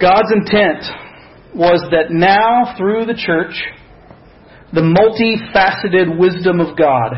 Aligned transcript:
God's 0.00 0.32
intent 0.32 0.84
was 1.54 1.80
that 1.90 2.10
now, 2.10 2.74
through 2.76 3.06
the 3.06 3.14
church, 3.14 3.54
the 4.72 4.82
multifaceted 4.82 6.18
wisdom 6.18 6.60
of 6.60 6.76
God 6.76 7.14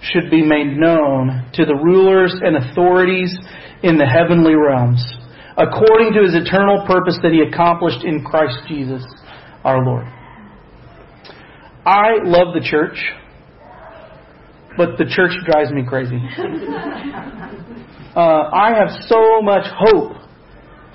should 0.00 0.30
be 0.30 0.42
made 0.42 0.76
known 0.76 1.50
to 1.54 1.64
the 1.64 1.74
rulers 1.74 2.34
and 2.40 2.56
authorities 2.56 3.34
in 3.82 3.98
the 3.98 4.06
heavenly 4.06 4.54
realms, 4.54 5.04
according 5.56 6.12
to 6.12 6.22
his 6.22 6.34
eternal 6.34 6.84
purpose 6.86 7.18
that 7.22 7.32
he 7.32 7.40
accomplished 7.40 8.04
in 8.04 8.24
Christ 8.24 8.58
Jesus 8.68 9.02
our 9.64 9.84
Lord. 9.84 10.06
I 11.86 12.22
love 12.22 12.54
the 12.54 12.64
church, 12.64 12.96
but 14.76 14.96
the 14.98 15.04
church 15.04 15.32
drives 15.44 15.70
me 15.70 15.84
crazy. 15.86 16.18
Uh, 18.14 18.48
I 18.54 18.72
have 18.78 18.90
so 19.08 19.42
much 19.42 19.66
hope 19.76 20.12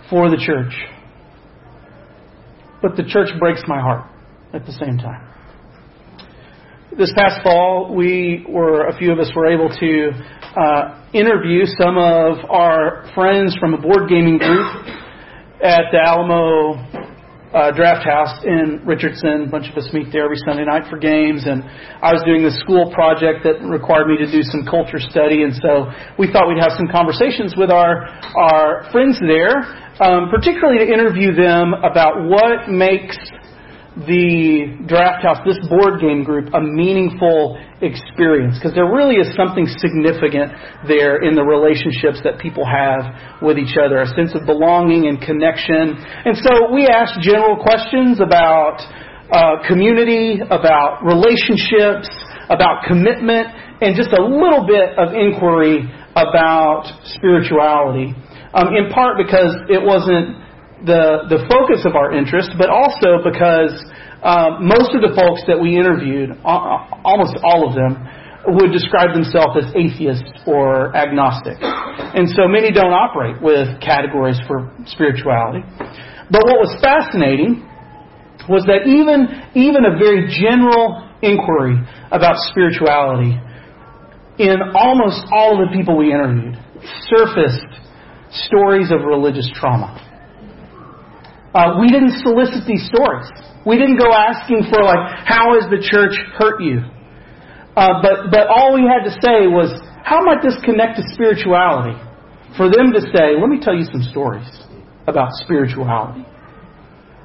for 0.10 0.30
the 0.30 0.38
church, 0.38 0.72
but 2.82 2.96
the 2.96 3.04
church 3.04 3.30
breaks 3.40 3.62
my 3.68 3.80
heart 3.80 4.10
at 4.54 4.66
the 4.66 4.72
same 4.74 4.98
time. 4.98 5.26
This 6.98 7.14
past 7.16 7.44
fall, 7.44 7.94
we 7.94 8.46
were 8.50 8.88
a 8.88 8.98
few 8.98 9.12
of 9.12 9.20
us 9.20 9.32
were 9.36 9.46
able 9.46 9.70
to 9.70 10.12
uh, 10.60 11.04
interview 11.14 11.66
some 11.80 11.98
of 11.98 12.38
our 12.50 13.10
friends 13.14 13.56
from 13.60 13.74
a 13.74 13.78
board 13.78 14.10
gaming 14.10 14.38
group 14.38 14.66
at 15.64 15.84
the 15.92 16.00
Alamo 16.04 17.09
uh, 17.54 17.72
Draft 17.72 18.06
House 18.06 18.46
in 18.46 18.82
Richardson. 18.86 19.48
A 19.48 19.52
bunch 19.52 19.70
of 19.70 19.78
us 19.78 19.90
meet 19.94 20.12
there 20.12 20.26
every 20.26 20.38
Sunday 20.46 20.66
night 20.66 20.86
for 20.90 20.98
games, 20.98 21.46
and 21.46 21.64
I 22.02 22.14
was 22.14 22.22
doing 22.26 22.44
this 22.44 22.60
school 22.62 22.94
project 22.94 23.42
that 23.44 23.58
required 23.66 24.08
me 24.08 24.18
to 24.22 24.30
do 24.30 24.44
some 24.44 24.66
culture 24.66 25.00
study, 25.02 25.42
and 25.42 25.54
so 25.58 25.90
we 26.18 26.30
thought 26.30 26.48
we'd 26.48 26.62
have 26.62 26.78
some 26.78 26.88
conversations 26.88 27.58
with 27.58 27.72
our 27.72 28.06
our 28.38 28.86
friends 28.92 29.18
there, 29.20 29.66
um, 29.98 30.30
particularly 30.30 30.78
to 30.86 30.88
interview 30.88 31.34
them 31.34 31.74
about 31.74 32.22
what 32.30 32.70
makes 32.70 33.18
the 34.08 34.80
draft 34.88 35.24
house, 35.24 35.44
this 35.44 35.60
board 35.68 36.00
game 36.00 36.24
group, 36.24 36.54
a 36.54 36.62
meaningful 36.62 37.60
experience 37.84 38.56
because 38.56 38.72
there 38.72 38.88
really 38.88 39.20
is 39.20 39.28
something 39.36 39.68
significant 39.68 40.52
there 40.88 41.24
in 41.24 41.36
the 41.36 41.44
relationships 41.44 42.20
that 42.24 42.40
people 42.40 42.64
have 42.64 43.42
with 43.44 43.58
each 43.60 43.76
other, 43.76 44.00
a 44.00 44.08
sense 44.16 44.32
of 44.36 44.48
belonging 44.48 45.08
and 45.12 45.20
connection. 45.20 46.00
And 46.00 46.36
so 46.40 46.72
we 46.72 46.88
ask 46.88 47.20
general 47.20 47.60
questions 47.60 48.24
about 48.24 48.80
uh, 49.32 49.68
community, 49.68 50.40
about 50.48 51.04
relationships, 51.04 52.08
about 52.48 52.88
commitment, 52.88 53.52
and 53.84 53.96
just 53.96 54.16
a 54.16 54.22
little 54.22 54.64
bit 54.64 54.96
of 54.96 55.12
inquiry 55.12 55.84
about 56.16 56.88
spirituality. 57.04 58.16
Um, 58.54 58.74
in 58.74 58.90
part 58.90 59.20
because 59.20 59.54
it 59.70 59.78
wasn't 59.78 60.42
the, 60.86 61.28
the 61.28 61.44
focus 61.52 61.84
of 61.86 61.96
our 61.96 62.16
interest, 62.16 62.56
but 62.58 62.70
also 62.70 63.20
because 63.24 63.76
uh, 64.24 64.60
most 64.60 64.92
of 64.92 65.02
the 65.02 65.16
folks 65.16 65.48
that 65.48 65.56
we 65.56 65.78
interviewed, 65.80 66.36
almost 66.44 67.40
all 67.44 67.68
of 67.68 67.76
them, 67.76 67.96
would 68.48 68.72
describe 68.72 69.14
themselves 69.14 69.56
as 69.60 69.68
atheist 69.76 70.24
or 70.48 70.96
agnostic. 70.96 71.58
And 71.60 72.28
so 72.30 72.48
many 72.48 72.72
don't 72.72 72.92
operate 72.92 73.42
with 73.42 73.80
categories 73.80 74.40
for 74.48 74.72
spirituality. 74.88 75.64
But 76.32 76.44
what 76.48 76.60
was 76.60 76.72
fascinating 76.82 77.64
was 78.48 78.66
that 78.66 78.88
even, 78.88 79.28
even 79.56 79.86
a 79.86 79.98
very 80.00 80.28
general 80.32 81.06
inquiry 81.22 81.78
about 82.12 82.40
spirituality 82.50 83.38
in 84.40 84.58
almost 84.74 85.22
all 85.32 85.60
of 85.60 85.70
the 85.70 85.76
people 85.76 85.98
we 85.98 86.12
interviewed 86.12 86.56
surfaced 87.12 87.68
stories 88.48 88.92
of 88.92 89.04
religious 89.04 89.50
trauma. 89.54 90.09
Uh, 91.54 91.82
we 91.82 91.90
didn't 91.90 92.22
solicit 92.22 92.68
these 92.68 92.86
stories. 92.94 93.26
We 93.66 93.78
didn't 93.78 93.98
go 93.98 94.14
asking 94.14 94.70
for 94.70 94.84
like, 94.84 95.26
how 95.26 95.58
has 95.58 95.66
the 95.70 95.82
church 95.82 96.14
hurt 96.38 96.62
you? 96.62 96.86
Uh, 97.76 98.02
but 98.02 98.30
but 98.30 98.48
all 98.48 98.74
we 98.74 98.86
had 98.86 99.08
to 99.10 99.14
say 99.22 99.50
was, 99.50 99.74
how 100.04 100.22
might 100.22 100.42
this 100.44 100.58
connect 100.64 100.98
to 100.98 101.04
spirituality? 101.14 101.98
For 102.58 102.70
them 102.70 102.94
to 102.94 103.02
say, 103.02 103.38
let 103.40 103.50
me 103.50 103.60
tell 103.62 103.74
you 103.74 103.86
some 103.86 104.04
stories 104.10 104.46
about 105.08 105.30
spirituality. 105.42 106.26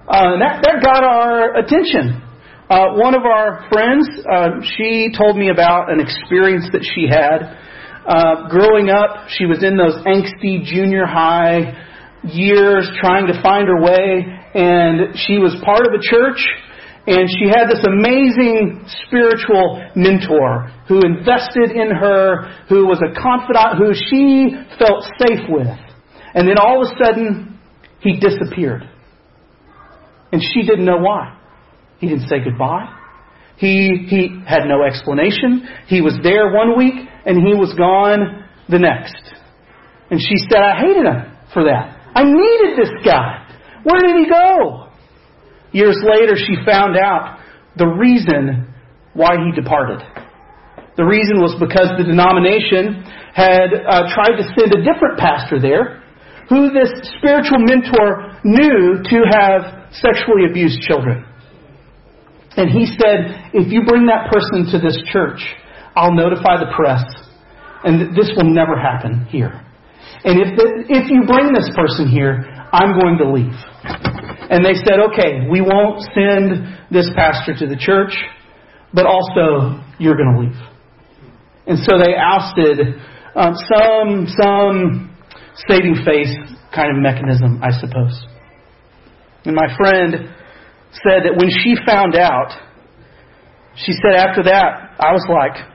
Uh, 0.08 0.40
that 0.40 0.64
that 0.64 0.82
got 0.82 1.04
our 1.04 1.56
attention. 1.56 2.20
Uh, 2.68 2.96
one 2.96 3.14
of 3.14 3.24
our 3.24 3.68
friends, 3.68 4.08
uh, 4.24 4.60
she 4.76 5.12
told 5.16 5.36
me 5.36 5.50
about 5.50 5.92
an 5.92 6.00
experience 6.00 6.64
that 6.72 6.80
she 6.80 7.08
had. 7.08 7.60
Uh, 8.08 8.48
growing 8.48 8.88
up, 8.88 9.28
she 9.28 9.44
was 9.44 9.62
in 9.62 9.76
those 9.76 9.96
angsty 10.04 10.64
junior 10.64 11.04
high 11.04 11.76
years 12.32 12.88
trying 13.00 13.26
to 13.26 13.40
find 13.42 13.68
her 13.68 13.80
way, 13.80 14.24
and 14.54 15.16
she 15.16 15.38
was 15.38 15.54
part 15.64 15.86
of 15.86 15.92
a 15.92 16.02
church, 16.02 16.40
and 17.06 17.28
she 17.28 17.48
had 17.48 17.68
this 17.68 17.84
amazing 17.84 18.84
spiritual 19.06 19.82
mentor 19.94 20.72
who 20.88 21.00
invested 21.04 21.70
in 21.70 21.90
her, 21.90 22.48
who 22.68 22.86
was 22.86 23.00
a 23.04 23.12
confidant, 23.20 23.76
who 23.76 23.92
she 23.92 24.56
felt 24.78 25.04
safe 25.20 25.44
with. 25.48 25.78
And 26.34 26.48
then 26.48 26.56
all 26.58 26.82
of 26.82 26.90
a 26.90 27.04
sudden, 27.04 27.58
he 28.00 28.18
disappeared. 28.18 28.88
And 30.32 30.42
she 30.42 30.62
didn't 30.62 30.84
know 30.84 30.98
why. 30.98 31.38
He 31.98 32.08
didn't 32.08 32.28
say 32.28 32.36
goodbye. 32.42 32.92
He, 33.56 34.06
he 34.08 34.42
had 34.46 34.64
no 34.66 34.82
explanation. 34.82 35.66
He 35.86 36.00
was 36.00 36.18
there 36.22 36.52
one 36.52 36.76
week 36.76 36.94
and 37.24 37.36
he 37.36 37.54
was 37.54 37.72
gone 37.74 38.44
the 38.68 38.78
next. 38.78 39.14
And 40.10 40.20
she 40.20 40.36
said, 40.50 40.60
I 40.60 40.80
hated 40.80 41.06
him 41.06 41.36
for 41.52 41.64
that. 41.64 42.03
I 42.14 42.24
needed 42.24 42.78
this 42.78 42.92
guy. 43.04 43.46
Where 43.82 44.00
did 44.00 44.16
he 44.16 44.30
go? 44.30 44.88
Years 45.72 45.98
later, 46.02 46.36
she 46.36 46.56
found 46.64 46.96
out 46.96 47.40
the 47.76 47.86
reason 47.86 48.72
why 49.14 49.36
he 49.36 49.60
departed. 49.60 50.00
The 50.96 51.04
reason 51.04 51.42
was 51.42 51.58
because 51.58 51.90
the 51.98 52.04
denomination 52.06 53.02
had 53.34 53.74
uh, 53.74 54.14
tried 54.14 54.38
to 54.38 54.46
send 54.54 54.70
a 54.70 54.86
different 54.86 55.18
pastor 55.18 55.58
there 55.60 56.02
who 56.48 56.70
this 56.70 56.92
spiritual 57.18 57.58
mentor 57.58 58.38
knew 58.44 59.02
to 59.02 59.18
have 59.34 59.90
sexually 59.90 60.46
abused 60.48 60.80
children. 60.82 61.24
And 62.56 62.70
he 62.70 62.86
said, 62.86 63.50
if 63.52 63.72
you 63.72 63.82
bring 63.84 64.06
that 64.06 64.30
person 64.30 64.70
to 64.70 64.78
this 64.78 65.02
church, 65.10 65.42
I'll 65.96 66.14
notify 66.14 66.58
the 66.58 66.70
press, 66.76 67.02
and 67.82 68.14
this 68.14 68.30
will 68.36 68.52
never 68.52 68.78
happen 68.78 69.26
here. 69.26 69.63
And 70.24 70.40
if, 70.40 70.56
the, 70.56 70.66
if 70.88 71.10
you 71.10 71.24
bring 71.26 71.52
this 71.52 71.68
person 71.76 72.08
here, 72.08 72.48
I'm 72.72 72.98
going 72.98 73.18
to 73.18 73.30
leave. 73.30 73.54
And 74.50 74.64
they 74.64 74.74
said, 74.74 75.00
okay, 75.12 75.46
we 75.50 75.60
won't 75.60 76.00
send 76.16 76.88
this 76.90 77.08
pastor 77.14 77.54
to 77.58 77.66
the 77.66 77.76
church, 77.76 78.16
but 78.92 79.06
also 79.06 79.84
you're 79.98 80.16
going 80.16 80.32
to 80.34 80.40
leave. 80.40 80.60
And 81.66 81.78
so 81.78 81.98
they 81.98 82.14
ousted 82.16 83.00
um, 83.34 83.54
some 83.56 84.26
some 84.40 85.16
saving 85.68 85.96
face 86.04 86.34
kind 86.74 86.90
of 86.90 87.02
mechanism, 87.02 87.60
I 87.62 87.70
suppose. 87.80 88.26
And 89.44 89.54
my 89.54 89.68
friend 89.76 90.28
said 90.92 91.24
that 91.24 91.34
when 91.36 91.50
she 91.50 91.76
found 91.86 92.16
out, 92.16 92.50
she 93.76 93.92
said 93.92 94.14
after 94.14 94.42
that, 94.44 94.96
I 94.98 95.12
was 95.12 95.26
like, 95.28 95.66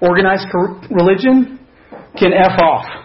organized 0.00 0.46
religion 0.90 1.58
can 2.18 2.32
F 2.32 2.58
off. 2.60 3.01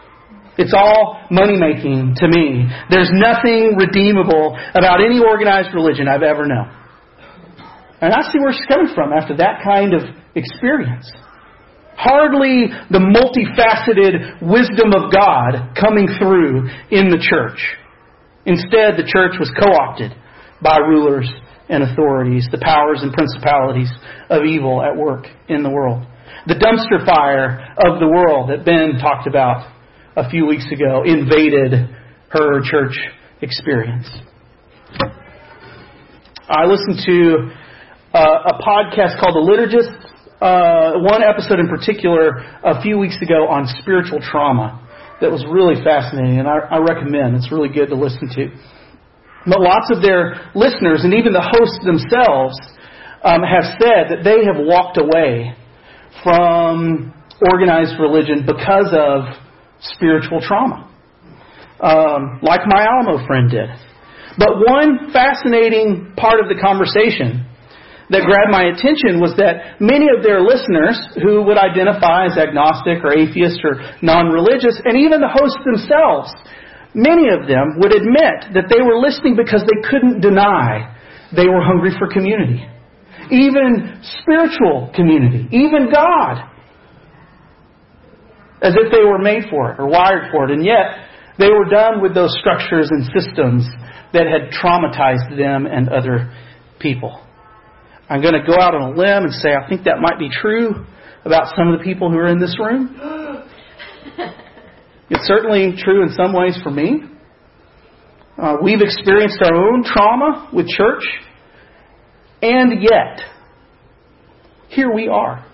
It's 0.57 0.73
all 0.73 1.21
money 1.29 1.57
making 1.57 2.15
to 2.17 2.27
me. 2.27 2.65
There's 2.89 3.11
nothing 3.13 3.77
redeemable 3.77 4.57
about 4.73 5.05
any 5.05 5.19
organized 5.19 5.73
religion 5.73 6.07
I've 6.07 6.23
ever 6.23 6.45
known. 6.45 6.73
And 8.01 8.13
I 8.13 8.21
see 8.31 8.39
where 8.39 8.53
she's 8.53 8.65
coming 8.67 8.93
from 8.93 9.13
after 9.13 9.37
that 9.37 9.61
kind 9.63 9.93
of 9.93 10.01
experience. 10.35 11.11
Hardly 11.95 12.69
the 12.89 13.01
multifaceted 13.01 14.41
wisdom 14.41 14.93
of 14.93 15.11
God 15.11 15.73
coming 15.73 16.07
through 16.19 16.69
in 16.93 17.09
the 17.09 17.17
church. 17.17 17.57
Instead, 18.45 18.97
the 18.97 19.05
church 19.05 19.37
was 19.39 19.51
co 19.57 19.73
opted 19.73 20.13
by 20.61 20.77
rulers 20.77 21.29
and 21.69 21.83
authorities, 21.83 22.47
the 22.51 22.61
powers 22.61 23.01
and 23.01 23.11
principalities 23.13 23.91
of 24.29 24.45
evil 24.45 24.81
at 24.81 24.95
work 24.95 25.25
in 25.49 25.63
the 25.63 25.69
world. 25.69 26.05
The 26.45 26.55
dumpster 26.55 27.05
fire 27.05 27.75
of 27.77 27.99
the 27.99 28.07
world 28.07 28.49
that 28.49 28.63
Ben 28.63 28.99
talked 29.01 29.27
about 29.27 29.67
a 30.17 30.27
few 30.29 30.47
weeks 30.47 30.65
ago 30.71 31.03
invaded 31.05 31.93
her 32.29 32.59
church 32.65 32.97
experience. 33.41 34.09
I 36.49 36.65
listened 36.65 36.97
to 37.05 37.51
uh, 38.13 38.49
a 38.49 38.53
podcast 38.65 39.21
called 39.21 39.37
The 39.37 39.45
Liturgist, 39.45 39.93
uh, 40.41 40.99
one 41.05 41.21
episode 41.21 41.59
in 41.59 41.67
particular 41.67 42.41
a 42.63 42.81
few 42.81 42.97
weeks 42.97 43.17
ago 43.21 43.47
on 43.47 43.67
spiritual 43.79 44.19
trauma 44.19 44.83
that 45.21 45.29
was 45.29 45.45
really 45.49 45.81
fascinating, 45.83 46.39
and 46.39 46.47
I, 46.47 46.57
I 46.71 46.77
recommend. 46.77 47.35
It's 47.35 47.51
really 47.51 47.69
good 47.69 47.89
to 47.89 47.95
listen 47.95 48.29
to. 48.35 48.49
But 49.45 49.61
lots 49.61 49.91
of 49.93 50.01
their 50.01 50.49
listeners, 50.55 51.05
and 51.05 51.13
even 51.13 51.31
the 51.31 51.45
hosts 51.45 51.79
themselves, 51.85 52.57
um, 53.23 53.41
have 53.45 53.77
said 53.77 54.09
that 54.09 54.21
they 54.23 54.45
have 54.45 54.57
walked 54.57 54.97
away 54.97 55.53
from 56.23 57.13
organized 57.53 57.99
religion 57.99 58.45
because 58.45 58.89
of 58.93 59.46
spiritual 59.81 60.41
trauma, 60.41 60.89
um, 61.79 62.39
like 62.41 62.61
my 62.65 62.85
Alamo 62.85 63.25
friend 63.25 63.49
did. 63.49 63.69
But 64.37 64.61
one 64.61 65.11
fascinating 65.11 66.13
part 66.15 66.39
of 66.39 66.47
the 66.47 66.61
conversation 66.61 67.45
that 68.09 68.23
grabbed 68.23 68.53
my 68.53 68.71
attention 68.71 69.19
was 69.19 69.35
that 69.35 69.81
many 69.81 70.07
of 70.07 70.23
their 70.23 70.39
listeners 70.39 70.95
who 71.19 71.43
would 71.43 71.57
identify 71.57 72.29
as 72.29 72.37
agnostic 72.37 73.03
or 73.03 73.11
atheist 73.11 73.59
or 73.65 73.81
non-religious, 74.01 74.79
and 74.85 74.95
even 74.95 75.19
the 75.19 75.27
hosts 75.27 75.59
themselves, 75.65 76.31
many 76.95 77.27
of 77.33 77.49
them 77.49 77.81
would 77.83 77.91
admit 77.91 78.53
that 78.55 78.71
they 78.71 78.79
were 78.79 78.95
listening 78.95 79.35
because 79.35 79.65
they 79.67 79.79
couldn't 79.89 80.21
deny 80.21 80.95
they 81.35 81.47
were 81.47 81.59
hungry 81.59 81.91
for 81.99 82.07
community. 82.07 82.63
Even 83.29 83.99
spiritual 84.23 84.91
community. 84.95 85.47
Even 85.51 85.91
God. 85.91 86.47
As 88.61 88.73
if 88.75 88.91
they 88.91 89.03
were 89.03 89.19
made 89.19 89.43
for 89.49 89.71
it 89.71 89.79
or 89.79 89.87
wired 89.87 90.31
for 90.31 90.45
it. 90.45 90.51
And 90.51 90.65
yet, 90.65 91.07
they 91.37 91.47
were 91.47 91.65
done 91.65 92.01
with 92.01 92.15
those 92.15 92.35
structures 92.39 92.89
and 92.89 93.03
systems 93.13 93.67
that 94.13 94.25
had 94.25 94.51
traumatized 94.51 95.37
them 95.37 95.67
and 95.67 95.89
other 95.89 96.33
people. 96.79 97.23
I'm 98.09 98.21
going 98.21 98.33
to 98.33 98.45
go 98.45 98.59
out 98.59 98.73
on 98.73 98.93
a 98.93 98.97
limb 98.97 99.23
and 99.25 99.33
say 99.33 99.49
I 99.53 99.67
think 99.67 99.83
that 99.83 99.99
might 99.99 100.17
be 100.17 100.29
true 100.29 100.85
about 101.25 101.53
some 101.55 101.71
of 101.71 101.77
the 101.77 101.83
people 101.83 102.09
who 102.09 102.17
are 102.17 102.29
in 102.29 102.39
this 102.39 102.57
room. 102.59 102.95
It's 105.09 105.25
certainly 105.25 105.73
true 105.77 106.03
in 106.03 106.09
some 106.13 106.33
ways 106.33 106.59
for 106.61 106.69
me. 106.69 107.01
Uh, 108.37 108.57
we've 108.61 108.81
experienced 108.81 109.39
our 109.41 109.55
own 109.55 109.83
trauma 109.83 110.49
with 110.53 110.67
church, 110.67 111.03
and 112.41 112.83
yet, 112.83 113.21
here 114.67 114.93
we 114.93 115.07
are. 115.07 115.45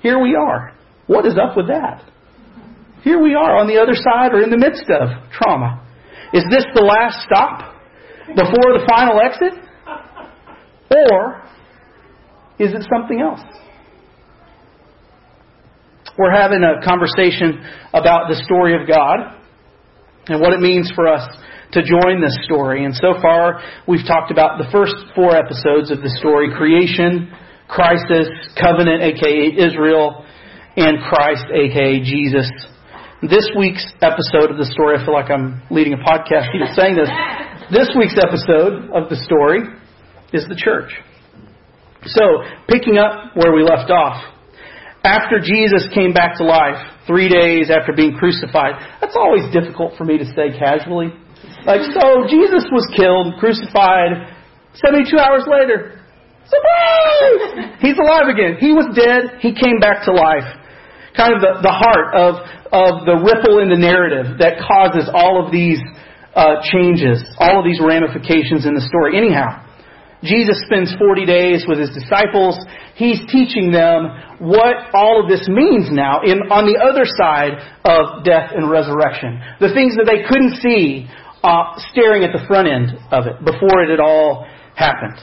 Here 0.00 0.20
we 0.20 0.36
are. 0.36 0.73
What 1.06 1.26
is 1.26 1.34
up 1.36 1.56
with 1.56 1.68
that? 1.68 2.02
Here 3.02 3.20
we 3.20 3.34
are 3.34 3.58
on 3.58 3.66
the 3.66 3.76
other 3.76 3.94
side 3.94 4.32
or 4.32 4.42
in 4.42 4.50
the 4.50 4.56
midst 4.56 4.88
of 4.88 5.08
trauma. 5.30 5.84
Is 6.32 6.44
this 6.50 6.64
the 6.74 6.80
last 6.80 7.20
stop 7.26 7.74
before 8.28 8.72
the 8.72 8.84
final 8.88 9.20
exit? 9.20 9.52
Or 10.90 11.42
is 12.58 12.72
it 12.72 12.86
something 12.90 13.20
else? 13.20 13.40
We're 16.16 16.32
having 16.32 16.62
a 16.62 16.80
conversation 16.86 17.60
about 17.92 18.28
the 18.30 18.40
story 18.46 18.80
of 18.80 18.88
God 18.88 19.36
and 20.28 20.40
what 20.40 20.52
it 20.52 20.60
means 20.60 20.90
for 20.94 21.08
us 21.08 21.28
to 21.72 21.82
join 21.82 22.22
this 22.22 22.38
story. 22.44 22.84
And 22.84 22.94
so 22.94 23.20
far, 23.20 23.60
we've 23.86 24.06
talked 24.06 24.30
about 24.30 24.56
the 24.56 24.70
first 24.70 24.94
four 25.14 25.36
episodes 25.36 25.90
of 25.90 26.00
the 26.00 26.10
story 26.20 26.54
creation, 26.56 27.34
crisis, 27.68 28.28
covenant, 28.56 29.02
aka 29.02 29.52
Israel, 29.58 30.24
and 30.76 30.98
Christ, 31.02 31.46
aka 31.52 32.02
Jesus. 32.02 32.50
This 33.22 33.48
week's 33.56 33.86
episode 34.02 34.50
of 34.50 34.58
the 34.58 34.66
story, 34.66 34.98
I 34.98 35.04
feel 35.04 35.14
like 35.14 35.30
I'm 35.30 35.62
leading 35.70 35.94
a 35.94 36.02
podcast 36.02 36.50
even 36.50 36.68
saying 36.74 36.98
this. 36.98 37.08
This 37.70 37.88
week's 37.96 38.18
episode 38.18 38.90
of 38.90 39.08
the 39.08 39.16
story 39.24 39.64
is 40.34 40.44
the 40.48 40.58
church. 40.58 40.90
So, 42.04 42.44
picking 42.68 42.98
up 42.98 43.32
where 43.34 43.54
we 43.54 43.62
left 43.62 43.88
off, 43.90 44.20
after 45.04 45.40
Jesus 45.40 45.88
came 45.94 46.12
back 46.12 46.36
to 46.36 46.44
life, 46.44 46.76
three 47.06 47.28
days 47.30 47.70
after 47.70 47.94
being 47.96 48.16
crucified, 48.18 48.76
that's 49.00 49.16
always 49.16 49.46
difficult 49.54 49.96
for 49.96 50.04
me 50.04 50.18
to 50.18 50.26
say 50.36 50.52
casually. 50.58 51.14
Like, 51.64 51.80
so 51.96 52.28
Jesus 52.28 52.68
was 52.68 52.84
killed, 52.92 53.40
crucified, 53.40 54.36
72 54.74 55.16
hours 55.16 55.48
later, 55.48 56.02
surprise! 56.44 57.78
He's 57.80 57.96
alive 57.96 58.28
again. 58.28 58.60
He 58.60 58.74
was 58.74 58.92
dead, 58.92 59.40
he 59.40 59.54
came 59.54 59.80
back 59.80 60.04
to 60.04 60.12
life. 60.12 60.44
Kind 61.16 61.34
of 61.34 61.40
the, 61.40 61.62
the 61.62 61.70
heart 61.70 62.10
of, 62.14 62.42
of 62.74 63.06
the 63.06 63.16
ripple 63.22 63.62
in 63.62 63.70
the 63.70 63.78
narrative 63.78 64.38
that 64.42 64.58
causes 64.58 65.08
all 65.14 65.38
of 65.38 65.52
these 65.54 65.78
uh, 66.34 66.58
changes, 66.74 67.22
all 67.38 67.62
of 67.62 67.64
these 67.64 67.78
ramifications 67.78 68.66
in 68.66 68.74
the 68.74 68.82
story. 68.82 69.14
Anyhow, 69.14 69.62
Jesus 70.24 70.58
spends 70.66 70.90
40 70.98 71.26
days 71.26 71.64
with 71.68 71.78
his 71.78 71.92
disciples. 71.92 72.58
He's 72.96 73.20
teaching 73.28 73.70
them 73.70 74.40
what 74.40 74.90
all 74.94 75.22
of 75.22 75.28
this 75.28 75.46
means 75.46 75.92
now 75.92 76.24
in, 76.24 76.48
on 76.48 76.64
the 76.64 76.80
other 76.80 77.04
side 77.04 77.60
of 77.84 78.24
death 78.24 78.50
and 78.56 78.70
resurrection. 78.70 79.38
The 79.60 79.70
things 79.76 79.94
that 80.00 80.08
they 80.08 80.24
couldn't 80.26 80.58
see 80.64 81.06
uh, 81.44 81.76
staring 81.92 82.24
at 82.24 82.32
the 82.32 82.42
front 82.48 82.66
end 82.66 82.96
of 83.12 83.28
it 83.28 83.36
before 83.44 83.84
it 83.84 83.92
had 83.92 84.00
all 84.00 84.48
happened. 84.74 85.20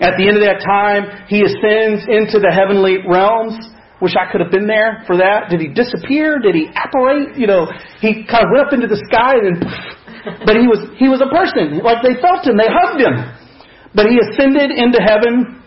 At 0.00 0.16
the 0.16 0.26
end 0.26 0.40
of 0.40 0.42
that 0.42 0.64
time, 0.64 1.28
he 1.28 1.44
ascends 1.44 2.08
into 2.08 2.40
the 2.40 2.50
heavenly 2.50 3.04
realms. 3.06 3.54
Wish 4.02 4.18
I 4.18 4.26
could 4.30 4.42
have 4.42 4.50
been 4.50 4.66
there 4.66 5.06
for 5.06 5.16
that. 5.22 5.46
Did 5.48 5.62
he 5.62 5.70
disappear? 5.70 6.42
Did 6.42 6.58
he 6.58 6.66
apparate? 6.74 7.38
You 7.38 7.46
know, 7.46 7.70
he 8.02 8.26
kind 8.26 8.42
of 8.42 8.50
went 8.50 8.66
up 8.66 8.72
into 8.74 8.90
the 8.90 8.98
sky 9.06 9.38
and 9.38 9.62
but 10.46 10.54
he 10.54 10.70
was, 10.70 10.78
he 10.98 11.10
was 11.10 11.18
a 11.18 11.30
person. 11.30 11.82
Like 11.82 12.02
they 12.02 12.14
felt 12.22 12.46
him, 12.46 12.54
they 12.54 12.70
hugged 12.70 13.02
him. 13.02 13.14
But 13.94 14.06
he 14.06 14.18
ascended 14.22 14.70
into 14.70 15.02
heaven, 15.02 15.60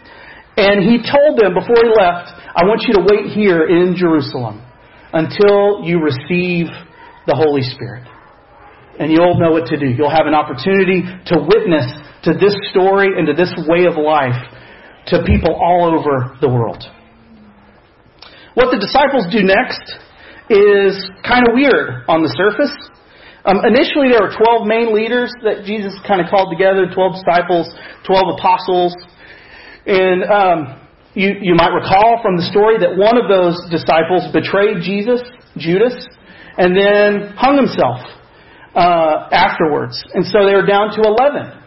and 0.58 0.82
he 0.82 1.04
told 1.04 1.38
them 1.38 1.54
before 1.54 1.78
he 1.84 1.92
left, 1.92 2.32
I 2.56 2.64
want 2.64 2.88
you 2.88 2.96
to 2.96 3.04
wait 3.04 3.36
here 3.36 3.68
in 3.68 3.96
Jerusalem 3.96 4.64
until 5.12 5.84
you 5.84 6.00
receive 6.00 6.72
the 7.28 7.36
Holy 7.36 7.62
Spirit. 7.62 8.08
And 8.98 9.12
you'll 9.12 9.38
know 9.38 9.52
what 9.52 9.68
to 9.68 9.78
do. 9.78 9.88
You'll 9.92 10.14
have 10.14 10.26
an 10.26 10.34
opportunity 10.34 11.04
to 11.04 11.36
witness 11.44 11.86
to 12.24 12.34
this 12.34 12.56
story 12.72 13.12
and 13.12 13.28
to 13.28 13.34
this 13.36 13.52
way 13.68 13.86
of 13.86 14.00
life 14.00 14.40
to 15.08 15.22
people 15.28 15.54
all 15.54 15.92
over 15.92 16.38
the 16.40 16.48
world. 16.48 16.82
What 18.56 18.72
the 18.72 18.80
disciples 18.80 19.28
do 19.36 19.44
next 19.44 19.84
is 20.48 20.96
kind 21.28 21.44
of 21.44 21.52
weird 21.52 22.08
on 22.08 22.24
the 22.24 22.32
surface. 22.40 22.72
Um, 23.44 23.62
initially, 23.68 24.10
there 24.10 24.24
were 24.24 24.32
12 24.32 24.64
main 24.64 24.96
leaders 24.96 25.30
that 25.44 25.68
Jesus 25.68 25.92
kind 26.08 26.24
of 26.24 26.32
called 26.32 26.56
together 26.56 26.88
12 26.88 27.20
disciples, 27.20 27.68
12 28.08 28.40
apostles. 28.40 28.96
And 29.86 30.24
um, 30.24 30.60
you, 31.14 31.36
you 31.52 31.54
might 31.60 31.76
recall 31.76 32.24
from 32.24 32.40
the 32.40 32.48
story 32.48 32.80
that 32.80 32.96
one 32.96 33.20
of 33.20 33.28
those 33.28 33.60
disciples 33.68 34.24
betrayed 34.32 34.82
Jesus, 34.88 35.20
Judas, 35.60 35.94
and 36.56 36.72
then 36.72 37.36
hung 37.36 37.60
himself 37.60 38.00
uh, 38.72 39.36
afterwards. 39.36 40.00
And 40.16 40.24
so 40.26 40.48
they 40.48 40.56
were 40.56 40.66
down 40.66 40.96
to 40.96 41.04
11. 41.04 41.60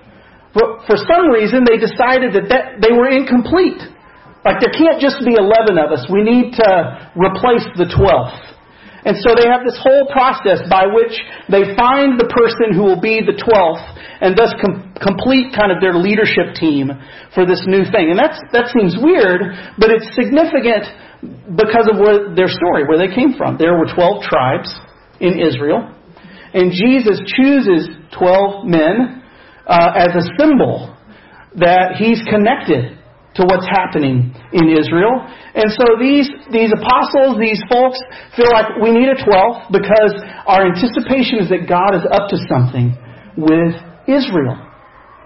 But 0.57 0.89
for 0.89 0.97
some 0.97 1.29
reason, 1.29 1.69
they 1.69 1.77
decided 1.77 2.33
that, 2.33 2.49
that 2.49 2.65
they 2.81 2.97
were 2.97 3.13
incomplete. 3.13 3.98
Like, 4.45 4.63
there 4.63 4.73
can't 4.73 5.01
just 5.03 5.19
be 5.25 5.35
11 5.35 5.79
of 5.79 5.91
us. 5.91 6.07
We 6.11 6.23
need 6.23 6.55
to 6.55 6.69
replace 7.17 7.67
the 7.75 7.91
12th. 7.91 8.49
And 9.05 9.17
so 9.23 9.33
they 9.39 9.47
have 9.47 9.63
this 9.65 9.79
whole 9.79 10.11
process 10.11 10.61
by 10.69 10.85
which 10.91 11.15
they 11.49 11.73
find 11.79 12.19
the 12.19 12.27
person 12.29 12.75
who 12.75 12.83
will 12.83 13.01
be 13.01 13.23
the 13.23 13.39
12th 13.39 13.87
and 14.21 14.37
thus 14.37 14.51
com- 14.59 14.93
complete 14.99 15.55
kind 15.55 15.71
of 15.71 15.81
their 15.81 15.95
leadership 15.95 16.59
team 16.59 16.91
for 17.35 17.47
this 17.47 17.63
new 17.65 17.87
thing. 17.89 18.11
And 18.11 18.19
that's, 18.19 18.37
that 18.53 18.75
seems 18.75 18.99
weird, 18.99 19.55
but 19.79 19.95
it's 19.95 20.05
significant 20.19 20.91
because 21.55 21.87
of 21.87 22.03
where, 22.03 22.35
their 22.35 22.51
story, 22.51 22.85
where 22.91 22.99
they 22.99 23.15
came 23.15 23.39
from. 23.39 23.57
There 23.57 23.79
were 23.79 23.87
12 23.87 24.27
tribes 24.27 24.69
in 25.23 25.39
Israel, 25.39 25.95
and 26.53 26.75
Jesus 26.75 27.23
chooses 27.39 27.89
12 28.19 28.67
men 28.67 29.23
uh, 29.67 29.95
as 29.95 30.11
a 30.19 30.25
symbol 30.39 30.97
that 31.55 31.97
he's 31.99 32.23
connected 32.29 32.98
to 33.39 33.47
what's 33.47 33.67
happening 33.71 34.35
in 34.51 34.67
Israel. 34.75 35.23
And 35.55 35.71
so 35.71 35.95
these, 36.03 36.27
these 36.51 36.75
apostles, 36.75 37.39
these 37.39 37.63
folks, 37.71 37.99
feel 38.35 38.51
like 38.51 38.83
we 38.83 38.91
need 38.91 39.07
a 39.07 39.19
12th 39.19 39.71
because 39.71 40.13
our 40.47 40.67
anticipation 40.67 41.39
is 41.39 41.49
that 41.55 41.71
God 41.71 41.95
is 41.95 42.03
up 42.11 42.27
to 42.35 42.37
something 42.51 42.99
with 43.39 43.79
Israel. 44.11 44.59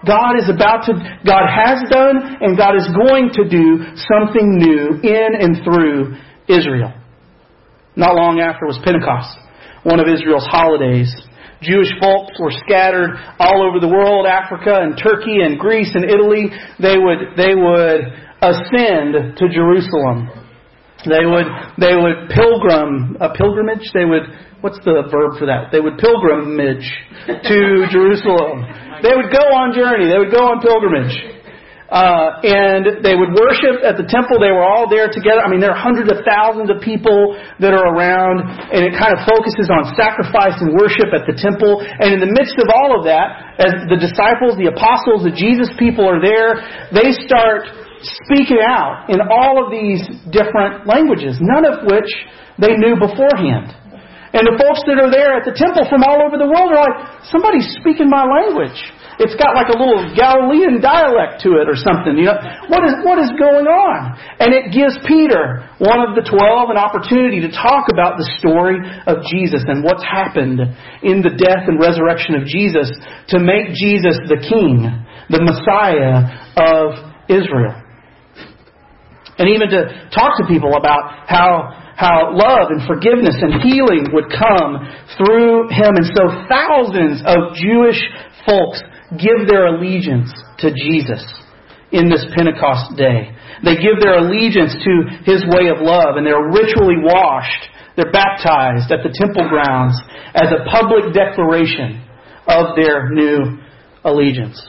God 0.05 0.37
is 0.37 0.45
about 0.51 0.85
to, 0.85 0.93
God 1.25 1.45
has 1.49 1.81
done, 1.89 2.37
and 2.41 2.57
God 2.57 2.75
is 2.75 2.85
going 2.93 3.31
to 3.33 3.49
do 3.49 3.97
something 3.97 4.61
new 4.61 4.99
in 5.01 5.29
and 5.33 5.63
through 5.63 6.13
Israel. 6.45 6.93
Not 7.95 8.15
long 8.15 8.39
after 8.39 8.65
was 8.65 8.77
Pentecost, 8.83 9.37
one 9.83 9.99
of 9.99 10.07
Israel's 10.07 10.45
holidays. 10.45 11.09
Jewish 11.63 11.89
folks 11.99 12.35
were 12.39 12.51
scattered 12.67 13.15
all 13.39 13.63
over 13.63 13.79
the 13.79 13.87
world, 13.87 14.27
Africa 14.27 14.83
and 14.83 14.99
Turkey 14.99 15.41
and 15.41 15.57
Greece 15.57 15.91
and 15.95 16.03
Italy. 16.03 16.51
They 16.79 16.99
would, 16.99 17.33
they 17.39 17.55
would 17.55 18.01
ascend 18.43 19.39
to 19.39 19.45
Jerusalem. 19.49 20.29
They 21.07 21.25
would, 21.25 21.47
they 21.79 21.95
would 21.95 22.29
pilgrim, 22.31 23.17
a 23.19 23.33
pilgrimage? 23.35 23.83
They 23.93 24.05
would, 24.05 24.23
what's 24.61 24.79
the 24.85 25.03
verb 25.11 25.39
for 25.39 25.47
that? 25.47 25.71
They 25.71 25.79
would 25.79 25.97
pilgrimage 25.97 26.87
to 27.27 27.87
Jerusalem. 27.91 28.63
They 29.03 29.11
would 29.11 29.31
go 29.31 29.43
on 29.51 29.75
journey. 29.75 30.07
They 30.07 30.19
would 30.19 30.31
go 30.31 30.47
on 30.47 30.61
pilgrimage. 30.63 31.32
Uh, 31.91 32.41
and 32.41 33.05
they 33.05 33.13
would 33.13 33.35
worship 33.37 33.83
at 33.85 33.99
the 33.99 34.07
temple. 34.07 34.41
They 34.41 34.49
were 34.49 34.65
all 34.65 34.89
there 34.89 35.11
together. 35.11 35.43
I 35.43 35.51
mean, 35.51 35.61
there 35.61 35.75
are 35.75 35.77
hundreds 35.77 36.09
of 36.09 36.25
thousands 36.25 36.71
of 36.71 36.81
people 36.81 37.37
that 37.61 37.75
are 37.75 37.85
around, 37.93 38.41
and 38.73 38.81
it 38.87 38.97
kind 38.97 39.13
of 39.13 39.21
focuses 39.29 39.69
on 39.69 39.93
sacrifice 39.93 40.57
and 40.63 40.73
worship 40.73 41.13
at 41.13 41.29
the 41.29 41.37
temple. 41.37 41.83
And 41.83 42.15
in 42.15 42.19
the 42.23 42.31
midst 42.33 42.57
of 42.57 42.71
all 42.73 42.97
of 42.97 43.05
that, 43.05 43.59
as 43.61 43.73
the 43.91 43.99
disciples, 43.99 44.57
the 44.57 44.73
apostles, 44.73 45.27
the 45.27 45.35
Jesus 45.35 45.69
people 45.77 46.07
are 46.07 46.17
there, 46.17 46.65
they 46.95 47.13
start 47.29 47.69
speaking 48.25 48.59
out 48.63 49.07
in 49.13 49.21
all 49.21 49.61
of 49.61 49.69
these 49.69 50.01
different 50.33 50.89
languages, 50.89 51.37
none 51.39 51.67
of 51.67 51.85
which 51.85 52.09
they 52.57 52.73
knew 52.79 52.97
beforehand. 52.97 53.69
And 54.33 54.49
the 54.49 54.57
folks 54.57 54.81
that 54.89 54.97
are 54.97 55.13
there 55.13 55.37
at 55.37 55.45
the 55.45 55.53
temple 55.53 55.85
from 55.85 56.01
all 56.01 56.25
over 56.25 56.41
the 56.41 56.49
world 56.49 56.73
are 56.73 56.81
like, 56.81 56.97
somebody's 57.29 57.69
speaking 57.77 58.09
my 58.09 58.25
language. 58.25 58.81
It's 59.21 59.37
got 59.37 59.53
like 59.53 59.69
a 59.69 59.77
little 59.77 60.09
Galilean 60.17 60.81
dialect 60.81 61.45
to 61.45 61.61
it 61.61 61.69
or 61.69 61.77
something. 61.77 62.17
You 62.17 62.33
know, 62.33 62.39
what 62.65 62.81
is, 62.81 62.93
what 63.05 63.21
is 63.21 63.29
going 63.37 63.69
on? 63.69 64.17
And 64.41 64.53
it 64.53 64.73
gives 64.73 64.97
Peter, 65.05 65.69
one 65.77 66.01
of 66.01 66.17
the 66.17 66.25
twelve, 66.25 66.73
an 66.73 66.77
opportunity 66.81 67.41
to 67.45 67.51
talk 67.53 67.93
about 67.93 68.17
the 68.17 68.25
story 68.41 68.81
of 69.05 69.21
Jesus 69.29 69.61
and 69.69 69.85
what's 69.85 70.01
happened 70.01 70.61
in 71.05 71.21
the 71.21 71.33
death 71.33 71.69
and 71.69 71.77
resurrection 71.77 72.33
of 72.35 72.49
Jesus 72.49 72.89
to 73.29 73.37
make 73.37 73.77
Jesus 73.77 74.17
the 74.25 74.41
King, 74.41 74.89
the 75.29 75.41
Messiah 75.45 76.33
of 76.57 77.13
Israel. 77.29 77.77
And 79.37 79.49
even 79.49 79.69
to 79.69 80.09
talk 80.13 80.37
to 80.41 80.45
people 80.49 80.77
about 80.77 81.29
how 81.29 81.81
how 81.95 82.33
love 82.33 82.73
and 82.73 82.81
forgiveness 82.89 83.37
and 83.37 83.61
healing 83.61 84.09
would 84.13 84.25
come 84.33 84.81
through 85.13 85.69
him. 85.69 85.93
And 85.93 86.09
so 86.17 86.25
thousands 86.49 87.21
of 87.21 87.53
Jewish 87.53 88.01
folks 88.49 88.81
give 89.17 89.47
their 89.47 89.67
allegiance 89.67 90.31
to 90.59 90.71
Jesus 90.73 91.23
in 91.91 92.09
this 92.09 92.25
Pentecost 92.35 92.97
day. 92.97 93.31
They 93.63 93.75
give 93.75 94.01
their 94.01 94.17
allegiance 94.19 94.73
to 94.73 94.93
His 95.25 95.45
way 95.45 95.69
of 95.69 95.79
love 95.79 96.17
and 96.17 96.25
they're 96.25 96.49
ritually 96.49 96.97
washed. 96.99 97.69
They're 97.95 98.11
baptized 98.11 98.91
at 98.91 99.05
the 99.05 99.13
temple 99.13 99.47
grounds 99.49 99.99
as 100.33 100.49
a 100.49 100.65
public 100.69 101.13
declaration 101.13 102.01
of 102.47 102.75
their 102.75 103.09
new 103.09 103.61
allegiance. 104.03 104.59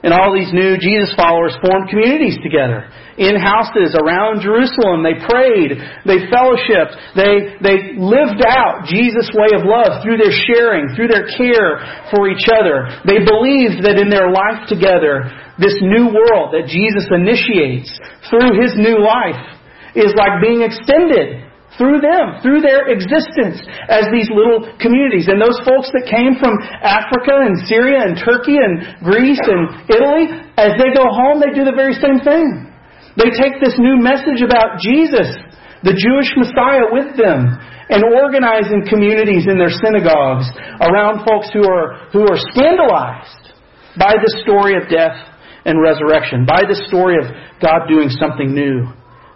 And 0.00 0.16
all 0.16 0.32
these 0.32 0.48
new 0.48 0.80
Jesus 0.80 1.12
followers 1.12 1.52
formed 1.60 1.92
communities 1.92 2.40
together 2.40 2.88
in 3.20 3.36
houses 3.36 3.92
around 3.92 4.40
Jerusalem. 4.40 5.04
They 5.04 5.20
prayed, 5.20 5.76
they 6.08 6.24
fellowshipped, 6.32 6.96
they, 7.12 7.60
they 7.60 8.00
lived 8.00 8.40
out 8.40 8.88
Jesus' 8.88 9.28
way 9.36 9.52
of 9.52 9.68
love 9.68 10.00
through 10.00 10.16
their 10.16 10.32
sharing, 10.32 10.96
through 10.96 11.12
their 11.12 11.28
care 11.36 11.84
for 12.08 12.32
each 12.32 12.48
other. 12.48 12.88
They 13.04 13.20
believed 13.20 13.84
that 13.84 14.00
in 14.00 14.08
their 14.08 14.32
life 14.32 14.64
together, 14.72 15.28
this 15.60 15.76
new 15.84 16.08
world 16.08 16.56
that 16.56 16.72
Jesus 16.72 17.04
initiates 17.12 17.92
through 18.32 18.56
his 18.56 18.72
new 18.80 19.04
life 19.04 19.60
is 19.92 20.16
like 20.16 20.40
being 20.40 20.64
extended 20.64 21.49
through 21.80 22.04
them, 22.04 22.44
through 22.44 22.60
their 22.60 22.92
existence 22.92 23.64
as 23.88 24.04
these 24.12 24.28
little 24.28 24.68
communities. 24.76 25.32
And 25.32 25.40
those 25.40 25.56
folks 25.64 25.88
that 25.96 26.04
came 26.04 26.36
from 26.36 26.60
Africa 26.84 27.40
and 27.40 27.56
Syria 27.64 28.04
and 28.04 28.20
Turkey 28.20 28.60
and 28.60 29.00
Greece 29.00 29.40
and 29.40 29.88
Italy, 29.88 30.28
as 30.60 30.76
they 30.76 30.92
go 30.92 31.08
home, 31.08 31.40
they 31.40 31.56
do 31.56 31.64
the 31.64 31.72
very 31.72 31.96
same 31.96 32.20
thing. 32.20 32.68
They 33.16 33.32
take 33.32 33.64
this 33.64 33.80
new 33.80 33.96
message 33.96 34.44
about 34.44 34.76
Jesus, 34.84 35.32
the 35.80 35.96
Jewish 35.96 36.28
Messiah, 36.36 36.92
with 36.92 37.16
them 37.16 37.48
and 37.88 38.04
organize 38.04 38.68
in 38.68 38.84
communities 38.84 39.48
in 39.48 39.56
their 39.56 39.72
synagogues 39.72 40.46
around 40.84 41.24
folks 41.24 41.48
who 41.50 41.64
are, 41.64 42.06
who 42.12 42.22
are 42.22 42.38
scandalized 42.54 43.56
by 43.98 44.14
the 44.20 44.30
story 44.44 44.76
of 44.76 44.86
death 44.92 45.16
and 45.64 45.80
resurrection, 45.80 46.44
by 46.46 46.62
the 46.68 46.76
story 46.86 47.16
of 47.18 47.26
God 47.60 47.88
doing 47.88 48.08
something 48.08 48.54
new 48.54 48.86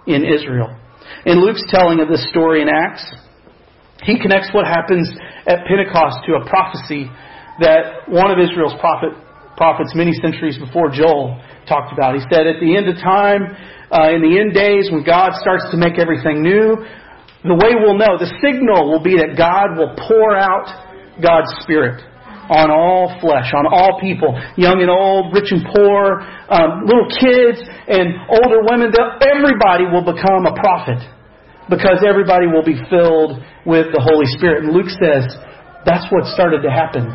in 0.07 0.23
Israel. 0.25 0.71
In 1.27 1.41
Luke's 1.41 1.65
telling 1.69 2.01
of 2.01 2.09
this 2.09 2.27
story 2.31 2.63
in 2.63 2.69
Acts, 2.69 3.05
he 4.03 4.21
connects 4.21 4.51
what 4.53 4.67
happens 4.67 5.09
at 5.47 5.65
Pentecost 5.65 6.25
to 6.27 6.37
a 6.37 6.45
prophecy 6.49 7.11
that 7.61 8.09
one 8.09 8.31
of 8.31 8.39
Israel's 8.39 8.75
prophet, 8.81 9.15
prophets 9.57 9.95
many 9.95 10.13
centuries 10.13 10.59
before 10.59 10.91
Joel 10.91 11.41
talked 11.69 11.93
about. 11.93 12.15
He 12.15 12.23
said, 12.29 12.47
At 12.47 12.61
the 12.61 12.77
end 12.77 12.89
of 12.89 12.97
time, 12.97 13.55
uh, 13.93 14.11
in 14.11 14.21
the 14.21 14.37
end 14.39 14.53
days, 14.53 14.91
when 14.91 15.05
God 15.05 15.33
starts 15.41 15.65
to 15.71 15.77
make 15.77 15.99
everything 15.99 16.43
new, 16.43 16.83
the 17.45 17.55
way 17.55 17.77
we'll 17.77 18.01
know, 18.01 18.19
the 18.19 18.33
signal 18.41 18.91
will 18.91 19.03
be 19.03 19.17
that 19.21 19.37
God 19.37 19.77
will 19.77 19.95
pour 20.09 20.35
out 20.37 20.67
God's 21.21 21.53
Spirit 21.63 22.03
on 22.51 22.71
all 22.71 23.17
flesh, 23.21 23.53
on 23.57 23.65
all 23.67 24.01
people, 24.01 24.33
young 24.57 24.81
and 24.81 24.91
old, 24.91 25.33
rich 25.33 25.53
and 25.53 25.65
poor, 25.65 26.21
um, 26.53 26.85
little 26.85 27.09
kids 27.09 27.61
and 27.89 28.15
older 28.29 28.65
women. 28.65 28.93
Everybody 29.25 29.89
will 29.89 30.05
become 30.05 30.45
a 30.45 30.55
prophet 30.57 31.01
because 31.69 32.05
everybody 32.05 32.47
will 32.47 32.65
be 32.65 32.77
filled 32.93 33.41
with 33.65 33.93
the 33.93 34.03
Holy 34.03 34.29
Spirit. 34.37 34.65
And 34.65 34.73
Luke 34.73 34.93
says 34.93 35.25
that's 35.85 36.05
what 36.13 36.29
started 36.33 36.63
to 36.63 36.71
happen 36.71 37.09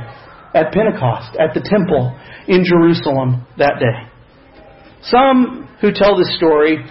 at 0.53 0.73
Pentecost, 0.73 1.37
at 1.37 1.53
the 1.53 1.61
temple 1.61 2.17
in 2.47 2.65
Jerusalem 2.65 3.45
that 3.57 3.77
day. 3.77 4.09
Some 5.03 5.69
who 5.81 5.91
tell 5.93 6.17
this 6.17 6.35
story 6.37 6.81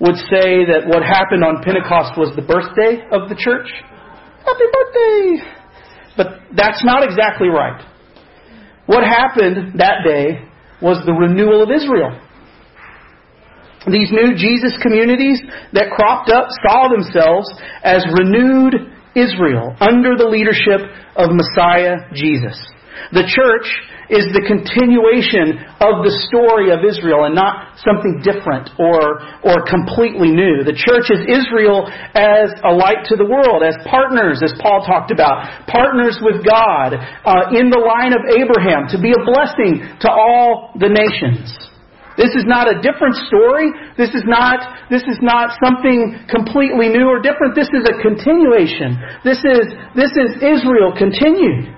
would 0.00 0.16
say 0.28 0.66
that 0.66 0.90
what 0.90 1.02
happened 1.02 1.44
on 1.44 1.62
Pentecost 1.62 2.18
was 2.18 2.34
the 2.34 2.42
birthday 2.42 3.06
of 3.14 3.28
the 3.30 3.38
church. 3.38 3.70
Happy 4.44 4.68
birthday! 4.68 5.63
But 6.16 6.26
that's 6.56 6.84
not 6.84 7.02
exactly 7.02 7.48
right. 7.48 7.82
What 8.86 9.02
happened 9.02 9.78
that 9.80 10.04
day 10.04 10.44
was 10.82 11.04
the 11.06 11.12
renewal 11.12 11.62
of 11.62 11.70
Israel. 11.70 12.20
These 13.86 14.12
new 14.12 14.34
Jesus 14.34 14.76
communities 14.80 15.42
that 15.72 15.90
cropped 15.92 16.30
up 16.30 16.48
saw 16.64 16.88
themselves 16.88 17.48
as 17.82 18.04
renewed 18.16 18.74
Israel 19.14 19.76
under 19.80 20.16
the 20.16 20.28
leadership 20.28 20.80
of 21.16 21.30
Messiah 21.30 22.08
Jesus. 22.14 22.56
The 23.12 23.28
church 23.28 23.68
is 24.12 24.28
the 24.32 24.44
continuation 24.44 25.60
of 25.80 26.04
the 26.04 26.12
story 26.28 26.72
of 26.72 26.84
Israel 26.84 27.24
and 27.24 27.34
not 27.34 27.76
something 27.80 28.20
different 28.20 28.70
or, 28.76 29.22
or 29.44 29.64
completely 29.64 30.32
new. 30.32 30.64
The 30.64 30.76
church 30.76 31.08
is 31.08 31.24
Israel 31.24 31.88
as 32.12 32.52
a 32.64 32.72
light 32.72 33.08
to 33.12 33.16
the 33.16 33.24
world, 33.24 33.64
as 33.64 33.76
partners, 33.88 34.44
as 34.44 34.52
Paul 34.60 34.84
talked 34.84 35.10
about, 35.10 35.66
partners 35.66 36.20
with 36.20 36.44
God 36.44 36.96
uh, 36.96 37.56
in 37.56 37.72
the 37.72 37.80
line 37.80 38.12
of 38.12 38.22
Abraham 38.28 38.88
to 38.92 38.98
be 39.00 39.12
a 39.16 39.22
blessing 39.24 39.84
to 40.04 40.08
all 40.10 40.76
the 40.76 40.88
nations. 40.90 41.52
This 42.16 42.30
is 42.38 42.46
not 42.46 42.70
a 42.70 42.78
different 42.78 43.18
story. 43.26 43.74
This 43.98 44.14
is 44.14 44.22
not, 44.22 44.86
this 44.86 45.02
is 45.02 45.18
not 45.18 45.58
something 45.58 46.14
completely 46.30 46.86
new 46.88 47.10
or 47.10 47.18
different. 47.18 47.58
This 47.58 47.70
is 47.74 47.82
a 47.90 47.98
continuation. 47.98 48.94
This 49.26 49.42
is, 49.42 49.74
this 49.98 50.14
is 50.14 50.38
Israel 50.38 50.94
continued. 50.94 51.74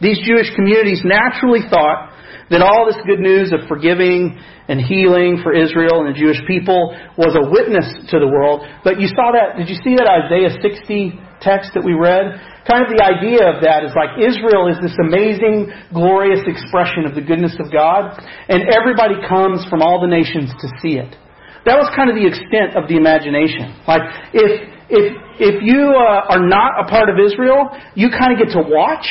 These 0.00 0.22
Jewish 0.22 0.54
communities 0.54 1.02
naturally 1.04 1.66
thought 1.68 2.14
that 2.50 2.62
all 2.62 2.88
this 2.88 2.96
good 3.04 3.20
news 3.20 3.52
of 3.52 3.68
forgiving 3.68 4.38
and 4.68 4.80
healing 4.80 5.40
for 5.42 5.52
Israel 5.52 6.04
and 6.04 6.14
the 6.14 6.18
Jewish 6.18 6.40
people 6.48 6.96
was 7.16 7.36
a 7.36 7.44
witness 7.44 7.84
to 8.12 8.16
the 8.20 8.28
world. 8.28 8.64
But 8.84 9.00
you 9.00 9.08
saw 9.08 9.32
that, 9.36 9.60
did 9.60 9.68
you 9.68 9.76
see 9.84 9.96
that 9.96 10.08
Isaiah 10.08 10.52
60 10.56 11.18
text 11.44 11.76
that 11.76 11.84
we 11.84 11.92
read? 11.92 12.40
Kind 12.64 12.84
of 12.84 12.92
the 12.92 13.00
idea 13.00 13.48
of 13.48 13.64
that 13.64 13.84
is 13.84 13.92
like 13.96 14.16
Israel 14.20 14.68
is 14.68 14.76
this 14.80 14.96
amazing, 15.00 15.72
glorious 15.92 16.44
expression 16.44 17.04
of 17.08 17.16
the 17.16 17.24
goodness 17.24 17.56
of 17.60 17.72
God, 17.72 18.16
and 18.48 18.68
everybody 18.72 19.16
comes 19.24 19.64
from 19.68 19.80
all 19.80 20.00
the 20.00 20.08
nations 20.08 20.52
to 20.60 20.68
see 20.80 21.00
it. 21.00 21.16
That 21.64 21.76
was 21.76 21.88
kind 21.96 22.08
of 22.08 22.16
the 22.16 22.24
extent 22.24 22.76
of 22.76 22.88
the 22.88 22.96
imagination. 22.96 23.76
Like, 23.84 24.04
if, 24.32 24.52
if, 24.88 25.06
if 25.36 25.56
you 25.60 25.92
uh, 25.96 26.32
are 26.32 26.44
not 26.44 26.80
a 26.80 26.88
part 26.88 27.08
of 27.08 27.16
Israel, 27.20 27.68
you 27.92 28.08
kind 28.08 28.32
of 28.32 28.38
get 28.40 28.52
to 28.56 28.64
watch. 28.64 29.04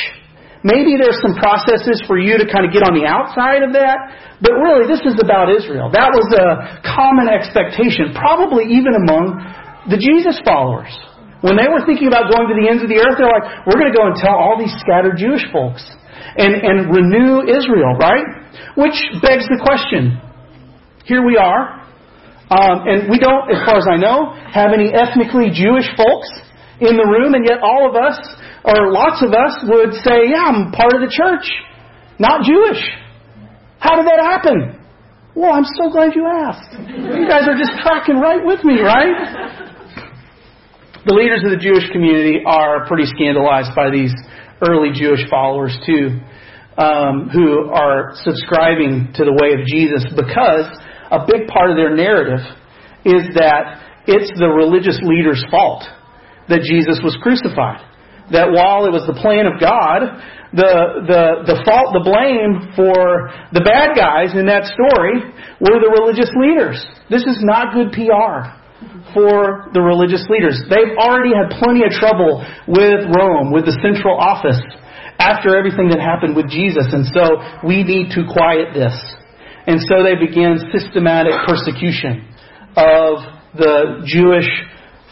Maybe 0.65 0.97
there's 0.97 1.21
some 1.21 1.37
processes 1.37 2.01
for 2.09 2.17
you 2.17 2.37
to 2.41 2.45
kind 2.49 2.65
of 2.65 2.73
get 2.73 2.81
on 2.81 2.97
the 2.97 3.05
outside 3.05 3.61
of 3.61 3.73
that, 3.77 4.39
but 4.41 4.57
really 4.57 4.89
this 4.89 5.01
is 5.05 5.21
about 5.21 5.53
Israel. 5.53 5.93
That 5.93 6.09
was 6.09 6.25
a 6.33 6.81
common 6.81 7.29
expectation, 7.29 8.13
probably 8.17 8.65
even 8.73 8.97
among 8.97 9.37
the 9.89 10.01
Jesus 10.01 10.41
followers. 10.41 10.89
When 11.45 11.53
they 11.53 11.69
were 11.69 11.85
thinking 11.85 12.09
about 12.09 12.33
going 12.33 12.49
to 12.49 12.57
the 12.57 12.65
ends 12.65 12.81
of 12.81 12.89
the 12.89 12.97
earth, 12.97 13.21
they're 13.21 13.29
like, 13.29 13.69
we're 13.69 13.77
going 13.77 13.93
to 13.93 13.97
go 13.97 14.09
and 14.09 14.17
tell 14.17 14.33
all 14.33 14.57
these 14.57 14.73
scattered 14.81 15.21
Jewish 15.21 15.45
folks 15.53 15.85
and, 16.33 16.57
and 16.57 16.89
renew 16.89 17.45
Israel, 17.45 17.93
right? 17.93 18.25
Which 18.73 18.97
begs 19.21 19.45
the 19.45 19.61
question. 19.61 20.17
Here 21.05 21.21
we 21.21 21.37
are, 21.37 21.85
um, 22.49 22.87
and 22.89 22.97
we 23.11 23.19
don't, 23.19 23.47
as 23.53 23.61
far 23.63 23.77
as 23.77 23.87
I 23.87 23.99
know, 23.99 24.33
have 24.49 24.73
any 24.73 24.89
ethnically 24.91 25.53
Jewish 25.53 25.87
folks 25.99 26.31
in 26.79 26.95
the 26.95 27.03
room, 27.03 27.33
and 27.35 27.43
yet 27.43 27.59
all 27.59 27.89
of 27.89 27.95
us, 27.95 28.17
or 28.67 28.91
lots 28.91 29.23
of 29.23 29.31
us, 29.31 29.63
would 29.63 29.93
say, 30.03 30.27
yeah, 30.27 30.51
I'm 30.51 30.71
part 30.75 30.91
of 30.93 30.99
the 30.99 31.07
church, 31.07 31.47
not 32.19 32.43
Jewish. 32.43 32.83
How 33.79 33.95
did 33.95 34.05
that 34.05 34.19
happen? 34.19 34.75
Well, 35.35 35.53
I'm 35.53 35.69
so 35.79 35.89
glad 35.89 36.15
you 36.15 36.27
asked. 36.27 36.75
You 36.75 37.23
guys 37.29 37.47
are 37.47 37.55
just 37.55 37.79
tracking 37.79 38.19
right 38.19 38.43
with 38.43 38.63
me, 38.65 38.81
right? 38.81 39.63
the 41.07 41.15
leaders 41.15 41.39
of 41.47 41.55
the 41.55 41.63
Jewish 41.63 41.87
community 41.95 42.43
are 42.45 42.85
pretty 42.85 43.07
scandalized 43.07 43.71
by 43.71 43.89
these 43.89 44.11
early 44.59 44.91
Jewish 44.91 45.23
followers 45.31 45.71
too, 45.87 46.19
um, 46.75 47.31
who 47.31 47.71
are 47.71 48.11
subscribing 48.27 49.15
to 49.15 49.23
the 49.23 49.31
way 49.31 49.55
of 49.55 49.63
Jesus 49.63 50.03
because 50.11 50.67
a 51.07 51.23
big 51.23 51.47
part 51.47 51.71
of 51.71 51.79
their 51.79 51.95
narrative 51.95 52.43
is 53.07 53.23
that 53.39 54.03
it's 54.03 54.27
the 54.35 54.51
religious 54.51 54.99
leaders' 54.99 55.43
fault 55.49 55.87
that 56.51 56.67
Jesus 56.67 56.99
was 56.99 57.15
crucified. 57.23 57.86
That 58.31 58.51
while 58.51 58.83
it 58.85 58.91
was 58.91 59.07
the 59.07 59.15
plan 59.15 59.47
of 59.47 59.55
God, 59.59 60.19
the, 60.51 61.03
the, 61.07 61.23
the 61.47 61.57
fault, 61.63 61.95
the 61.95 62.03
blame 62.03 62.75
for 62.75 63.31
the 63.51 63.63
bad 63.63 63.95
guys 63.95 64.35
in 64.35 64.47
that 64.47 64.67
story 64.67 65.19
were 65.59 65.79
the 65.79 65.91
religious 65.91 66.31
leaders. 66.35 66.79
This 67.11 67.23
is 67.23 67.39
not 67.43 67.75
good 67.75 67.91
PR. 67.91 68.51
for 69.13 69.71
the 69.73 69.79
religious 69.79 70.23
leaders. 70.27 70.59
They've 70.67 70.95
already 70.99 71.31
had 71.35 71.55
plenty 71.59 71.83
of 71.83 71.91
trouble 71.95 72.43
with 72.67 73.07
Rome, 73.11 73.51
with 73.51 73.65
the 73.65 73.75
central 73.79 74.15
office, 74.19 74.59
after 75.19 75.57
everything 75.57 75.89
that 75.89 75.99
happened 75.99 76.35
with 76.35 76.47
Jesus, 76.49 76.85
and 76.93 77.03
so 77.09 77.41
we 77.65 77.83
need 77.83 78.11
to 78.13 78.23
quiet 78.29 78.73
this. 78.73 78.93
And 79.65 79.81
so 79.81 80.03
they 80.03 80.15
began 80.15 80.61
systematic 80.71 81.33
persecution 81.47 82.23
of 82.77 83.19
the 83.57 84.05
Jewish 84.05 84.47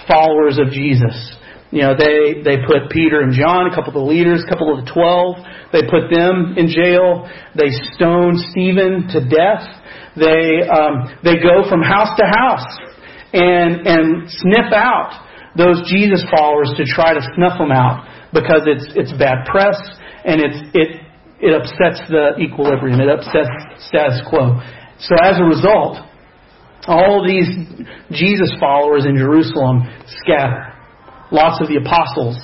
followers 0.08 0.60
of 0.60 0.72
Jesus. 0.72 1.36
You 1.72 1.82
know, 1.82 1.96
they, 1.98 2.42
they 2.44 2.58
put 2.66 2.90
Peter 2.90 3.22
and 3.22 3.34
John, 3.34 3.68
a 3.68 3.76
couple 3.76 3.90
of 3.90 3.96
the 3.96 4.08
leaders, 4.08 4.44
a 4.46 4.50
couple 4.50 4.72
of 4.72 4.86
the 4.86 4.92
twelve, 4.92 5.36
they 5.76 5.82
put 5.92 6.08
them 6.08 6.56
in 6.56 6.70
jail. 6.70 7.28
They 7.56 7.68
stone 7.96 8.40
Stephen 8.52 9.10
to 9.12 9.20
death. 9.20 9.66
They, 10.16 10.64
um, 10.64 11.12
they 11.24 11.36
go 11.36 11.68
from 11.68 11.82
house 11.82 12.16
to 12.16 12.26
house 12.26 12.68
and, 13.34 13.84
and 13.84 14.32
sniff 14.32 14.72
out 14.72 15.26
those 15.58 15.84
Jesus 15.92 16.24
followers 16.32 16.72
to 16.78 16.86
try 16.86 17.14
to 17.14 17.22
snuff 17.36 17.58
them 17.58 17.72
out 17.72 18.08
because 18.32 18.64
it's, 18.68 18.88
it's 18.96 19.12
bad 19.20 19.46
press 19.46 19.76
and 20.24 20.40
it's, 20.40 20.60
it, 20.74 21.02
it 21.40 21.52
upsets 21.52 22.00
the 22.08 22.40
equilibrium. 22.40 23.02
It 23.02 23.10
upsets 23.10 23.52
status 23.88 24.22
quo. 24.30 24.60
So 25.00 25.16
as 25.22 25.40
a 25.40 25.44
result, 25.44 25.98
all 26.88 27.26
these 27.26 27.50
Jesus 28.12 28.52
followers 28.60 29.06
in 29.06 29.18
Jerusalem 29.18 29.84
scatter. 30.24 30.75
Lots 31.32 31.62
of 31.62 31.68
the 31.68 31.78
apostles 31.78 32.38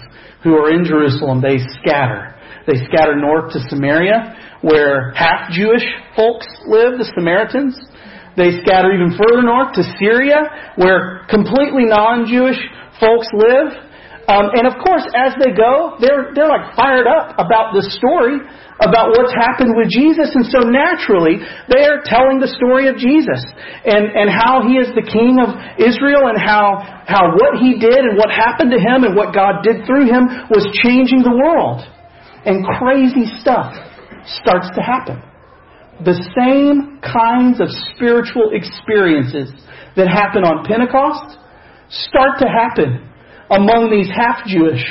who 0.43 0.55
are 0.55 0.73
in 0.73 0.85
Jerusalem, 0.85 1.41
they 1.41 1.57
scatter. 1.81 2.35
They 2.67 2.77
scatter 2.89 3.15
north 3.15 3.53
to 3.53 3.59
Samaria, 3.69 4.59
where 4.61 5.11
half 5.11 5.51
Jewish 5.51 5.85
folks 6.15 6.47
live, 6.65 6.97
the 6.97 7.09
Samaritans. 7.15 7.77
They 8.38 8.61
scatter 8.61 8.93
even 8.93 9.17
further 9.17 9.43
north 9.43 9.73
to 9.75 9.83
Syria, 10.00 10.73
where 10.75 11.25
completely 11.29 11.85
non-Jewish 11.85 12.57
folks 13.00 13.27
live. 13.33 13.90
Um, 14.29 14.53
and 14.53 14.69
of 14.69 14.77
course, 14.77 15.01
as 15.17 15.33
they 15.41 15.49
go, 15.49 15.97
they're 15.97 16.29
they're 16.37 16.49
like 16.51 16.77
fired 16.77 17.09
up 17.09 17.33
about 17.41 17.73
the 17.73 17.81
story, 17.97 18.37
about 18.77 19.17
what's 19.17 19.33
happened 19.33 19.73
with 19.73 19.89
Jesus, 19.89 20.29
and 20.37 20.45
so 20.45 20.61
naturally 20.61 21.41
they 21.73 21.89
are 21.89 22.05
telling 22.05 22.37
the 22.37 22.51
story 22.53 22.85
of 22.85 23.01
Jesus 23.01 23.41
and 23.81 24.13
and 24.13 24.29
how 24.29 24.61
he 24.61 24.77
is 24.77 24.93
the 24.93 25.01
King 25.01 25.41
of 25.41 25.57
Israel 25.81 26.29
and 26.29 26.37
how 26.37 26.85
how 27.09 27.33
what 27.33 27.57
he 27.57 27.81
did 27.81 27.97
and 27.97 28.13
what 28.13 28.29
happened 28.29 28.69
to 28.69 28.77
him 28.77 29.01
and 29.01 29.17
what 29.17 29.33
God 29.33 29.65
did 29.65 29.89
through 29.89 30.05
him 30.05 30.29
was 30.53 30.69
changing 30.85 31.25
the 31.25 31.33
world, 31.33 31.81
and 32.45 32.61
crazy 32.77 33.25
stuff 33.41 33.73
starts 34.45 34.69
to 34.77 34.81
happen. 34.85 35.17
The 36.05 36.17
same 36.37 37.01
kinds 37.01 37.57
of 37.57 37.73
spiritual 37.93 38.53
experiences 38.53 39.49
that 39.97 40.07
happen 40.07 40.45
on 40.45 40.61
Pentecost 40.65 41.41
start 41.89 42.37
to 42.39 42.47
happen 42.47 43.11
among 43.51 43.91
these 43.91 44.08
half 44.08 44.48
Jewish 44.48 44.81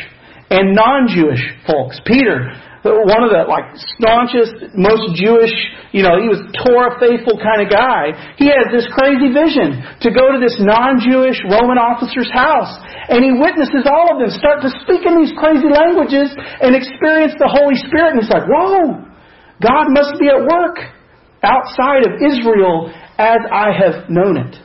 and 0.52 0.76
non 0.76 1.08
Jewish 1.08 1.40
folks. 1.64 1.98
Peter, 2.04 2.52
one 2.84 3.24
of 3.24 3.32
the 3.32 3.48
like 3.48 3.72
staunchest, 3.96 4.76
most 4.76 5.16
Jewish, 5.16 5.52
you 5.96 6.04
know, 6.04 6.20
he 6.20 6.28
was 6.28 6.40
Torah 6.60 7.00
faithful 7.00 7.40
kind 7.40 7.64
of 7.64 7.68
guy. 7.72 8.12
He 8.36 8.52
has 8.52 8.68
this 8.70 8.86
crazy 8.92 9.32
vision 9.32 9.80
to 10.04 10.08
go 10.12 10.30
to 10.30 10.38
this 10.38 10.56
non-Jewish 10.60 11.42
Roman 11.48 11.80
officer's 11.80 12.30
house, 12.30 12.72
and 13.08 13.24
he 13.24 13.32
witnesses 13.34 13.88
all 13.88 14.12
of 14.12 14.22
them 14.22 14.30
start 14.32 14.62
to 14.62 14.70
speak 14.84 15.02
in 15.08 15.18
these 15.18 15.34
crazy 15.34 15.68
languages 15.68 16.30
and 16.62 16.76
experience 16.76 17.34
the 17.40 17.50
Holy 17.50 17.76
Spirit. 17.88 18.16
And 18.16 18.22
he's 18.22 18.32
like, 18.32 18.46
"Whoa, 18.46 19.08
God 19.58 19.86
must 19.90 20.20
be 20.20 20.28
at 20.28 20.44
work." 20.44 21.00
outside 21.42 22.04
of 22.04 22.20
Israel 22.20 22.92
as 23.18 23.38
I 23.52 23.68
have 23.72 24.08
known 24.08 24.36
it. 24.36 24.56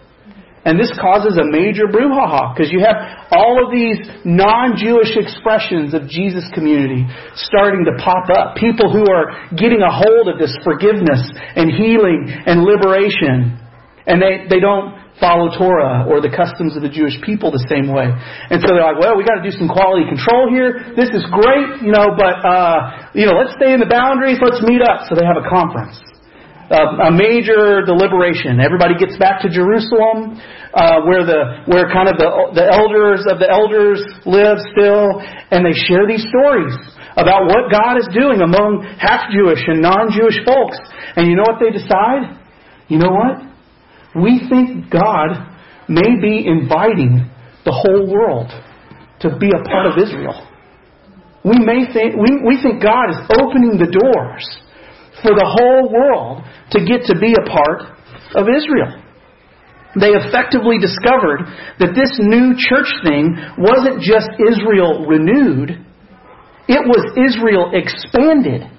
And 0.65 0.81
this 0.81 0.89
causes 0.98 1.38
a 1.38 1.45
major 1.45 1.86
brouhaha 1.86 2.57
because 2.57 2.74
you 2.74 2.81
have 2.81 3.29
all 3.29 3.62
of 3.62 3.69
these 3.69 4.01
non-Jewish 4.25 5.13
expressions 5.13 5.93
of 5.93 6.10
Jesus 6.10 6.41
community 6.57 7.05
starting 7.38 7.86
to 7.86 7.93
pop 8.01 8.34
up. 8.34 8.57
People 8.57 8.89
who 8.89 9.05
are 9.05 9.29
getting 9.53 9.86
a 9.86 9.93
hold 9.93 10.25
of 10.25 10.41
this 10.41 10.57
forgiveness 10.65 11.22
and 11.53 11.69
healing 11.69 12.34
and 12.50 12.65
liberation. 12.65 13.62
And 14.10 14.17
they, 14.17 14.49
they 14.49 14.58
don't 14.58 14.97
follow 15.21 15.54
Torah 15.54 16.10
or 16.10 16.17
the 16.17 16.34
customs 16.34 16.73
of 16.73 16.82
the 16.82 16.89
Jewish 16.89 17.21
people 17.21 17.54
the 17.54 17.62
same 17.69 17.93
way. 17.93 18.10
And 18.10 18.58
so 18.58 18.73
they're 18.73 18.89
like, 18.89 18.97
well, 18.97 19.13
we 19.13 19.21
got 19.21 19.38
to 19.38 19.45
do 19.45 19.54
some 19.54 19.69
quality 19.69 20.10
control 20.10 20.49
here. 20.49 20.97
This 20.97 21.13
is 21.13 21.21
great, 21.30 21.86
you 21.86 21.93
know, 21.93 22.17
but, 22.17 22.41
uh, 22.41 23.13
you 23.13 23.30
know, 23.30 23.38
let's 23.38 23.54
stay 23.54 23.69
in 23.69 23.80
the 23.86 23.89
boundaries. 23.89 24.41
Let's 24.41 24.65
meet 24.65 24.82
up. 24.82 25.06
So 25.06 25.13
they 25.13 25.30
have 25.30 25.38
a 25.38 25.45
conference 25.45 26.01
a 26.71 27.12
major 27.13 27.86
deliberation. 27.86 28.58
Everybody 28.58 28.97
gets 28.97 29.17
back 29.17 29.41
to 29.45 29.49
Jerusalem, 29.49 30.41
uh, 30.73 31.06
where 31.06 31.21
the 31.21 31.62
where 31.69 31.86
kind 31.93 32.10
of 32.10 32.17
the 32.17 32.30
the 32.58 32.65
elders 32.65 33.21
of 33.30 33.38
the 33.38 33.45
elders 33.45 34.01
live 34.25 34.58
still, 34.73 35.21
and 35.54 35.62
they 35.62 35.78
share 35.86 36.10
these 36.10 36.25
stories 36.25 36.73
about 37.13 37.45
what 37.45 37.69
God 37.69 38.01
is 38.01 38.10
doing 38.10 38.41
among 38.41 38.82
half 38.97 39.30
Jewish 39.30 39.62
and 39.67 39.82
non 39.82 40.10
Jewish 40.10 40.41
folks. 40.41 40.78
And 41.15 41.30
you 41.30 41.38
know 41.38 41.45
what 41.45 41.62
they 41.62 41.69
decide? 41.69 42.34
You 42.89 42.97
know 42.97 43.13
what? 43.13 43.45
We 44.17 44.41
think 44.49 44.89
God 44.89 45.38
may 45.88 46.17
be 46.17 46.49
inviting 46.49 47.30
the 47.63 47.73
whole 47.73 48.10
world 48.10 48.49
to 49.21 49.38
be 49.38 49.54
a 49.54 49.62
part 49.69 49.86
of 49.86 50.01
Israel. 50.01 50.49
We 51.45 51.62
may 51.62 51.86
think 51.93 52.17
we, 52.17 52.41
we 52.41 52.58
think 52.58 52.82
God 52.82 53.13
is 53.13 53.21
opening 53.38 53.78
the 53.78 53.86
doors 53.86 54.45
for 55.26 55.34
the 55.34 55.50
whole 55.50 55.90
world 55.90 56.46
to 56.78 56.86
get 56.86 57.10
to 57.10 57.18
be 57.18 57.34
a 57.34 57.46
part 57.50 57.98
of 58.38 58.46
Israel. 58.46 59.02
They 59.98 60.14
effectively 60.14 60.78
discovered 60.78 61.50
that 61.82 61.98
this 61.98 62.14
new 62.22 62.54
church 62.54 62.92
thing 63.02 63.34
wasn't 63.58 64.06
just 64.06 64.30
Israel 64.38 65.08
renewed, 65.08 65.82
it 66.68 66.84
was 66.86 67.02
Israel 67.18 67.72
expanded. 67.74 68.70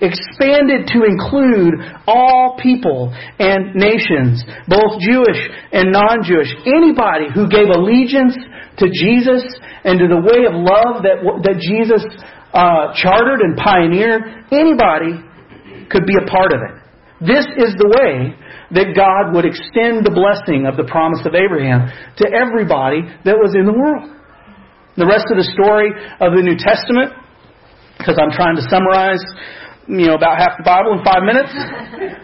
Expanded 0.00 0.88
to 0.96 1.04
include 1.04 1.76
all 2.08 2.56
people 2.56 3.12
and 3.38 3.76
nations, 3.76 4.40
both 4.64 4.96
Jewish 5.04 5.40
and 5.76 5.92
non 5.92 6.24
Jewish. 6.24 6.48
Anybody 6.64 7.28
who 7.34 7.44
gave 7.52 7.68
allegiance 7.68 8.32
to 8.80 8.88
Jesus 8.88 9.44
and 9.84 10.00
to 10.00 10.08
the 10.08 10.24
way 10.24 10.48
of 10.48 10.56
love 10.56 11.04
that, 11.04 11.20
that 11.44 11.60
Jesus 11.60 12.00
uh, 12.56 12.96
chartered 12.96 13.44
and 13.44 13.56
pioneered, 13.60 14.48
anybody 14.50 15.20
could 15.90 16.06
be 16.06 16.14
a 16.16 16.24
part 16.30 16.54
of 16.54 16.60
it. 16.62 16.74
This 17.20 17.44
is 17.60 17.76
the 17.76 17.90
way 17.90 18.32
that 18.72 18.96
God 18.96 19.36
would 19.36 19.44
extend 19.44 20.08
the 20.08 20.14
blessing 20.14 20.64
of 20.64 20.80
the 20.80 20.88
promise 20.88 21.20
of 21.28 21.36
Abraham 21.36 21.92
to 22.16 22.24
everybody 22.32 23.04
that 23.28 23.36
was 23.36 23.52
in 23.52 23.68
the 23.68 23.76
world. 23.76 24.08
The 24.96 25.04
rest 25.04 25.28
of 25.28 25.36
the 25.36 25.48
story 25.52 25.92
of 26.16 26.32
the 26.32 26.40
New 26.40 26.56
Testament, 26.56 27.12
because 28.00 28.16
I'm 28.16 28.32
trying 28.32 28.56
to 28.56 28.64
summarize, 28.72 29.20
you 29.84 30.08
know, 30.08 30.16
about 30.16 30.40
half 30.40 30.56
the 30.56 30.64
Bible 30.64 30.96
in 30.96 31.04
five 31.04 31.20
minutes. 31.20 31.52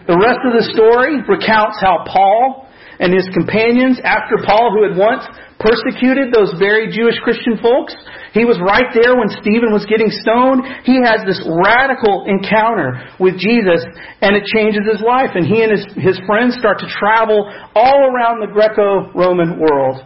The 0.08 0.16
rest 0.16 0.40
of 0.48 0.56
the 0.56 0.64
story 0.72 1.20
recounts 1.28 1.76
how 1.82 2.06
Paul 2.08 2.64
and 2.96 3.12
his 3.12 3.28
companions, 3.36 4.00
after 4.00 4.40
Paul, 4.48 4.72
who 4.72 4.88
had 4.88 4.96
once 4.96 5.28
persecuted 5.60 6.32
those 6.32 6.56
very 6.56 6.88
Jewish 6.88 7.20
Christian 7.20 7.60
folks. 7.60 7.92
He 8.36 8.44
was 8.44 8.60
right 8.60 8.92
there 8.92 9.16
when 9.16 9.32
Stephen 9.32 9.72
was 9.72 9.88
getting 9.88 10.12
stoned. 10.12 10.60
He 10.84 11.00
has 11.00 11.24
this 11.24 11.40
radical 11.40 12.28
encounter 12.28 13.08
with 13.16 13.40
Jesus, 13.40 13.80
and 14.20 14.36
it 14.36 14.44
changes 14.44 14.84
his 14.84 15.00
life. 15.00 15.32
And 15.32 15.48
he 15.48 15.64
and 15.64 15.72
his, 15.72 15.88
his 15.96 16.20
friends 16.28 16.52
start 16.60 16.84
to 16.84 16.88
travel 17.00 17.48
all 17.72 18.12
around 18.12 18.44
the 18.44 18.52
Greco 18.52 19.08
Roman 19.16 19.56
world, 19.56 20.04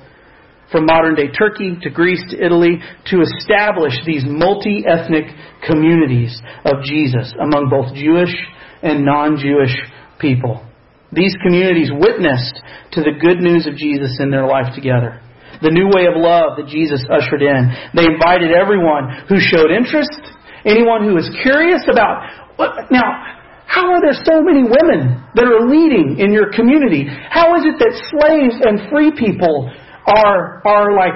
from 0.70 0.86
modern 0.86 1.18
day 1.18 1.26
Turkey 1.34 1.74
to 1.82 1.90
Greece 1.90 2.22
to 2.30 2.38
Italy, 2.38 2.78
to 3.10 3.18
establish 3.18 3.98
these 4.06 4.22
multi 4.22 4.86
ethnic 4.86 5.26
communities 5.66 6.30
of 6.62 6.86
Jesus 6.86 7.34
among 7.34 7.66
both 7.66 7.90
Jewish 7.98 8.30
and 8.78 9.02
non 9.04 9.42
Jewish 9.42 9.74
people. 10.22 10.62
These 11.10 11.34
communities 11.42 11.90
witnessed 11.90 12.62
to 12.94 13.02
the 13.02 13.18
good 13.18 13.42
news 13.42 13.66
of 13.66 13.74
Jesus 13.74 14.22
in 14.22 14.30
their 14.30 14.46
life 14.46 14.70
together 14.72 15.18
the 15.62 15.72
new 15.72 15.88
way 15.92 16.08
of 16.08 16.16
love 16.16 16.56
that 16.56 16.66
Jesus 16.66 17.04
ushered 17.08 17.44
in. 17.44 17.68
They 17.92 18.08
invited 18.08 18.52
everyone 18.52 19.28
who 19.28 19.36
showed 19.40 19.68
interest, 19.68 20.20
anyone 20.64 21.04
who 21.04 21.14
was 21.14 21.28
curious 21.44 21.84
about 21.88 22.56
what, 22.56 22.92
now, 22.92 23.38
how 23.70 23.88
are 23.94 24.02
there 24.02 24.18
so 24.26 24.42
many 24.42 24.66
women 24.66 25.22
that 25.38 25.46
are 25.46 25.64
leading 25.64 26.18
in 26.18 26.34
your 26.34 26.50
community? 26.52 27.06
How 27.06 27.54
is 27.54 27.62
it 27.64 27.78
that 27.78 27.94
slaves 28.10 28.58
and 28.60 28.90
free 28.90 29.14
people 29.14 29.70
are, 30.10 30.60
are 30.66 30.92
like 30.92 31.14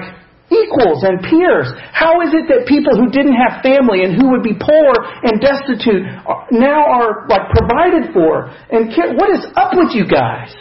equals 0.49 1.03
and 1.03 1.19
peers? 1.21 1.69
How 1.91 2.23
is 2.23 2.33
it 2.33 2.47
that 2.47 2.65
people 2.65 2.95
who 2.95 3.11
didn't 3.11 3.35
have 3.35 3.61
family 3.61 4.07
and 4.07 4.15
who 4.15 4.31
would 4.31 4.41
be 4.41 4.55
poor 4.55 4.93
and 5.21 5.37
destitute 5.37 6.07
now 6.49 6.81
are 6.85 7.27
like 7.27 7.51
provided 7.51 8.09
for? 8.15 8.49
And 8.71 8.89
what 9.19 9.29
is 9.29 9.45
up 9.59 9.75
with 9.75 9.93
you 9.93 10.07
guys? 10.07 10.55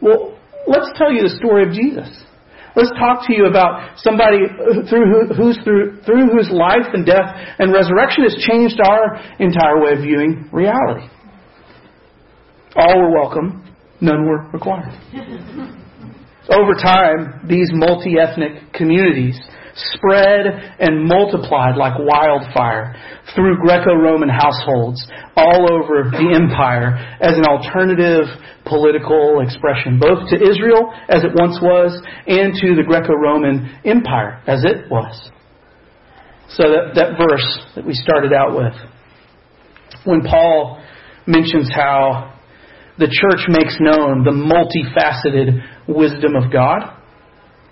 Well, 0.00 0.40
let's 0.66 0.90
tell 0.96 1.12
you 1.12 1.22
the 1.22 1.36
story 1.38 1.68
of 1.68 1.76
Jesus. 1.76 2.25
Let's 2.76 2.90
talk 2.90 3.26
to 3.26 3.34
you 3.34 3.46
about 3.46 3.98
somebody 3.98 4.36
through, 4.88 5.34
who's 5.34 5.58
through, 5.64 6.02
through 6.02 6.28
whose 6.30 6.50
life 6.50 6.92
and 6.92 7.06
death 7.06 7.34
and 7.58 7.72
resurrection 7.72 8.24
has 8.24 8.36
changed 8.46 8.78
our 8.84 9.16
entire 9.40 9.80
way 9.80 9.92
of 9.92 10.00
viewing 10.02 10.48
reality. 10.52 11.08
All 12.76 13.00
were 13.00 13.10
welcome, 13.10 13.64
none 14.02 14.26
were 14.26 14.46
required. 14.52 14.92
Over 16.48 16.74
time, 16.74 17.46
these 17.48 17.70
multi 17.72 18.14
ethnic 18.18 18.72
communities 18.72 19.38
spread 19.76 20.46
and 20.78 21.04
multiplied 21.04 21.76
like 21.76 21.92
wildfire 21.98 22.96
through 23.34 23.58
Greco 23.58 23.94
Roman 23.94 24.28
households 24.28 25.04
all 25.36 25.68
over 25.70 26.08
the 26.10 26.32
empire 26.32 26.96
as 27.20 27.36
an 27.36 27.44
alternative 27.44 28.24
political 28.64 29.40
expression, 29.40 29.98
both 29.98 30.30
to 30.30 30.36
Israel 30.36 30.92
as 31.08 31.24
it 31.24 31.32
once 31.34 31.58
was 31.60 31.92
and 32.26 32.54
to 32.54 32.74
the 32.74 32.84
Greco 32.86 33.12
Roman 33.12 33.78
Empire 33.84 34.40
as 34.46 34.64
it 34.64 34.90
was. 34.90 35.30
So 36.48 36.62
that, 36.70 36.94
that 36.94 37.18
verse 37.18 37.66
that 37.74 37.84
we 37.84 37.92
started 37.92 38.32
out 38.32 38.56
with, 38.56 38.72
when 40.04 40.22
Paul 40.22 40.80
mentions 41.26 41.68
how 41.74 42.32
the 42.98 43.10
church 43.12 43.44
makes 43.48 43.76
known 43.78 44.24
the 44.24 44.32
multifaceted 44.32 45.60
wisdom 45.88 46.34
of 46.36 46.52
God 46.52 46.96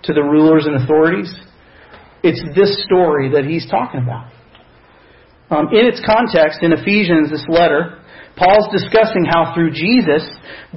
to 0.03 0.13
the 0.13 0.21
rulers 0.21 0.65
and 0.65 0.83
authorities, 0.83 1.33
it's 2.23 2.41
this 2.55 2.83
story 2.85 3.29
that 3.31 3.45
he's 3.45 3.67
talking 3.69 4.01
about. 4.01 4.31
Um, 5.49 5.67
in 5.71 5.85
its 5.85 6.01
context, 6.05 6.59
in 6.63 6.73
Ephesians, 6.73 7.29
this 7.29 7.45
letter, 7.47 8.01
Paul's 8.35 8.67
discussing 8.71 9.25
how 9.25 9.53
through 9.53 9.71
Jesus, 9.71 10.27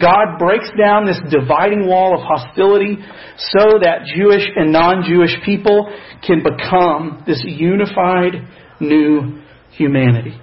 God 0.00 0.38
breaks 0.38 0.68
down 0.78 1.06
this 1.06 1.18
dividing 1.30 1.86
wall 1.86 2.14
of 2.14 2.20
hostility 2.22 2.98
so 3.36 3.80
that 3.82 4.06
Jewish 4.14 4.46
and 4.54 4.72
non 4.72 5.04
Jewish 5.06 5.34
people 5.44 5.90
can 6.24 6.42
become 6.42 7.24
this 7.26 7.42
unified 7.44 8.46
new 8.80 9.40
humanity. 9.72 10.38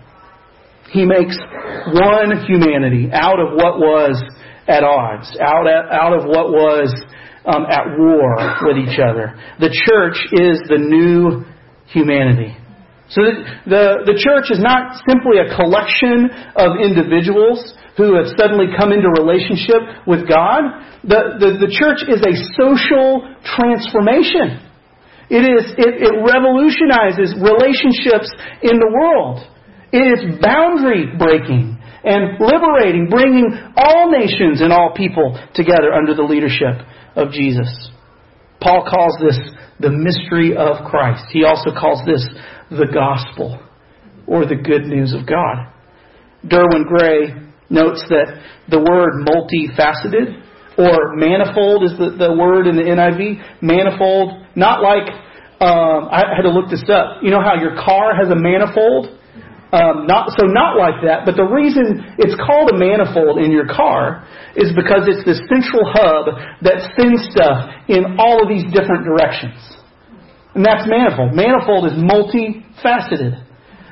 He 0.92 1.06
makes 1.06 1.38
one 1.94 2.46
humanity 2.46 3.10
out 3.12 3.40
of 3.40 3.54
what 3.54 3.80
was 3.80 4.22
at 4.68 4.84
odds, 4.84 5.38
out, 5.42 5.68
at, 5.68 5.86
out 5.92 6.14
of 6.14 6.26
what 6.26 6.50
was 6.50 6.90
um, 7.46 7.66
at 7.70 7.98
war 7.98 8.34
with 8.66 8.78
each 8.78 8.98
other. 8.98 9.38
The 9.60 9.70
church 9.70 10.18
is 10.34 10.58
the 10.68 10.82
new 10.82 11.46
humanity. 11.88 12.58
So 13.10 13.22
the, 13.22 13.34
the, 13.70 13.84
the 14.14 14.18
church 14.18 14.50
is 14.50 14.58
not 14.58 14.98
simply 15.06 15.38
a 15.38 15.54
collection 15.54 16.26
of 16.58 16.82
individuals 16.82 17.62
who 17.98 18.18
have 18.18 18.34
suddenly 18.34 18.74
come 18.74 18.90
into 18.92 19.08
relationship 19.14 20.10
with 20.10 20.26
God. 20.26 20.82
The, 21.06 21.38
the, 21.38 21.70
the 21.70 21.72
church 21.72 22.02
is 22.10 22.20
a 22.26 22.34
social 22.58 23.30
transformation. 23.46 24.58
It, 25.30 25.46
is, 25.46 25.70
it, 25.78 26.02
it 26.02 26.14
revolutionizes 26.18 27.38
relationships 27.38 28.30
in 28.66 28.82
the 28.82 28.90
world. 28.90 29.46
It 29.94 30.02
is 30.02 30.42
boundary 30.42 31.14
breaking 31.14 31.75
and 32.06 32.40
liberating, 32.40 33.10
bringing 33.10 33.50
all 33.76 34.12
nations 34.12 34.62
and 34.62 34.72
all 34.72 34.94
people 34.96 35.34
together 35.56 35.92
under 35.92 36.14
the 36.14 36.24
leadership 36.24 36.86
of 37.16 37.32
Jesus. 37.32 37.90
Paul 38.62 38.88
calls 38.90 39.18
this 39.20 39.40
the 39.80 39.90
mystery 39.90 40.56
of 40.56 40.86
Christ. 40.90 41.26
He 41.32 41.44
also 41.44 41.72
calls 41.72 42.06
this 42.06 42.26
the 42.70 42.88
gospel 42.94 43.60
or 44.28 44.46
the 44.46 44.56
good 44.56 44.86
news 44.86 45.14
of 45.14 45.28
God. 45.28 45.74
Derwin 46.46 46.86
Gray 46.86 47.34
notes 47.70 48.06
that 48.10 48.42
the 48.70 48.80
word 48.80 49.26
multifaceted 49.26 50.42
or 50.78 51.16
manifold 51.16 51.84
is 51.84 51.98
the, 51.98 52.16
the 52.18 52.34
word 52.34 52.68
in 52.68 52.76
the 52.76 52.84
NIV. 52.84 53.62
Manifold, 53.62 54.46
not 54.56 54.82
like, 54.82 55.10
um, 55.62 56.10
I 56.12 56.24
had 56.36 56.44
to 56.44 56.52
look 56.52 56.70
this 56.70 56.84
up. 56.90 57.24
You 57.24 57.32
know 57.32 57.42
how 57.42 57.56
your 57.56 57.76
car 57.76 58.16
has 58.16 58.30
a 58.30 58.36
manifold? 58.36 59.18
Um, 59.76 60.08
not, 60.08 60.32
so 60.40 60.48
not 60.48 60.80
like 60.80 61.04
that, 61.04 61.28
but 61.28 61.36
the 61.36 61.44
reason 61.44 62.00
it's 62.16 62.38
called 62.40 62.72
a 62.72 62.78
manifold 62.80 63.44
in 63.44 63.52
your 63.52 63.68
car 63.68 64.24
is 64.56 64.72
because 64.72 65.04
it's 65.04 65.28
the 65.28 65.36
central 65.52 65.84
hub 65.92 66.32
that 66.64 66.80
sends 66.96 67.28
stuff 67.36 67.76
in 67.92 68.16
all 68.16 68.40
of 68.40 68.48
these 68.48 68.64
different 68.72 69.04
directions. 69.04 69.60
And 70.56 70.64
that's 70.64 70.88
manifold. 70.88 71.36
Manifold 71.36 71.92
is 71.92 71.96
multifaceted. 72.00 73.36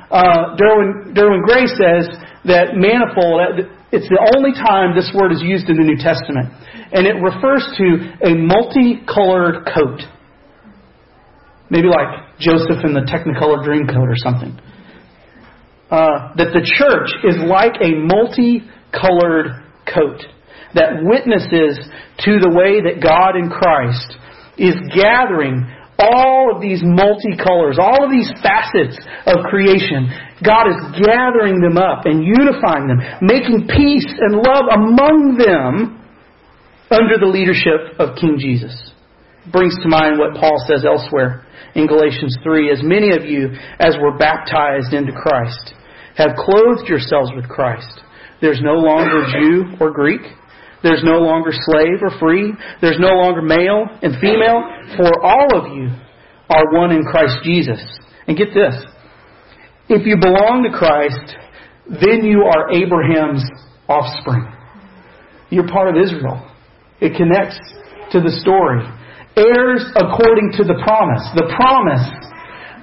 Uh, 0.08 0.56
Derwin, 0.56 1.12
Derwin 1.12 1.44
Gray 1.44 1.68
says 1.68 2.08
that 2.48 2.80
manifold, 2.80 3.68
it's 3.92 4.08
the 4.08 4.24
only 4.40 4.56
time 4.56 4.96
this 4.96 5.12
word 5.12 5.36
is 5.36 5.44
used 5.44 5.68
in 5.68 5.76
the 5.76 5.84
New 5.84 6.00
Testament. 6.00 6.48
And 6.96 7.04
it 7.04 7.20
refers 7.20 7.68
to 7.76 7.88
a 8.24 8.32
multicolored 8.40 9.68
coat. 9.68 10.00
Maybe 11.68 11.92
like 11.92 12.40
Joseph 12.40 12.88
in 12.88 12.96
the 12.96 13.04
Technicolor 13.04 13.68
Dreamcoat 13.68 14.08
or 14.08 14.16
something 14.24 14.56
uh, 15.94 16.34
that 16.42 16.50
the 16.58 16.66
church 16.66 17.14
is 17.22 17.38
like 17.46 17.78
a 17.78 17.94
multicolored 17.94 19.62
coat 19.86 20.26
that 20.74 21.06
witnesses 21.06 21.78
to 22.26 22.42
the 22.42 22.50
way 22.50 22.82
that 22.82 22.98
God 22.98 23.38
in 23.38 23.46
Christ 23.54 24.18
is 24.58 24.74
gathering 24.90 25.70
all 26.02 26.50
of 26.50 26.66
these 26.66 26.82
multicolors, 26.82 27.78
all 27.78 28.02
of 28.02 28.10
these 28.10 28.26
facets 28.42 28.98
of 29.30 29.46
creation. 29.54 30.10
God 30.42 30.74
is 30.74 30.82
gathering 30.98 31.62
them 31.62 31.78
up 31.78 32.10
and 32.10 32.26
unifying 32.26 32.90
them, 32.90 32.98
making 33.22 33.70
peace 33.70 34.10
and 34.10 34.42
love 34.42 34.66
among 34.74 35.38
them 35.38 36.02
under 36.90 37.22
the 37.22 37.30
leadership 37.30 38.02
of 38.02 38.18
King 38.18 38.42
Jesus. 38.42 38.74
Brings 39.54 39.78
to 39.86 39.88
mind 39.88 40.18
what 40.18 40.34
Paul 40.42 40.58
says 40.66 40.90
elsewhere 40.90 41.46
in 41.78 41.86
Galatians 41.86 42.34
3 42.42 42.72
As 42.72 42.82
many 42.82 43.14
of 43.14 43.30
you 43.30 43.54
as 43.78 43.94
were 44.02 44.18
baptized 44.18 44.90
into 44.98 45.14
Christ 45.14 45.78
have 46.16 46.36
clothed 46.38 46.88
yourselves 46.88 47.32
with 47.36 47.48
Christ. 47.48 48.02
There's 48.42 48.62
no 48.62 48.74
longer 48.74 49.26
Jew 49.32 49.78
or 49.80 49.92
Greek. 49.92 50.22
There's 50.84 51.04
no 51.04 51.20
longer 51.20 51.52
slave 51.54 52.04
or 52.04 52.12
free. 52.20 52.52
There's 52.82 53.00
no 53.00 53.16
longer 53.16 53.42
male 53.42 53.88
and 54.02 54.20
female. 54.20 54.62
For 54.98 55.24
all 55.24 55.48
of 55.56 55.74
you 55.74 55.90
are 56.50 56.74
one 56.74 56.92
in 56.92 57.04
Christ 57.04 57.38
Jesus. 57.44 57.80
And 58.28 58.38
get 58.38 58.50
this. 58.54 58.76
If 59.88 60.06
you 60.06 60.18
belong 60.20 60.68
to 60.70 60.78
Christ, 60.78 61.36
then 61.88 62.26
you 62.26 62.44
are 62.44 62.72
Abraham's 62.72 63.44
offspring. 63.88 64.46
You're 65.50 65.68
part 65.68 65.96
of 65.96 66.02
Israel. 66.02 66.50
It 67.00 67.16
connects 67.16 67.60
to 68.12 68.20
the 68.20 68.32
story. 68.42 68.84
Heirs 69.36 69.84
according 69.96 70.52
to 70.58 70.64
the 70.64 70.80
promise. 70.84 71.24
The 71.36 71.48
promise 71.56 72.12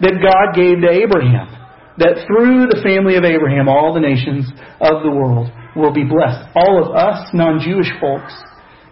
that 0.00 0.16
God 0.24 0.56
gave 0.56 0.80
to 0.80 0.88
Abraham 0.88 1.59
that 2.00 2.24
through 2.26 2.66
the 2.72 2.80
family 2.82 3.16
of 3.16 3.24
Abraham, 3.24 3.68
all 3.68 3.92
the 3.92 4.00
nations 4.00 4.48
of 4.80 5.04
the 5.04 5.10
world 5.12 5.52
will 5.76 5.92
be 5.92 6.04
blessed. 6.04 6.48
All 6.56 6.82
of 6.82 6.96
us 6.96 7.28
non 7.34 7.60
Jewish 7.60 7.92
folks 8.00 8.32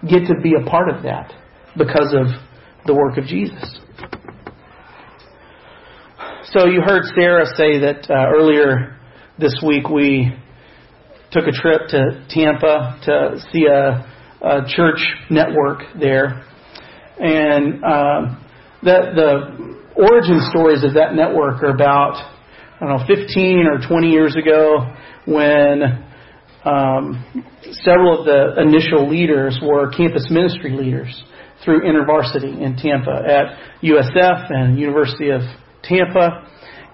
get 0.05 0.29
to 0.29 0.35
be 0.43 0.53
a 0.55 0.69
part 0.69 0.89
of 0.93 1.03
that 1.03 1.33
because 1.77 2.13
of 2.13 2.29
the 2.87 2.95
work 2.95 3.17
of 3.17 3.25
Jesus. 3.25 3.81
So 6.53 6.67
you 6.67 6.81
heard 6.81 7.05
Sarah 7.17 7.47
say 7.57 7.81
that 7.81 8.09
uh, 8.09 8.29
earlier 8.29 8.97
this 9.39 9.57
week 9.67 9.89
we 9.89 10.33
took 11.31 11.45
a 11.47 11.53
trip 11.53 11.89
to 11.89 12.27
Tampa 12.29 13.01
to 13.05 13.41
see 13.53 13.67
a, 13.67 14.05
a 14.45 14.61
church 14.69 15.01
network 15.31 15.81
there, 15.99 16.45
and 17.19 17.85
uh, 17.85 18.37
that 18.83 19.15
the 19.17 19.79
origin 19.97 20.41
stories 20.51 20.85
of 20.85 20.95
that 20.95 21.15
network 21.15 21.63
are 21.63 21.75
about 21.75 22.38
I 22.81 22.87
don't 22.87 22.99
know, 23.01 23.07
15 23.09 23.67
or 23.67 23.89
20 23.89 24.09
years 24.09 24.37
ago 24.37 24.95
when 25.27 25.83
um, 26.65 27.45
several 27.83 28.21
of 28.21 28.25
the 28.25 28.63
initial 28.63 29.11
leaders 29.11 29.59
were 29.61 29.91
campus 29.91 30.29
ministry 30.31 30.71
leaders 30.71 31.25
through 31.65 31.81
InterVarsity 31.81 32.63
in 32.63 32.77
Tampa 32.77 33.19
at 33.27 33.83
USF 33.83 34.47
and 34.51 34.79
University 34.79 35.31
of 35.31 35.41
Tampa. 35.83 36.47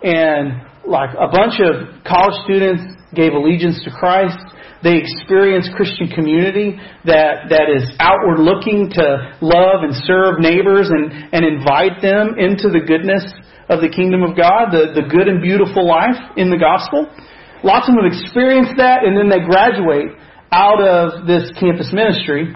And 0.02 0.62
like 0.86 1.10
a 1.20 1.28
bunch 1.28 1.60
of 1.60 2.02
college 2.04 2.40
students 2.44 2.82
gave 3.14 3.34
allegiance 3.34 3.84
to 3.84 3.90
Christ. 3.90 4.38
They 4.82 4.96
experienced 4.96 5.72
Christian 5.76 6.08
community 6.08 6.80
that, 7.04 7.50
that 7.50 7.68
is 7.68 7.92
outward 8.00 8.40
looking 8.40 8.88
to 8.94 9.36
love 9.42 9.84
and 9.84 9.92
serve 10.08 10.40
neighbors 10.40 10.88
and, 10.88 11.12
and 11.34 11.44
invite 11.44 12.00
them 12.00 12.36
into 12.38 12.70
the 12.70 12.80
goodness 12.80 13.24
of 13.68 13.80
the 13.80 13.88
kingdom 13.88 14.22
of 14.22 14.36
God, 14.36 14.70
the, 14.70 14.92
the 14.92 15.08
good 15.08 15.28
and 15.28 15.40
beautiful 15.40 15.86
life 15.86 16.20
in 16.36 16.50
the 16.50 16.60
gospel. 16.60 17.08
Lots 17.64 17.88
of 17.88 17.96
them 17.96 18.04
have 18.04 18.12
experienced 18.12 18.76
that, 18.76 19.04
and 19.04 19.16
then 19.16 19.32
they 19.32 19.40
graduate 19.40 20.12
out 20.52 20.84
of 20.84 21.26
this 21.26 21.48
campus 21.58 21.88
ministry, 21.92 22.52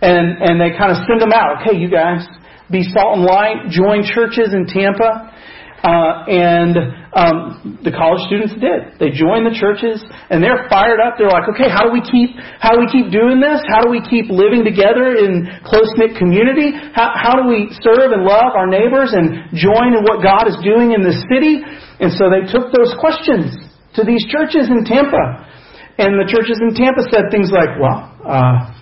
and, 0.00 0.26
and 0.38 0.60
they 0.60 0.76
kind 0.76 0.92
of 0.92 1.00
send 1.08 1.20
them 1.20 1.32
out. 1.32 1.64
Okay, 1.64 1.76
you 1.76 1.88
guys, 1.88 2.28
be 2.70 2.84
salt 2.92 3.16
and 3.16 3.24
light, 3.24 3.72
join 3.72 4.04
churches 4.04 4.52
in 4.52 4.68
Tampa. 4.68 5.32
Uh, 5.80 6.28
and 6.28 6.99
um, 7.10 7.82
the 7.82 7.90
college 7.90 8.22
students 8.30 8.54
did. 8.62 8.94
They 9.02 9.10
joined 9.10 9.42
the 9.42 9.50
churches, 9.58 9.98
and 10.30 10.38
they're 10.38 10.70
fired 10.70 11.02
up. 11.02 11.18
They're 11.18 11.30
like, 11.30 11.50
okay, 11.50 11.66
how 11.66 11.82
do 11.82 11.90
we 11.90 11.98
keep 12.06 12.38
how 12.62 12.70
do 12.70 12.78
we 12.78 12.86
keep 12.86 13.10
doing 13.10 13.42
this? 13.42 13.58
How 13.66 13.82
do 13.82 13.90
we 13.90 13.98
keep 13.98 14.30
living 14.30 14.62
together 14.62 15.18
in 15.18 15.50
close 15.66 15.90
knit 15.98 16.14
community? 16.14 16.70
How, 16.94 17.10
how 17.18 17.34
do 17.34 17.50
we 17.50 17.74
serve 17.82 18.14
and 18.14 18.22
love 18.22 18.54
our 18.54 18.70
neighbors 18.70 19.10
and 19.10 19.50
join 19.58 19.98
in 19.98 20.06
what 20.06 20.22
God 20.22 20.46
is 20.46 20.54
doing 20.62 20.94
in 20.94 21.02
this 21.02 21.18
city? 21.26 21.66
And 21.98 22.14
so 22.14 22.30
they 22.30 22.46
took 22.46 22.70
those 22.70 22.94
questions 23.02 23.58
to 23.98 24.06
these 24.06 24.22
churches 24.30 24.70
in 24.70 24.86
Tampa, 24.86 25.50
and 25.98 26.14
the 26.14 26.30
churches 26.30 26.62
in 26.62 26.78
Tampa 26.78 27.02
said 27.10 27.26
things 27.34 27.50
like, 27.50 27.74
well. 27.78 28.06
Uh, 28.22 28.76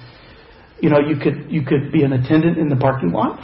you 0.80 0.90
know, 0.90 1.00
you 1.00 1.16
could 1.18 1.50
you 1.50 1.62
could 1.66 1.90
be 1.90 2.04
an 2.04 2.12
attendant 2.12 2.56
in 2.56 2.68
the 2.68 2.76
parking 2.76 3.10
lot, 3.10 3.40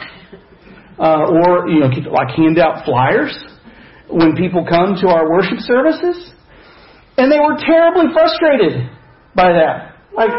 uh, 1.00 1.26
or 1.26 1.66
you 1.66 1.80
know, 1.80 1.90
could, 1.90 2.06
like 2.06 2.30
hand 2.36 2.60
out 2.60 2.84
flyers 2.84 3.34
when 4.08 4.36
people 4.36 4.66
come 4.68 4.96
to 5.00 5.08
our 5.08 5.30
worship 5.30 5.58
services, 5.60 6.32
and 7.16 7.30
they 7.30 7.38
were 7.38 7.56
terribly 7.58 8.12
frustrated 8.12 8.90
by 9.34 9.52
that. 9.52 9.94
Like, 10.14 10.30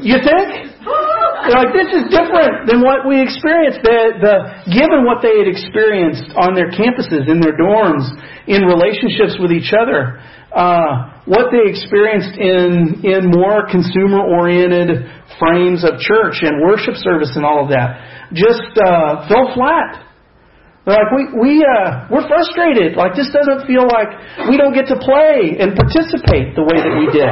you 0.00 0.16
think? 0.22 0.48
They're 0.82 1.58
like, 1.58 1.74
this 1.74 1.90
is 1.92 2.08
different 2.08 2.70
than 2.70 2.80
what 2.80 3.04
we 3.06 3.20
experienced. 3.20 3.82
The, 3.82 4.16
the, 4.22 4.34
given 4.70 5.04
what 5.04 5.20
they 5.20 5.42
had 5.42 5.48
experienced 5.50 6.24
on 6.38 6.54
their 6.54 6.70
campuses, 6.70 7.28
in 7.28 7.42
their 7.42 7.58
dorms, 7.58 8.06
in 8.46 8.64
relationships 8.64 9.36
with 9.38 9.52
each 9.52 9.74
other, 9.74 10.22
uh, 10.54 11.22
what 11.26 11.50
they 11.50 11.68
experienced 11.68 12.38
in, 12.38 13.02
in 13.04 13.30
more 13.30 13.66
consumer 13.68 14.22
oriented 14.22 15.04
frames 15.38 15.84
of 15.84 15.98
church 15.98 16.40
and 16.42 16.62
worship 16.62 16.94
service 16.96 17.32
and 17.34 17.44
all 17.44 17.64
of 17.64 17.70
that, 17.70 18.30
just 18.32 18.72
uh, 18.80 19.28
fell 19.28 19.52
flat. 19.54 20.11
They're 20.84 20.98
like, 20.98 21.12
we, 21.14 21.22
we, 21.38 21.52
uh, 21.62 22.10
we're 22.10 22.26
frustrated. 22.26 22.98
Like, 22.98 23.14
this 23.14 23.30
doesn't 23.30 23.70
feel 23.70 23.86
like 23.86 24.10
we 24.50 24.58
don't 24.58 24.74
get 24.74 24.90
to 24.90 24.98
play 24.98 25.54
and 25.62 25.78
participate 25.78 26.58
the 26.58 26.66
way 26.66 26.82
that 26.82 26.94
we 26.98 27.06
did 27.14 27.30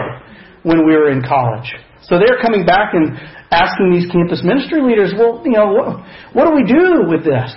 when 0.63 0.87
we 0.87 0.95
were 0.95 1.11
in 1.11 1.23
college. 1.23 1.67
So 2.07 2.19
they're 2.19 2.39
coming 2.41 2.65
back 2.65 2.95
and 2.95 3.19
asking 3.51 3.91
these 3.91 4.07
campus 4.07 4.43
ministry 4.45 4.81
leaders, 4.83 5.13
well, 5.19 5.43
you 5.45 5.53
know, 5.53 5.75
what, 5.75 5.89
what 6.33 6.45
do 6.47 6.53
we 6.55 6.63
do 6.63 7.11
with 7.11 7.25
this? 7.27 7.51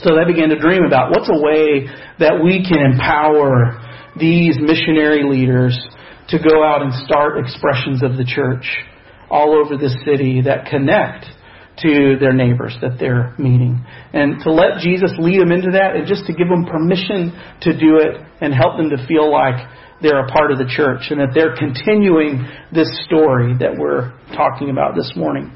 So 0.00 0.16
they 0.16 0.24
began 0.24 0.48
to 0.50 0.58
dream 0.58 0.84
about 0.84 1.10
what's 1.10 1.28
a 1.28 1.36
way 1.36 1.84
that 2.18 2.40
we 2.42 2.64
can 2.64 2.80
empower 2.80 3.76
these 4.18 4.56
missionary 4.60 5.22
leaders 5.24 5.76
to 6.28 6.38
go 6.38 6.64
out 6.64 6.82
and 6.82 6.92
start 7.04 7.38
expressions 7.38 8.02
of 8.02 8.16
the 8.16 8.24
church 8.24 8.64
all 9.30 9.54
over 9.54 9.76
the 9.76 9.90
city 10.04 10.40
that 10.42 10.66
connect 10.66 11.26
to 11.82 12.16
their 12.18 12.32
neighbors 12.32 12.76
that 12.80 12.98
they're 12.98 13.34
meeting. 13.38 13.84
And 14.12 14.40
to 14.42 14.50
let 14.50 14.80
Jesus 14.80 15.12
lead 15.18 15.40
them 15.40 15.52
into 15.52 15.70
that 15.72 15.96
and 15.96 16.06
just 16.06 16.26
to 16.26 16.32
give 16.32 16.48
them 16.48 16.66
permission 16.66 17.32
to 17.62 17.72
do 17.72 17.98
it 17.98 18.20
and 18.40 18.54
help 18.54 18.76
them 18.76 18.90
to 18.90 19.06
feel 19.06 19.30
like 19.30 19.56
they're 20.00 20.24
a 20.24 20.28
part 20.28 20.52
of 20.52 20.58
the 20.58 20.66
church 20.66 21.10
and 21.10 21.20
that 21.20 21.34
they're 21.34 21.56
continuing 21.56 22.46
this 22.72 22.88
story 23.06 23.54
that 23.58 23.74
we're 23.76 24.14
talking 24.34 24.70
about 24.70 24.94
this 24.94 25.12
morning. 25.16 25.52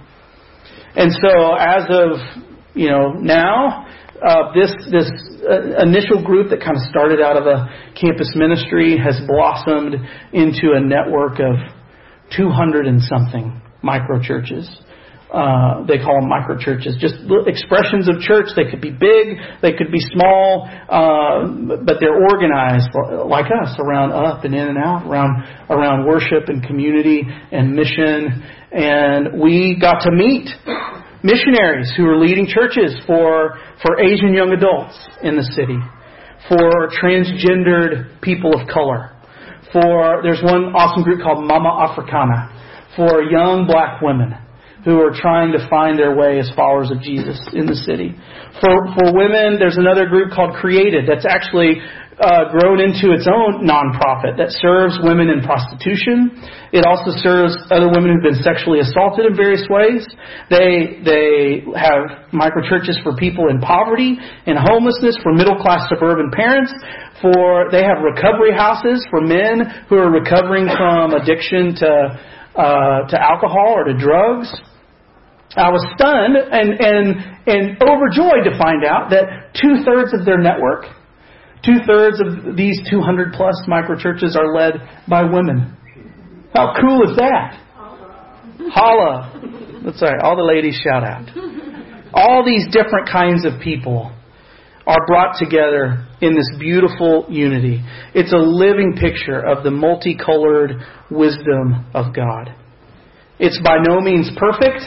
And 0.94 1.12
so, 1.12 1.54
as 1.54 1.85
of 1.88 2.44
you 2.74 2.90
know 2.90 3.12
now, 3.12 3.87
uh, 4.20 4.52
this 4.54 4.72
this 4.90 5.11
uh, 5.48 5.82
initial 5.82 6.22
group 6.22 6.50
that 6.50 6.61
kind 6.61 6.76
of 6.76 6.82
started 6.90 7.20
out 7.20 7.37
of 7.37 7.46
a 7.46 7.66
campus 7.98 8.32
ministry 8.35 8.98
has 8.98 9.18
blossomed 9.26 9.94
into 10.32 10.74
a 10.74 10.80
network 10.80 11.38
of 11.38 11.56
200 12.37 12.87
and 12.87 13.00
something 13.02 13.61
micro 13.82 14.20
churches 14.20 14.68
uh, 15.33 15.83
they 15.88 15.97
call 15.97 16.21
them 16.21 16.29
micro 16.29 16.59
churches, 16.59 16.95
just 17.01 17.16
expressions 17.47 18.05
of 18.07 18.21
church. 18.21 18.53
They 18.55 18.68
could 18.68 18.83
be 18.83 18.90
big, 18.92 19.40
they 19.62 19.73
could 19.73 19.90
be 19.90 20.01
small, 20.12 20.68
uh, 20.68 21.49
but 21.81 21.97
they're 22.01 22.21
organized 22.21 22.92
like 23.25 23.47
us 23.49 23.73
around 23.81 24.12
up 24.12 24.45
and 24.45 24.55
in 24.55 24.68
and 24.68 24.77
out, 24.77 25.09
around 25.09 25.33
around 25.71 26.07
worship 26.07 26.49
and 26.49 26.62
community 26.62 27.23
and 27.51 27.73
mission. 27.73 28.45
And 28.73 29.40
we 29.40 29.79
got 29.81 30.05
to 30.05 30.12
meet 30.12 30.51
missionaries 31.25 31.90
who 31.97 32.05
are 32.05 32.18
leading 32.18 32.47
churches 32.47 32.92
for 33.07 33.59
for 33.81 34.01
Asian 34.01 34.35
young 34.35 34.53
adults 34.53 35.01
in 35.23 35.37
the 35.37 35.49
city, 35.57 35.81
for 36.49 36.92
transgendered 37.01 38.21
people 38.21 38.53
of 38.53 38.68
color. 38.68 39.16
For 39.73 40.21
there's 40.23 40.42
one 40.42 40.77
awesome 40.77 41.03
group 41.03 41.23
called 41.23 41.42
Mama 41.42 41.88
Africana 41.88 42.53
for 42.97 43.23
young 43.23 43.66
black 43.66 44.03
women 44.03 44.37
who 44.85 44.99
are 45.01 45.14
trying 45.14 45.53
to 45.53 45.62
find 45.71 45.99
their 45.99 46.14
way 46.14 46.38
as 46.38 46.51
followers 46.57 46.90
of 46.90 47.01
Jesus 47.01 47.38
in 47.53 47.66
the 47.66 47.77
city. 47.77 48.14
For, 48.61 48.75
for 48.99 49.14
women, 49.14 49.59
there's 49.59 49.79
another 49.79 50.07
group 50.07 50.33
called 50.35 50.55
Created 50.59 51.07
that's 51.07 51.27
actually 51.27 51.81
uh, 52.21 52.53
grown 52.53 52.79
into 52.79 53.11
its 53.11 53.25
own 53.25 53.64
nonprofit 53.64 54.37
that 54.37 54.53
serves 54.61 54.95
women 55.01 55.33
in 55.33 55.40
prostitution. 55.40 56.31
It 56.71 56.85
also 56.85 57.11
serves 57.25 57.57
other 57.73 57.88
women 57.88 58.12
who've 58.12 58.27
been 58.27 58.42
sexually 58.45 58.79
assaulted 58.85 59.27
in 59.27 59.35
various 59.35 59.64
ways. 59.71 60.05
They 60.53 61.01
they 61.03 61.64
have 61.73 62.31
micro 62.31 62.61
churches 62.68 63.01
for 63.03 63.16
people 63.16 63.49
in 63.49 63.59
poverty 63.64 64.21
and 64.47 64.61
homelessness, 64.61 65.16
for 65.23 65.33
middle 65.33 65.57
class 65.57 65.88
suburban 65.88 66.31
parents. 66.31 66.71
For 67.25 67.71
they 67.73 67.83
have 67.83 68.05
recovery 68.05 68.53
houses 68.53 69.07
for 69.09 69.23
men 69.23 69.87
who 69.88 69.97
are 69.97 70.11
recovering 70.11 70.68
from 70.68 71.14
addiction 71.16 71.75
to 71.81 71.90
uh, 72.55 73.09
to 73.09 73.16
alcohol 73.16 73.73
or 73.73 73.85
to 73.85 73.97
drugs. 73.97 74.53
I 75.56 75.68
was 75.68 75.84
stunned 75.96 76.36
and, 76.36 76.80
and, 76.80 77.06
and 77.46 77.82
overjoyed 77.82 78.48
to 78.48 78.56
find 78.56 78.84
out 78.84 79.10
that 79.10 79.52
two 79.52 79.84
thirds 79.84 80.14
of 80.14 80.24
their 80.24 80.38
network, 80.38 80.86
two 81.64 81.84
thirds 81.86 82.20
of 82.20 82.56
these 82.56 82.80
200 82.88 83.34
plus 83.34 83.54
micro 83.68 83.98
churches 83.98 84.36
are 84.36 84.54
led 84.54 84.80
by 85.08 85.22
women. 85.24 85.76
How 86.54 86.74
cool 86.80 87.10
is 87.10 87.16
that? 87.16 87.58
Holla. 88.72 89.80
That's 89.84 90.00
right. 90.00 90.20
All 90.22 90.36
the 90.36 90.42
ladies 90.42 90.80
shout 90.82 91.04
out. 91.04 91.28
All 92.14 92.44
these 92.44 92.66
different 92.72 93.08
kinds 93.10 93.44
of 93.44 93.60
people 93.60 94.12
are 94.86 95.06
brought 95.06 95.38
together 95.38 96.06
in 96.20 96.34
this 96.34 96.48
beautiful 96.58 97.26
unity. 97.28 97.82
It's 98.14 98.32
a 98.32 98.36
living 98.36 98.94
picture 98.98 99.40
of 99.40 99.64
the 99.64 99.70
multicolored 99.70 100.72
wisdom 101.10 101.86
of 101.94 102.14
God. 102.14 102.54
It's 103.38 103.60
by 103.64 103.78
no 103.80 104.00
means 104.00 104.30
perfect. 104.36 104.82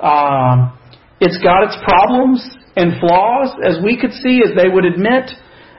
Um, 0.00 0.78
it's 1.20 1.38
got 1.38 1.64
its 1.64 1.76
problems 1.84 2.46
and 2.76 3.00
flaws, 3.00 3.54
as 3.64 3.78
we 3.82 3.98
could 4.00 4.12
see, 4.12 4.40
as 4.44 4.54
they 4.54 4.68
would 4.68 4.84
admit. 4.84 5.30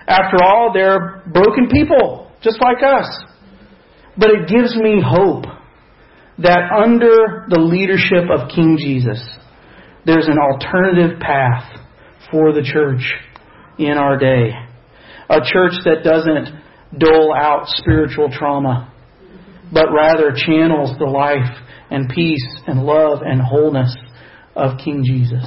After 0.07 0.43
all, 0.43 0.71
they're 0.73 1.23
broken 1.31 1.69
people, 1.71 2.31
just 2.41 2.61
like 2.61 2.83
us. 2.83 3.07
But 4.17 4.31
it 4.31 4.49
gives 4.49 4.75
me 4.75 5.01
hope 5.05 5.45
that 6.39 6.71
under 6.75 7.45
the 7.49 7.59
leadership 7.59 8.29
of 8.29 8.49
King 8.49 8.77
Jesus, 8.77 9.21
there's 10.05 10.27
an 10.27 10.37
alternative 10.37 11.19
path 11.19 11.79
for 12.31 12.51
the 12.51 12.63
church 12.63 13.13
in 13.77 13.97
our 13.97 14.17
day. 14.17 14.51
A 15.29 15.39
church 15.45 15.73
that 15.85 16.03
doesn't 16.03 16.59
dole 16.97 17.33
out 17.33 17.63
spiritual 17.67 18.29
trauma, 18.31 18.91
but 19.71 19.93
rather 19.93 20.31
channels 20.35 20.97
the 20.97 21.05
life 21.05 21.55
and 21.91 22.09
peace 22.09 22.61
and 22.67 22.83
love 22.83 23.19
and 23.23 23.41
wholeness 23.41 23.95
of 24.59 24.77
King 24.83 25.03
Jesus. 25.03 25.45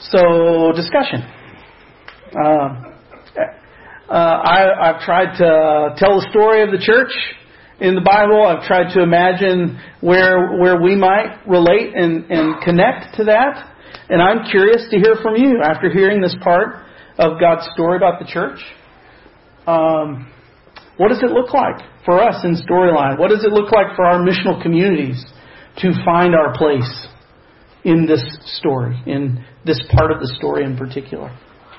So, 0.00 0.72
discussion. 0.74 1.20
Uh, 2.34 2.88
uh, 4.08 4.14
I, 4.14 4.92
have 4.92 5.00
tried 5.02 5.36
to 5.36 5.94
tell 5.98 6.16
the 6.20 6.26
story 6.30 6.62
of 6.62 6.70
the 6.70 6.78
church 6.78 7.12
in 7.78 7.94
the 7.94 8.00
Bible. 8.00 8.42
I've 8.42 8.66
tried 8.66 8.94
to 8.94 9.02
imagine 9.02 9.78
where 10.00 10.56
where 10.58 10.80
we 10.80 10.96
might 10.96 11.46
relate 11.46 11.94
and, 11.94 12.24
and 12.30 12.62
connect 12.62 13.16
to 13.16 13.24
that. 13.24 13.74
And 14.08 14.22
I'm 14.22 14.48
curious 14.50 14.86
to 14.90 14.96
hear 14.96 15.16
from 15.20 15.36
you 15.36 15.60
after 15.62 15.90
hearing 15.90 16.22
this 16.22 16.34
part 16.42 16.86
of 17.18 17.38
God's 17.38 17.68
story 17.74 17.98
about 17.98 18.18
the 18.18 18.24
church. 18.24 18.60
Um, 19.66 20.32
what 20.98 21.08
does 21.08 21.22
it 21.22 21.30
look 21.30 21.54
like 21.54 21.80
for 22.04 22.20
us 22.20 22.44
in 22.44 22.56
Storyline? 22.56 23.18
What 23.18 23.30
does 23.30 23.44
it 23.44 23.52
look 23.52 23.72
like 23.72 23.94
for 23.96 24.04
our 24.04 24.18
missional 24.18 24.60
communities 24.60 25.24
to 25.78 25.92
find 26.04 26.34
our 26.34 26.52
place 26.58 27.06
in 27.84 28.04
this 28.04 28.22
story, 28.58 29.00
in 29.06 29.44
this 29.64 29.80
part 29.90 30.10
of 30.10 30.18
the 30.20 30.26
story 30.38 30.64
in 30.64 30.76
particular? 30.76 31.34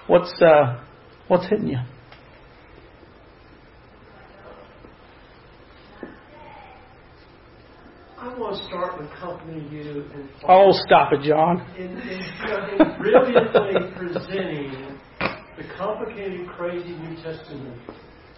What's 0.08 0.34
uh, 0.42 0.82
what's 1.28 1.48
hitting 1.50 1.68
you? 1.68 1.80
I 8.18 8.38
want 8.38 8.58
to 8.58 8.66
start 8.68 8.98
with 9.00 9.12
accompanying 9.12 9.70
you 9.72 10.06
and 10.14 10.30
Oh, 10.48 10.72
stop 10.72 11.12
it, 11.12 11.22
John. 11.24 11.66
In, 11.78 11.88
in, 11.88 12.22
in 12.80 12.98
brilliantly 12.98 13.92
presenting 13.98 14.98
the 15.58 15.64
complicated, 15.78 16.48
crazy 16.48 16.92
New 16.92 17.16
Testament 17.22 17.82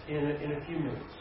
in 0.08 0.16
a, 0.16 0.34
in 0.42 0.52
a 0.52 0.66
few 0.66 0.78
minutes. 0.78 1.14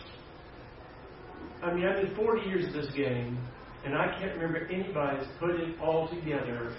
I 1.64 1.74
mean, 1.74 1.86
I've 1.86 2.02
been 2.02 2.16
40 2.16 2.50
years 2.50 2.68
of 2.68 2.74
this 2.74 2.92
game, 2.96 3.38
and 3.86 3.96
I 3.96 4.08
can't 4.20 4.36
remember 4.36 4.68
anybody's 4.68 5.28
put 5.40 5.52
it 5.52 5.80
all 5.80 6.10
together, 6.10 6.76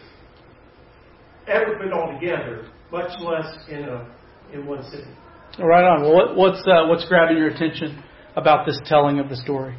ever 1.46 1.76
put 1.76 1.86
it 1.86 1.92
all 1.92 2.18
together, 2.18 2.68
much 2.90 3.10
less 3.20 3.46
in 3.68 3.84
a 3.84 4.14
in 4.52 4.66
one 4.66 4.82
sitting. 4.90 5.16
Right 5.58 5.84
on. 5.84 6.02
Well, 6.02 6.14
what, 6.14 6.36
what's 6.36 6.66
uh, 6.66 6.86
what's 6.88 7.06
grabbing 7.06 7.36
your 7.36 7.48
attention 7.48 8.02
about 8.36 8.66
this 8.66 8.78
telling 8.86 9.18
of 9.18 9.28
the 9.28 9.36
story? 9.36 9.76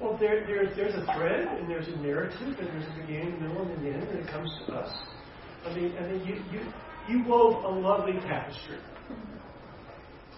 Well, 0.00 0.18
there, 0.18 0.46
there, 0.46 0.74
there's 0.74 0.94
a 0.94 1.04
thread, 1.16 1.48
and 1.48 1.70
there's 1.70 1.88
a 1.88 1.96
narrative, 1.96 2.40
and 2.42 2.68
there's 2.68 2.84
a 2.84 3.00
beginning, 3.00 3.40
middle, 3.40 3.62
and 3.62 3.86
an 3.86 3.94
end, 3.94 4.08
and 4.08 4.18
it 4.18 4.26
comes 4.30 4.50
to 4.66 4.74
us. 4.74 4.94
I 5.66 5.74
mean, 5.74 5.96
I 5.96 6.06
mean, 6.06 6.24
you 6.26 6.34
you 6.52 6.72
you 7.08 7.24
wove 7.24 7.64
a 7.64 7.68
lovely 7.68 8.14
tapestry 8.20 8.78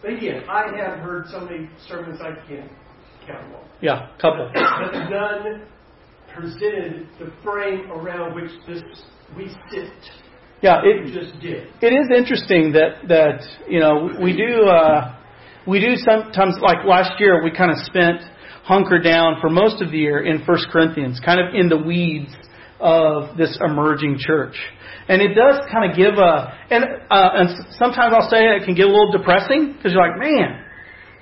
again, 0.05 0.45
I 0.49 0.67
have 0.77 0.99
heard 0.99 1.27
so 1.31 1.41
many 1.41 1.69
sermons 1.89 2.21
I 2.21 2.35
can't 2.49 2.71
count 3.27 3.43
them 3.43 3.55
all. 3.55 3.65
Yeah, 3.81 4.11
couple. 4.21 4.51
But 4.53 5.09
none 5.11 5.63
presented 6.35 7.09
the 7.19 7.33
frame 7.43 7.91
around 7.91 8.35
which 8.35 8.51
this 8.67 8.83
we 9.37 9.49
sit. 9.71 9.91
Yeah, 10.63 10.81
it 10.85 11.13
just 11.13 11.41
did. 11.41 11.69
it 11.83 11.93
is 11.93 12.09
interesting 12.17 12.73
that 12.73 13.09
that 13.09 13.43
you 13.69 13.81
know 13.81 14.11
we 14.23 14.37
do 14.37 14.65
uh, 14.65 15.17
we 15.67 15.81
do 15.81 15.97
sometimes 15.97 16.57
like 16.63 16.85
last 16.87 17.21
year 17.21 17.43
we 17.43 17.51
kind 17.51 17.71
of 17.71 17.79
spent 17.85 18.21
hunkered 18.65 19.05
down 19.05 19.37
for 19.41 19.49
most 19.49 19.83
of 19.83 19.91
the 19.91 19.99
year 19.99 20.25
in 20.25 20.45
First 20.45 20.67
Corinthians, 20.73 21.21
kind 21.25 21.41
of 21.41 21.55
in 21.55 21.69
the 21.69 21.79
weeds 21.79 22.35
of 22.81 23.37
this 23.37 23.57
emerging 23.65 24.19
church. 24.19 24.57
And 25.09 25.23
it 25.23 25.35
does 25.35 25.63
kind 25.71 25.91
of 25.91 25.97
give 25.97 26.15
a, 26.15 26.53
and, 26.71 26.85
uh, 27.11 27.31
and 27.35 27.49
sometimes 27.79 28.13
I'll 28.15 28.29
say 28.29 28.57
it 28.57 28.65
can 28.65 28.75
get 28.75 28.87
a 28.87 28.91
little 28.91 29.13
depressing 29.13 29.75
because 29.77 29.93
you're 29.93 30.03
like, 30.03 30.19
man, 30.19 30.65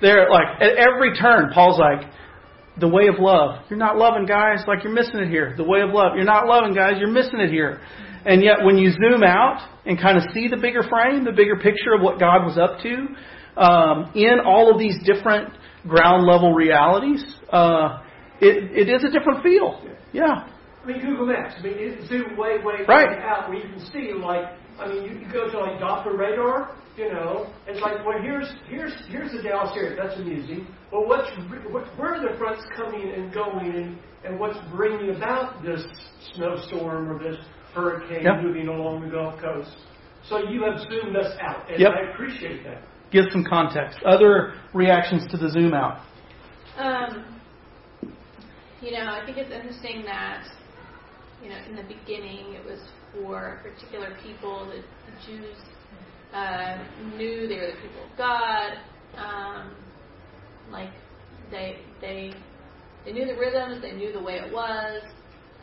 they're 0.01 0.29
like, 0.29 0.59
at 0.59 0.73
every 0.75 1.15
turn, 1.15 1.51
Paul's 1.53 1.79
like, 1.79 2.09
the 2.79 2.87
way 2.87 3.07
of 3.07 3.15
love. 3.19 3.63
You're 3.69 3.79
not 3.79 3.97
loving 3.97 4.25
guys, 4.25 4.63
like 4.67 4.83
you're 4.83 4.93
missing 4.93 5.19
it 5.19 5.29
here. 5.29 5.53
The 5.55 5.63
way 5.63 5.81
of 5.81 5.91
love. 5.91 6.13
You're 6.15 6.25
not 6.25 6.47
loving 6.47 6.73
guys, 6.73 6.95
you're 6.99 7.11
missing 7.11 7.39
it 7.39 7.49
here. 7.49 7.79
And 8.25 8.43
yet 8.43 8.63
when 8.63 8.77
you 8.77 8.91
zoom 8.91 9.23
out 9.23 9.61
and 9.85 10.01
kind 10.01 10.17
of 10.17 10.23
see 10.33 10.47
the 10.47 10.57
bigger 10.57 10.81
frame, 10.83 11.23
the 11.23 11.31
bigger 11.31 11.55
picture 11.55 11.93
of 11.95 12.01
what 12.01 12.19
God 12.19 12.43
was 12.43 12.57
up 12.57 12.79
to, 12.81 13.61
um, 13.61 14.11
in 14.15 14.39
all 14.43 14.73
of 14.73 14.79
these 14.79 14.97
different 15.05 15.53
ground 15.87 16.25
level 16.25 16.53
realities, 16.53 17.23
uh, 17.51 18.01
it, 18.41 18.89
it 18.89 18.93
is 18.93 19.03
a 19.03 19.11
different 19.11 19.43
feel. 19.43 19.81
Yeah. 20.11 20.47
I 20.85 20.87
mean, 20.87 21.01
Google 21.01 21.25
Maps. 21.25 21.55
I 21.57 21.63
mean, 21.63 21.73
it 21.79 22.07
zoom 22.07 22.37
way, 22.37 22.59
way, 22.63 22.85
Right. 22.87 23.09
way 23.17 23.23
out 23.23 23.49
where 23.49 23.57
you 23.57 23.67
can 23.67 23.79
see, 23.91 24.13
like, 24.13 24.45
I 24.79 24.87
mean, 24.87 25.03
you, 25.03 25.19
you 25.25 25.31
go 25.33 25.49
to 25.49 25.59
like 25.59 25.79
Doppler 25.81 26.15
radar, 26.17 26.75
you 26.95 27.11
know, 27.11 27.47
it's 27.67 27.81
like, 27.81 28.05
well, 28.05 28.21
here's 28.21 28.47
here's 28.69 28.93
here's 29.09 29.31
the 29.31 29.41
Dallas 29.41 29.71
area. 29.75 29.95
That's 30.01 30.15
amusing. 30.19 30.67
Well, 30.91 31.07
what's 31.07 31.29
what, 31.71 31.87
where 31.97 32.13
are 32.15 32.21
the 32.31 32.37
fronts 32.37 32.63
coming 32.75 33.11
and 33.15 33.33
going, 33.33 33.73
and, 33.75 33.97
and 34.23 34.39
what's 34.39 34.57
bringing 34.71 35.15
about 35.15 35.63
this 35.63 35.83
snowstorm 36.33 37.09
or 37.11 37.17
this 37.19 37.37
hurricane 37.73 38.23
Yep. 38.23 38.43
moving 38.43 38.67
along 38.67 39.01
the 39.01 39.09
Gulf 39.09 39.39
Coast? 39.41 39.75
So 40.29 40.37
you 40.49 40.63
have 40.63 40.79
zoomed 40.89 41.15
us 41.15 41.35
out, 41.41 41.69
and 41.69 41.79
Yep. 41.79 41.91
I 41.93 42.11
appreciate 42.11 42.63
that. 42.63 42.83
Give 43.11 43.25
some 43.31 43.43
context. 43.43 43.99
Other 44.05 44.53
reactions 44.73 45.25
to 45.31 45.37
the 45.37 45.49
zoom 45.49 45.73
out. 45.73 46.01
Um, 46.77 47.25
you 48.81 48.91
know, 48.91 49.05
I 49.11 49.25
think 49.25 49.37
it's 49.37 49.51
interesting 49.51 50.03
that, 50.05 50.45
you 51.45 51.51
know, 51.51 51.59
in 51.69 51.75
the 51.75 51.83
beginning 51.83 52.53
it 52.53 52.65
was 52.65 52.79
for 53.13 53.61
particular 53.61 54.17
people. 54.23 54.65
The, 54.65 54.81
the 54.81 55.27
Jews 55.27 55.57
uh, 56.33 56.83
knew 57.15 57.47
they 57.47 57.57
were 57.57 57.67
the 57.67 57.81
people 57.81 58.03
of 58.11 58.17
God. 58.17 58.71
Um, 59.15 59.75
like 60.71 60.89
they 61.51 61.77
they 62.01 62.33
they 63.05 63.11
knew 63.11 63.25
the 63.25 63.35
rhythms, 63.35 63.79
they 63.83 63.91
knew 63.91 64.11
the 64.11 64.21
way 64.21 64.37
it 64.37 64.51
was, 64.51 65.03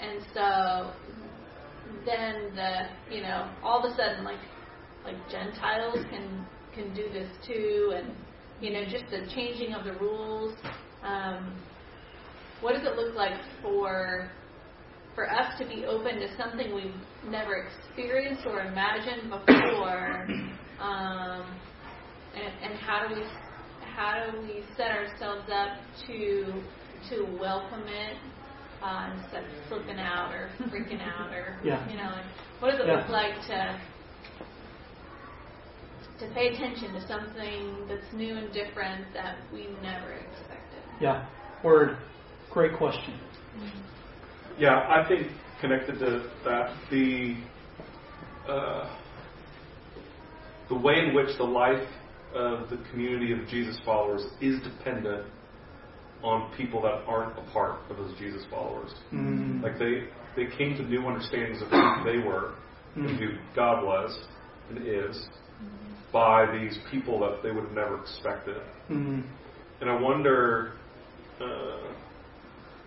and 0.01 0.23
so 0.33 0.92
then 2.07 2.55
the 2.55 2.87
you 3.12 3.23
know 3.23 3.51
all 3.64 3.85
of 3.85 3.92
a 3.92 3.97
sudden 3.97 4.23
like 4.23 4.38
like 5.05 5.16
Gentiles 5.29 5.99
can 6.11 6.47
can 6.73 6.95
do 6.95 7.09
this 7.12 7.29
too, 7.45 7.95
and 7.97 8.14
you 8.61 8.73
know 8.73 8.85
just 8.85 9.11
the 9.11 9.27
changing 9.35 9.75
of 9.75 9.85
the 9.85 9.95
rules. 9.95 10.55
Um, 11.03 11.61
what 12.61 12.75
does 12.75 12.87
it 12.87 12.95
look 12.95 13.16
like 13.16 13.35
for 13.61 14.31
for 15.14 15.31
us 15.31 15.59
to 15.59 15.66
be 15.66 15.85
open 15.85 16.16
to 16.20 16.29
something 16.37 16.75
we've 16.75 16.94
never 17.31 17.66
experienced 17.66 18.46
or 18.46 18.61
imagined 18.61 19.31
before? 19.31 20.27
Um, 20.81 21.44
and, 22.35 22.72
and 22.72 22.81
how 22.81 23.07
do 23.07 23.14
we 23.14 23.22
how 23.94 24.27
do 24.33 24.40
we 24.40 24.64
set 24.77 24.90
ourselves 24.90 25.48
up 25.53 25.79
to 26.09 26.62
to 27.09 27.38
welcome 27.38 27.85
it 27.87 28.16
uh, 28.83 29.11
instead 29.16 29.44
of 29.44 29.51
flipping 29.68 30.01
out 30.01 30.33
or 30.35 30.51
freaking 30.70 31.01
out 31.01 31.33
or 31.33 31.61
Yeah. 31.64 31.88
you 31.88 31.96
know 31.96 32.11
like 32.11 32.25
what 32.59 32.70
does 32.72 32.81
it 32.81 32.87
Yeah. 32.88 32.96
look 32.96 33.11
like 33.11 33.35
to 33.46 33.81
to 36.18 36.35
pay 36.35 36.48
attention 36.48 36.94
to 36.94 37.07
something 37.07 37.87
that's 37.87 38.12
new 38.12 38.37
and 38.37 38.53
different 38.53 39.12
that 39.14 39.37
we 39.53 39.68
never 39.83 40.12
expected. 40.14 40.83
Yeah. 41.01 41.27
Word. 41.62 41.96
Great 42.51 42.77
question. 42.77 43.14
Yeah, 44.62 44.79
I 44.88 45.05
think 45.09 45.27
connected 45.61 45.98
to 45.98 46.31
that, 46.44 46.72
the 46.88 47.35
uh, 48.48 48.96
the 50.68 50.77
way 50.77 51.01
in 51.05 51.16
which 51.16 51.37
the 51.37 51.42
life 51.42 51.85
of 52.33 52.70
the 52.70 52.79
community 52.92 53.33
of 53.33 53.48
Jesus 53.48 53.77
followers 53.85 54.25
is 54.40 54.62
dependent 54.62 55.27
on 56.22 56.57
people 56.57 56.81
that 56.83 57.03
aren't 57.09 57.37
a 57.37 57.42
part 57.53 57.81
of 57.90 57.96
those 57.96 58.16
Jesus 58.20 58.44
followers. 58.51 58.92
Mm. 59.12 59.64
Like 59.64 59.81
they 59.81 60.05
they 60.37 60.48
came 60.57 60.77
to 60.77 60.85
new 60.85 61.09
understandings 61.09 61.61
of 61.61 61.68
who 61.68 62.05
they 62.05 62.18
were 62.18 62.53
and 62.94 63.09
Mm. 63.09 63.18
who 63.18 63.29
God 63.57 63.85
was 63.85 64.16
and 64.70 64.87
is 64.87 65.27
by 66.12 66.46
these 66.57 66.79
people 66.88 67.18
that 67.18 67.42
they 67.42 67.51
would 67.51 67.64
have 67.64 67.72
never 67.72 68.01
expected. 68.01 68.59
Mm. 68.88 69.25
And 69.81 69.90
I 69.90 70.01
wonder, 70.01 70.75
uh, 71.40 71.79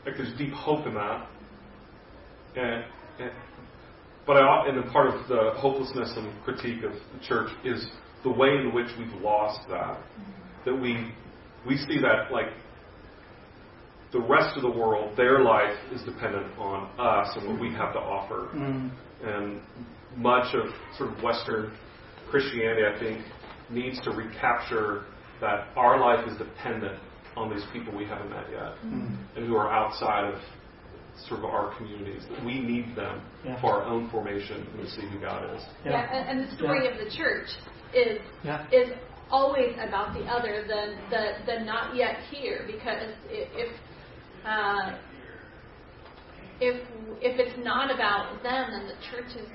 like, 0.05 0.15
there's 0.15 0.37
deep 0.37 0.53
hope 0.53 0.87
in 0.87 0.93
that. 0.93 1.27
And, 2.55 2.83
and 3.19 3.31
but 4.25 4.37
I, 4.37 4.67
and 4.67 4.91
part 4.91 5.13
of 5.13 5.27
the 5.27 5.51
hopelessness 5.57 6.13
and 6.17 6.31
critique 6.43 6.83
of 6.83 6.91
the 6.91 7.25
church 7.27 7.49
is 7.63 7.85
the 8.23 8.31
way 8.31 8.49
in 8.49 8.73
which 8.73 8.87
we've 8.97 9.21
lost 9.21 9.67
that. 9.69 10.01
That 10.65 10.73
we 10.73 11.11
we 11.67 11.77
see 11.77 11.99
that 12.01 12.31
like 12.31 12.47
the 14.11 14.21
rest 14.21 14.55
of 14.55 14.61
the 14.63 14.69
world, 14.69 15.15
their 15.17 15.43
life 15.43 15.75
is 15.91 16.01
dependent 16.03 16.57
on 16.57 16.89
us 16.99 17.35
and 17.35 17.49
what 17.49 17.59
we 17.59 17.71
have 17.73 17.93
to 17.93 17.99
offer. 17.99 18.49
Mm. 18.55 18.91
And 19.23 19.61
much 20.15 20.55
of 20.55 20.67
sort 20.97 21.11
of 21.11 21.21
Western 21.21 21.73
Christianity, 22.29 22.83
I 22.85 22.99
think, 22.99 23.25
needs 23.69 23.99
to 24.01 24.11
recapture 24.11 25.03
that 25.41 25.67
our 25.75 25.99
life 25.99 26.27
is 26.29 26.37
dependent 26.37 26.97
on 27.35 27.53
these 27.53 27.65
people 27.73 27.95
we 27.95 28.05
haven't 28.05 28.29
met 28.29 28.45
yet 28.49 28.73
Mm. 28.85 29.17
and 29.35 29.47
who 29.47 29.55
are 29.55 29.69
outside 29.69 30.33
of 30.33 30.39
sort 31.27 31.39
of 31.39 31.45
our 31.45 31.75
communities. 31.77 32.23
That 32.29 32.43
we 32.45 32.59
need 32.59 32.95
them 32.95 33.21
Yeah. 33.43 33.59
for 33.61 33.73
our 33.73 33.83
own 33.83 34.09
formation 34.09 34.67
and 34.73 34.81
to 34.85 34.89
see 34.89 35.07
who 35.07 35.19
God 35.19 35.55
is. 35.55 35.63
Yeah, 35.85 36.01
and, 36.01 36.39
and 36.39 36.47
the 36.47 36.55
story 36.55 36.85
Yeah. 36.85 36.91
of 36.91 36.97
the 36.97 37.09
church 37.15 37.49
is 37.93 38.21
Yeah. 38.43 38.65
is 38.71 38.93
always 39.31 39.75
about 39.79 40.13
the 40.13 40.25
other, 40.25 40.63
the 40.67 40.95
the, 41.09 41.33
the 41.45 41.63
not 41.63 41.95
yet 41.95 42.17
here, 42.31 42.63
because 42.67 43.01
if 43.29 43.49
if, 43.55 43.71
uh, 44.45 44.95
if 46.59 46.81
if 47.21 47.39
it's 47.39 47.57
not 47.65 47.93
about 47.93 48.41
them, 48.43 48.71
then 48.71 48.87
the 48.87 48.95
church 49.09 49.35
is 49.35 49.49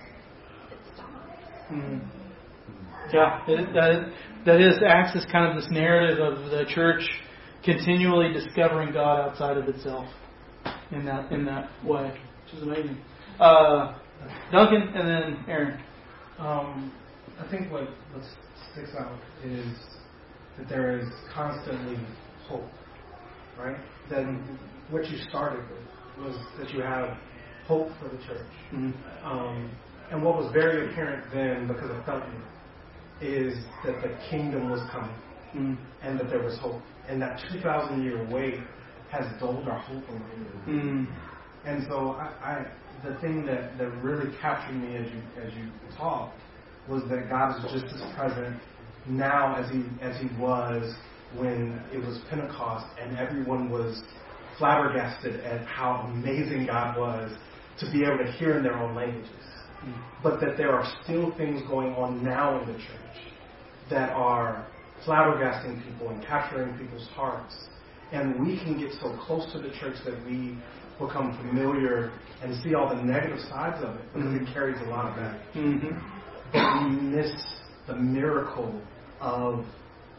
it 0.70 0.78
stops. 0.94 1.10
Mm. 1.70 2.00
Yeah, 3.12 3.42
it, 3.46 3.72
that 3.74 4.12
that 4.46 4.60
is 4.60 4.78
acts 4.86 5.16
as 5.16 5.26
kind 5.30 5.46
of 5.46 5.56
this 5.62 5.70
narrative 5.70 6.18
of 6.18 6.50
the 6.50 6.64
church 6.66 7.02
continually 7.62 8.32
discovering 8.32 8.92
God 8.92 9.20
outside 9.20 9.58
of 9.58 9.68
itself 9.68 10.06
in 10.92 11.04
that 11.04 11.30
in 11.32 11.44
that 11.44 11.70
way, 11.84 12.12
which 12.44 12.54
is 12.54 12.62
amazing. 12.62 12.98
Uh, 13.38 13.94
Duncan 14.52 14.82
and 14.94 15.08
then 15.08 15.44
Aaron. 15.48 15.80
Um, 16.38 16.92
I 17.38 17.50
think 17.50 17.70
what, 17.72 17.84
what 17.84 18.24
sticks 18.72 18.90
out 18.98 19.18
is 19.44 19.66
that 20.58 20.68
there 20.68 20.98
is 20.98 21.08
constantly 21.34 21.98
hope, 22.46 22.68
right? 23.58 23.76
That 24.10 24.24
what 24.90 25.08
you 25.10 25.18
started 25.28 25.62
with 25.70 26.26
was 26.26 26.36
that 26.58 26.70
you 26.70 26.82
have 26.82 27.16
hope 27.66 27.88
for 28.00 28.08
the 28.08 28.22
church. 28.24 28.46
Mm. 28.74 28.92
Um, 29.24 29.70
and 30.10 30.22
what 30.22 30.36
was 30.36 30.52
very 30.52 30.90
apparent 30.90 31.32
then, 31.32 31.68
because 31.68 31.90
I 31.90 32.04
felt 32.04 32.24
it, 33.20 33.26
is 33.26 33.54
that 33.84 34.02
the 34.02 34.16
kingdom 34.30 34.70
was 34.70 34.80
coming 34.90 35.14
Mm. 35.54 35.76
and 36.02 36.18
that 36.20 36.30
there 36.30 36.42
was 36.42 36.56
hope. 36.60 36.80
And 37.08 37.20
that 37.22 37.40
2,000 37.52 38.04
year 38.04 38.24
wait 38.30 38.60
has 39.10 39.26
dulled 39.40 39.68
our 39.68 39.78
hope 39.78 40.04
a 40.08 40.12
little 40.12 40.24
bit. 40.66 40.66
Mm. 40.66 41.06
And 41.64 41.84
so 41.88 42.12
I, 42.12 42.26
I 42.42 42.66
the 43.04 43.18
thing 43.20 43.46
that, 43.46 43.78
that 43.78 43.88
really 44.02 44.30
captured 44.40 44.74
me 44.74 44.96
as 44.96 45.06
you 45.10 45.22
as 45.42 45.52
you 45.54 45.70
talked 45.96 46.38
was 46.88 47.02
that 47.08 47.28
God 47.28 47.56
is 47.56 47.72
just 47.72 47.94
as 47.94 48.14
present 48.16 48.60
now 49.06 49.56
as 49.56 49.70
he 49.70 49.84
as 50.00 50.20
he 50.20 50.28
was 50.38 50.94
when 51.36 51.80
it 51.92 51.98
was 51.98 52.20
Pentecost 52.28 52.86
and 53.00 53.16
everyone 53.16 53.70
was 53.70 54.02
flabbergasted 54.58 55.40
at 55.40 55.66
how 55.66 56.06
amazing 56.12 56.66
God 56.66 56.98
was 56.98 57.32
to 57.78 57.90
be 57.92 58.04
able 58.04 58.18
to 58.18 58.30
hear 58.32 58.58
in 58.58 58.62
their 58.62 58.76
own 58.76 58.94
languages. 58.94 59.30
But 60.22 60.40
that 60.40 60.58
there 60.58 60.72
are 60.72 60.84
still 61.02 61.34
things 61.36 61.62
going 61.68 61.94
on 61.94 62.22
now 62.22 62.60
in 62.60 62.66
the 62.66 62.74
church 62.74 63.32
that 63.88 64.10
are 64.10 64.66
flabbergasting 65.06 65.82
people 65.84 66.10
and 66.10 66.22
capturing 66.22 66.76
people's 66.76 67.08
hearts. 67.14 67.54
And 68.12 68.44
we 68.44 68.58
can 68.58 68.78
get 68.78 68.92
so 69.00 69.16
close 69.26 69.50
to 69.52 69.58
the 69.58 69.70
church 69.80 69.96
that 70.04 70.24
we 70.26 70.58
become 70.98 71.36
familiar 71.38 72.12
and 72.42 72.62
see 72.62 72.74
all 72.74 72.88
the 72.88 73.02
negative 73.02 73.38
sides 73.48 73.82
of 73.84 73.96
it 73.96 74.02
because 74.12 74.34
it 74.34 74.52
carries 74.52 74.80
a 74.86 74.90
lot 74.90 75.06
of 75.06 75.16
that. 75.16 75.40
Mm-hmm. 75.54 75.96
But 76.52 76.84
we 76.84 76.90
miss 76.90 77.30
the 77.86 77.96
miracle 77.96 78.80
of 79.20 79.64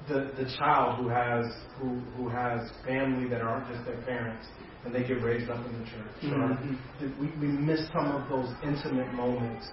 the 0.08 0.32
the 0.38 0.46
child 0.58 0.98
who 1.00 1.10
has 1.10 1.46
who 1.80 2.00
who 2.18 2.30
has 2.30 2.72
family 2.86 3.30
that 3.30 3.42
aren't 3.42 3.68
just 3.72 3.86
their 3.86 4.02
parents 4.02 4.48
and 4.84 4.94
they 4.96 5.04
get 5.04 5.22
raised 5.22 5.50
up 5.50 5.64
in 5.66 5.80
the 5.80 5.86
church. 5.86 6.16
Mhm. 6.24 6.78
Or 7.02 7.22
we 7.22 7.28
we 7.39 7.48
miss 7.48 7.88
some 7.94 8.08
of 8.12 8.28
those 8.30 8.52
intimate 8.64 9.14
moments 9.14 9.70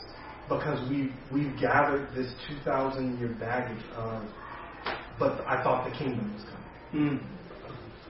because 0.49 0.87
we 0.91 1.13
we've 1.33 1.57
gathered 1.59 2.09
this 2.15 2.33
two 2.47 2.57
thousand 2.65 3.19
year 3.19 3.35
baggage 3.41 3.83
of. 3.97 4.23
But 5.19 5.45
I 5.47 5.63
thought 5.63 5.91
the 5.91 5.97
kingdom 5.97 6.33
was 6.35 6.45
coming. 6.45 7.19
Mm. 7.19 7.21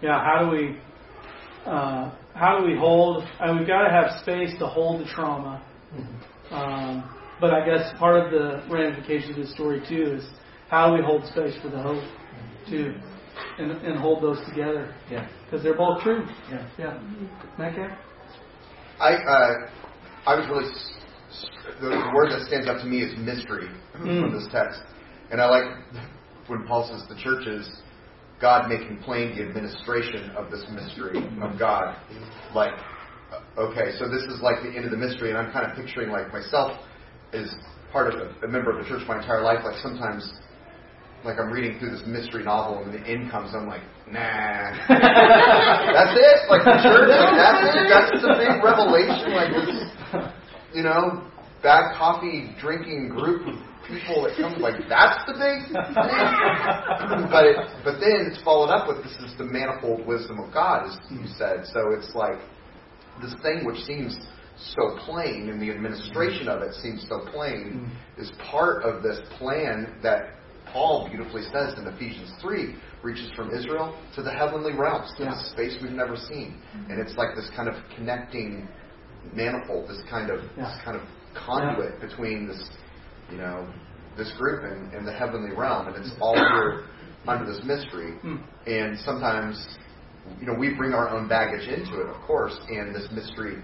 Yeah, 0.03 0.23
how 0.23 0.45
do 0.45 0.57
we 0.57 0.79
uh, 1.67 2.15
how 2.35 2.61
do 2.61 2.67
we 2.67 2.77
hold? 2.77 3.25
Uh, 3.41 3.55
we've 3.59 3.67
got 3.67 3.83
to 3.83 3.91
have 3.91 4.21
space 4.23 4.57
to 4.59 4.67
hold 4.67 5.01
the 5.01 5.07
trauma. 5.11 5.63
Um, 6.51 7.09
but 7.41 7.53
I 7.53 7.65
guess 7.65 7.93
part 7.99 8.17
of 8.25 8.31
the 8.31 8.63
ramifications 8.71 9.37
of 9.39 9.45
the 9.47 9.51
story 9.55 9.83
too 9.89 10.19
is 10.19 10.25
how 10.69 10.89
do 10.91 10.95
we 11.01 11.05
hold 11.05 11.25
space 11.27 11.55
for 11.63 11.69
the 11.69 11.81
hope 11.81 12.03
too, 12.69 12.95
and, 13.59 13.71
and 13.73 13.99
hold 13.99 14.23
those 14.23 14.39
together 14.49 14.95
Yeah. 15.11 15.29
because 15.45 15.63
they're 15.63 15.77
both 15.77 16.03
true. 16.03 16.25
Yeah. 16.51 16.69
Yeah, 16.79 16.99
Metcalf? 17.59 17.91
I 19.01 19.15
uh, 19.15 19.55
I 20.27 20.35
was 20.35 20.47
really 20.51 20.71
s- 20.71 20.91
s- 21.31 21.47
the, 21.81 21.89
the 21.89 22.11
word 22.15 22.31
that 22.33 22.47
stands 22.49 22.67
out 22.69 22.79
to 22.81 22.87
me 22.87 23.03
is 23.03 23.17
mystery 23.19 23.69
Mm. 23.99 24.23
from 24.23 24.33
this 24.33 24.47
text, 24.53 24.81
and 25.33 25.41
I 25.41 25.47
like 25.47 25.65
when 26.47 26.67
Paul 26.69 26.87
says 26.89 27.03
the 27.09 27.21
church 27.21 27.47
is 27.49 27.69
God 28.41 28.69
making 28.69 28.99
plain 28.99 29.37
the 29.37 29.43
administration 29.43 30.31
of 30.31 30.51
this 30.51 30.65
mystery 30.71 31.19
of 31.43 31.59
God. 31.59 31.97
Like, 32.55 32.73
uh, 33.33 33.61
okay, 33.61 33.99
so 33.99 34.09
this 34.09 34.23
is 34.23 34.41
like 34.41 34.63
the 34.63 34.71
end 34.71 34.85
of 34.85 34.91
the 34.91 34.97
mystery, 34.97 35.31
and 35.31 35.39
I'm 35.39 35.53
kind 35.53 35.71
of 35.71 35.77
picturing 35.77 36.11
like 36.11 36.33
myself 36.33 36.79
as 37.33 37.53
part 37.93 38.15
of 38.15 38.21
a, 38.21 38.47
a 38.47 38.49
member 38.49 38.71
of 38.71 38.83
the 38.83 38.89
church 38.89 39.03
my 39.09 39.19
entire 39.19 39.43
life. 39.43 39.65
Like 39.65 39.77
sometimes, 39.83 40.31
like 41.25 41.39
I'm 41.39 41.51
reading 41.51 41.79
through 41.79 41.91
this 41.91 42.03
mystery 42.07 42.45
novel, 42.45 42.85
and 42.85 42.95
the 42.95 43.03
end 43.07 43.31
comes, 43.31 43.51
I'm 43.55 43.67
like, 43.67 43.83
nah, 44.07 44.71
that's 44.89 46.15
it. 46.15 46.39
Like 46.49 46.63
the 46.63 46.79
church, 46.79 47.11
like, 47.11 47.35
that's 47.35 47.75
it. 47.75 47.87
That's 47.91 48.23
the 48.23 48.35
big 48.39 48.63
revelation. 48.63 49.35
Like 49.35 49.51
this, 49.51 49.71
you 50.73 50.83
know, 50.85 51.27
bad 51.63 51.97
coffee 51.99 52.55
drinking 52.61 53.09
group 53.09 53.47
of 53.49 53.55
people 53.89 54.23
that 54.23 54.37
come. 54.37 54.61
Like 54.61 54.77
that's 54.89 55.25
the 55.27 55.35
big 55.35 55.73
thing. 55.73 55.83
but 57.33 57.45
it, 57.45 57.57
but 57.83 57.99
then 58.01 58.29
it's 58.31 58.43
followed 58.45 58.71
up 58.71 58.89
with 58.89 59.03
this 59.03 59.17
is 59.25 59.37
the 59.39 59.45
manifold 59.45 60.07
wisdom 60.07 60.39
of 60.39 60.53
God, 60.53 60.87
as 60.87 60.99
you 61.11 61.25
hmm. 61.25 61.33
said. 61.37 61.65
So 61.73 61.93
it's 61.97 62.15
like 62.15 62.39
this 63.21 63.35
thing 63.43 63.65
which 63.65 63.81
seems 63.85 64.17
so 64.75 64.99
plain, 65.07 65.49
and 65.51 65.63
the 65.63 65.71
administration 65.71 66.49
of 66.49 66.63
it 66.63 66.75
seems 66.75 67.07
so 67.09 67.25
plain, 67.33 67.89
hmm. 67.89 68.21
is 68.21 68.31
part 68.51 68.83
of 68.85 69.03
this 69.03 69.21
plan 69.39 69.99
that 70.03 70.35
Paul 70.73 71.09
beautifully 71.09 71.43
says 71.43 71.79
in 71.79 71.87
Ephesians 71.87 72.33
3 72.43 72.75
reaches 73.03 73.31
from 73.35 73.51
Israel 73.55 73.97
to 74.15 74.23
the 74.23 74.33
heavenly 74.33 74.73
realms, 74.73 75.13
to 75.17 75.25
Yeah. 75.25 75.31
the 75.31 75.49
space 75.51 75.81
we've 75.81 75.93
never 75.93 76.17
seen. 76.17 76.61
Hmm. 76.73 76.91
And 76.93 77.01
it's 77.01 77.17
like 77.17 77.35
this 77.35 77.49
kind 77.57 77.69
of 77.69 77.77
connecting 77.95 78.69
manifold, 79.33 79.89
this 79.89 80.03
kind 80.11 80.31
of 80.31 80.43
Yeah. 80.57 80.65
this 80.65 80.79
kind 80.85 80.97
of 80.97 81.03
conduit 81.35 82.01
between 82.01 82.49
this, 82.49 82.71
you 83.31 83.39
know, 83.39 83.69
this 84.17 84.33
group 84.39 84.65
and, 84.65 84.93
and 84.95 85.07
the 85.07 85.13
heavenly 85.13 85.55
realm, 85.55 85.87
and 85.89 85.97
it's 85.97 86.13
all 86.21 86.35
here 86.35 86.87
under 87.27 87.47
this 87.47 87.61
mystery. 87.65 88.19
Mm. 88.25 88.43
And 88.67 88.99
sometimes, 89.01 89.79
you 90.41 90.47
know, 90.47 90.55
we 90.55 90.75
bring 90.75 90.93
our 90.93 91.09
own 91.11 91.29
baggage 91.29 91.69
into 91.69 92.01
it, 92.01 92.09
of 92.09 92.21
course, 92.27 92.57
and 92.69 92.95
this 92.95 93.09
mystery 93.13 93.57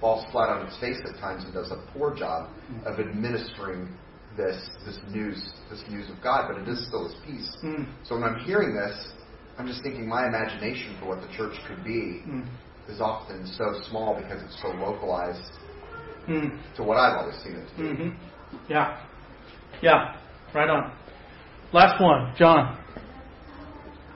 falls 0.00 0.24
flat 0.32 0.48
on 0.48 0.66
its 0.66 0.78
face 0.78 0.98
at 1.04 1.18
times 1.20 1.44
and 1.44 1.52
does 1.52 1.70
a 1.70 1.84
poor 1.92 2.14
job 2.14 2.48
of 2.86 3.00
administering 3.00 3.88
this 4.36 4.68
this 4.86 4.96
news 5.10 5.50
this 5.68 5.82
news 5.90 6.08
of 6.08 6.22
God, 6.22 6.48
but 6.48 6.62
it 6.62 6.68
is 6.68 6.86
still 6.86 7.08
His 7.08 7.16
peace. 7.26 7.56
Mm. 7.64 7.86
So 8.04 8.14
when 8.14 8.24
I'm 8.24 8.38
hearing 8.44 8.74
this, 8.76 9.12
I'm 9.58 9.66
just 9.66 9.82
thinking 9.82 10.08
my 10.08 10.26
imagination 10.28 10.96
for 11.00 11.08
what 11.08 11.20
the 11.20 11.28
church 11.36 11.56
could 11.66 11.82
be 11.84 12.22
Mm. 12.26 12.46
is 12.88 13.00
often 13.00 13.44
so 13.46 13.80
small 13.90 14.14
because 14.14 14.40
it's 14.42 14.56
so 14.62 14.68
localized 14.68 15.52
to 16.76 16.82
what 16.84 16.96
I've 16.98 17.16
always 17.18 17.36
seen 17.42 17.54
it 17.56 17.66
to 17.70 17.82
be. 17.82 18.02
hmm 18.02 18.08
Yeah. 18.68 19.00
Yeah. 19.82 20.16
Right 20.54 20.68
on. 20.68 20.92
Last 21.72 22.00
one, 22.00 22.34
John. 22.38 22.78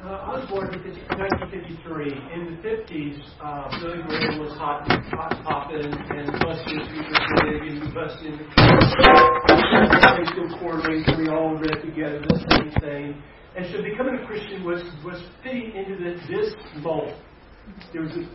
Uh, 0.03 0.09
I 0.09 0.35
was 0.35 0.49
born 0.51 0.67
in 0.75 0.83
1953. 0.83 2.11
In 2.35 2.41
the 2.51 2.59
50s, 2.59 3.23
uh, 3.39 3.71
Billy 3.79 4.03
Graham 4.03 4.41
was 4.43 4.51
hot, 4.59 4.83
hot 5.15 5.39
popping, 5.45 5.95
and 5.95 6.27
busting 6.43 6.81
people 6.91 7.23
big, 7.39 7.63
and 7.71 7.79
we 7.79 7.87
busted 7.95 8.35
in 8.35 8.39
the 8.39 8.51
Springfield 10.11 11.19
we 11.19 11.29
all 11.29 11.55
read 11.55 11.79
together 11.87 12.19
the 12.27 12.35
same 12.51 12.75
thing. 12.83 13.23
And 13.55 13.67
so 13.71 13.83
becoming 13.83 14.19
a 14.19 14.27
Christian 14.27 14.65
was, 14.65 14.83
was 15.05 15.23
fitting 15.45 15.71
into 15.71 15.95
the, 15.95 16.19
this 16.27 16.55
mold. 16.83 17.15
There 17.93 18.03
was 18.03 18.11
a 18.17 18.27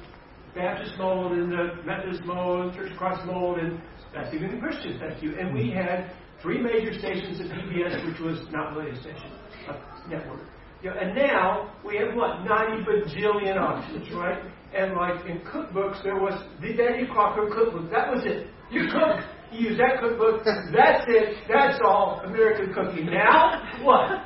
Baptist 0.55 0.97
mold 0.97 1.33
and 1.33 1.51
the 1.51 1.83
Methodist 1.85 2.23
mold, 2.23 2.75
Church 2.75 2.91
of 2.91 2.97
Christ 2.97 3.25
mold, 3.25 3.59
and 3.59 3.81
that's 4.17 4.33
even 4.33 4.51
the 4.51 4.59
Christian, 4.59 4.99
thank 4.99 5.21
you. 5.21 5.37
And 5.37 5.53
we 5.53 5.69
mm-hmm. 5.69 5.79
had 5.79 6.11
three 6.41 6.61
major 6.61 6.93
stations 6.97 7.39
at 7.39 7.47
PBS, 7.47 8.05
which 8.05 8.19
was 8.19 8.39
not 8.51 8.75
really 8.75 8.91
a 8.91 8.99
station, 9.01 9.31
a 9.69 10.09
network. 10.09 10.41
You 10.83 10.91
know, 10.91 10.97
and 10.97 11.15
now 11.15 11.73
we 11.85 11.97
have 11.97 12.13
what, 12.15 12.43
90 12.43 12.85
bajillion 12.85 13.57
options, 13.57 14.13
right? 14.13 14.39
And 14.75 14.93
like 14.93 15.25
in 15.25 15.39
cookbooks, 15.39 16.03
there 16.03 16.15
was 16.15 16.39
the 16.61 16.73
Betty 16.73 17.07
Crocker 17.11 17.49
cookbook. 17.49 17.89
That 17.91 18.11
was 18.11 18.23
it. 18.25 18.47
You 18.69 18.87
cook, 18.91 19.23
you 19.51 19.69
use 19.69 19.77
that 19.77 20.01
cookbook. 20.01 20.43
That's 20.45 21.05
it. 21.07 21.37
That's 21.47 21.79
all 21.83 22.21
American 22.25 22.73
cooking. 22.73 23.07
Now, 23.07 23.63
what? 23.81 24.21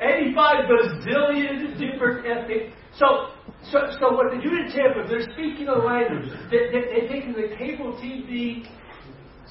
85 0.00 0.64
bazillion 0.66 1.78
different 1.78 2.26
ethnic. 2.26 2.72
So, 2.98 3.28
so, 3.70 3.78
so 4.00 4.12
what 4.12 4.32
they 4.32 4.42
do 4.42 4.50
in 4.50 4.72
Tampa, 4.74 5.06
they're 5.08 5.30
speaking 5.32 5.68
a 5.68 5.78
language. 5.78 6.28
They, 6.50 6.66
they, 6.72 6.82
they're 6.90 7.08
taking 7.08 7.32
the 7.32 7.54
cable 7.56 7.92
TV 7.92 8.66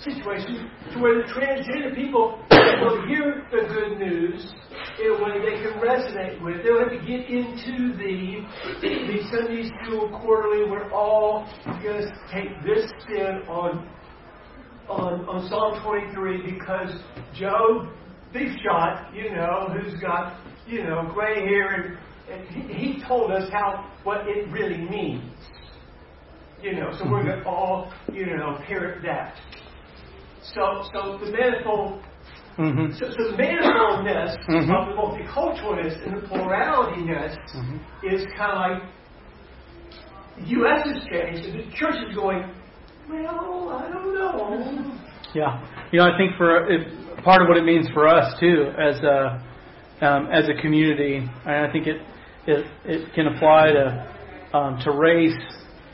situation 0.03 0.69
to 0.93 0.99
where 0.99 1.15
the 1.21 1.27
transgender 1.33 1.93
people 1.95 2.43
will 2.49 3.05
hear 3.07 3.45
the 3.51 3.61
good 3.67 3.97
news 3.99 4.53
in 4.99 5.07
a 5.11 5.23
way 5.23 5.39
they 5.39 5.61
can 5.61 5.79
resonate 5.79 6.41
with. 6.43 6.63
They'll 6.63 6.79
have 6.79 6.89
to 6.89 6.99
get 7.05 7.29
into 7.29 7.95
the 7.97 8.43
the 8.81 9.19
Sunday 9.31 9.69
school 9.83 10.09
quarterly. 10.21 10.69
We're 10.69 10.91
all 10.91 11.47
going 11.83 12.01
to 12.01 12.11
take 12.33 12.49
this 12.63 12.89
spin 13.01 13.43
on 13.47 13.87
on 14.89 15.25
on 15.29 15.47
Psalm 15.49 15.81
23 15.83 16.51
because 16.51 16.91
Joe, 17.35 17.89
big 18.33 18.49
shot, 18.63 19.13
you 19.13 19.31
know, 19.35 19.69
who's 19.73 19.99
got 20.01 20.39
you 20.67 20.83
know 20.83 21.09
gray 21.13 21.41
hair 21.45 21.73
and. 21.73 21.97
and 22.31 22.47
he, 22.47 22.61
he 22.73 23.03
told 23.07 23.31
us 23.31 23.49
how 23.51 23.91
what 24.03 24.21
it 24.27 24.49
really 24.51 24.77
means, 24.77 25.33
you 26.61 26.73
know. 26.73 26.91
So 26.97 27.09
we're 27.09 27.23
going 27.23 27.39
to 27.39 27.45
all, 27.45 27.91
you 28.11 28.25
know, 28.25 28.57
parrot 28.65 29.01
that. 29.03 29.35
So, 30.43 30.83
so 30.93 31.17
the 31.23 31.31
manifold, 31.31 32.01
Mm-hmm. 32.57 32.91
so, 32.93 33.09
so 33.09 33.31
the 33.31 33.37
manifoldness 33.37 34.35
Mhm. 34.49 34.75
of 34.75 34.87
the 34.89 34.93
multiculturalness 34.93 36.05
and 36.05 36.17
the 36.21 36.27
pluralityness 36.27 37.37
is 38.03 38.25
kind 38.37 38.51
of 38.51 38.57
like 38.57 38.83
the 40.37 40.43
U.S. 40.59 40.85
has 40.85 41.03
changed, 41.09 41.45
and 41.45 41.59
the 41.59 41.71
church 41.75 41.95
is 42.07 42.13
going, 42.13 42.43
well, 43.09 43.69
I 43.83 43.89
don't 43.89 44.13
know. 44.13 44.97
Yeah, 45.33 45.61
you 45.91 45.99
know, 45.99 46.05
I 46.11 46.17
think 46.17 46.35
for 46.35 46.69
it, 46.69 46.87
part 47.23 47.41
of 47.41 47.47
what 47.47 47.57
it 47.57 47.63
means 47.63 47.87
for 47.93 48.07
us 48.07 48.37
too, 48.39 48.71
as 48.77 48.99
a 48.99 49.41
um, 50.01 50.27
as 50.27 50.49
a 50.49 50.61
community, 50.61 51.17
and 51.45 51.67
I 51.67 51.71
think 51.71 51.87
it 51.87 52.01
it, 52.47 52.65
it 52.85 53.13
can 53.13 53.27
apply 53.27 53.71
to 53.71 54.57
um, 54.57 54.77
to 54.83 54.91
race, 54.91 55.39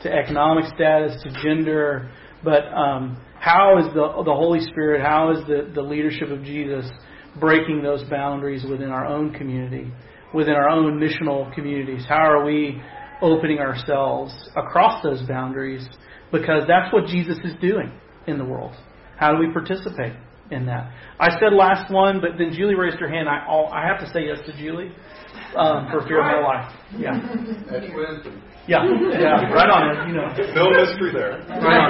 to 0.02 0.12
economic 0.12 0.64
status, 0.74 1.22
to 1.22 1.30
gender, 1.42 2.10
but 2.44 2.64
um, 2.72 3.22
how 3.40 3.78
is 3.78 3.86
the 3.94 4.22
the 4.24 4.34
Holy 4.34 4.60
Spirit, 4.60 5.02
how 5.02 5.32
is 5.32 5.46
the 5.46 5.70
the 5.74 5.82
leadership 5.82 6.30
of 6.30 6.42
Jesus 6.42 6.86
breaking 7.40 7.82
those 7.82 8.02
boundaries 8.10 8.64
within 8.68 8.90
our 8.90 9.06
own 9.06 9.32
community, 9.32 9.92
within 10.34 10.54
our 10.54 10.68
own 10.68 10.98
missional 10.98 11.52
communities? 11.54 12.04
How 12.08 12.30
are 12.30 12.44
we 12.44 12.80
opening 13.22 13.58
ourselves 13.58 14.32
across 14.56 15.02
those 15.02 15.22
boundaries? 15.22 15.86
Because 16.30 16.64
that's 16.68 16.92
what 16.92 17.06
Jesus 17.06 17.38
is 17.44 17.54
doing 17.60 17.90
in 18.26 18.38
the 18.38 18.44
world. 18.44 18.74
How 19.16 19.32
do 19.32 19.38
we 19.38 19.52
participate 19.52 20.12
in 20.50 20.66
that? 20.66 20.92
I 21.18 21.30
said 21.40 21.52
last 21.52 21.92
one, 21.92 22.20
but 22.20 22.38
then 22.38 22.52
Julie 22.52 22.74
raised 22.74 22.98
her 22.98 23.08
hand. 23.08 23.28
I 23.28 23.44
all, 23.46 23.72
I 23.72 23.86
have 23.86 23.98
to 24.00 24.12
say 24.12 24.26
yes 24.26 24.38
to 24.46 24.56
Julie 24.56 24.92
um, 25.56 25.88
for 25.90 26.06
fear 26.06 26.20
of 26.20 26.26
my 26.26 26.40
life. 26.40 26.72
Yeah, 26.96 27.18
That's 27.70 27.86
wisdom. 27.94 28.42
Yeah, 28.68 28.84
yeah. 29.18 29.48
Right 29.50 29.70
on 29.72 29.82
it. 29.88 29.96
You 30.08 30.14
know, 30.14 30.28
No 30.54 30.70
mystery 30.70 31.10
there. 31.12 31.40
right 31.48 31.80
on. 31.80 31.88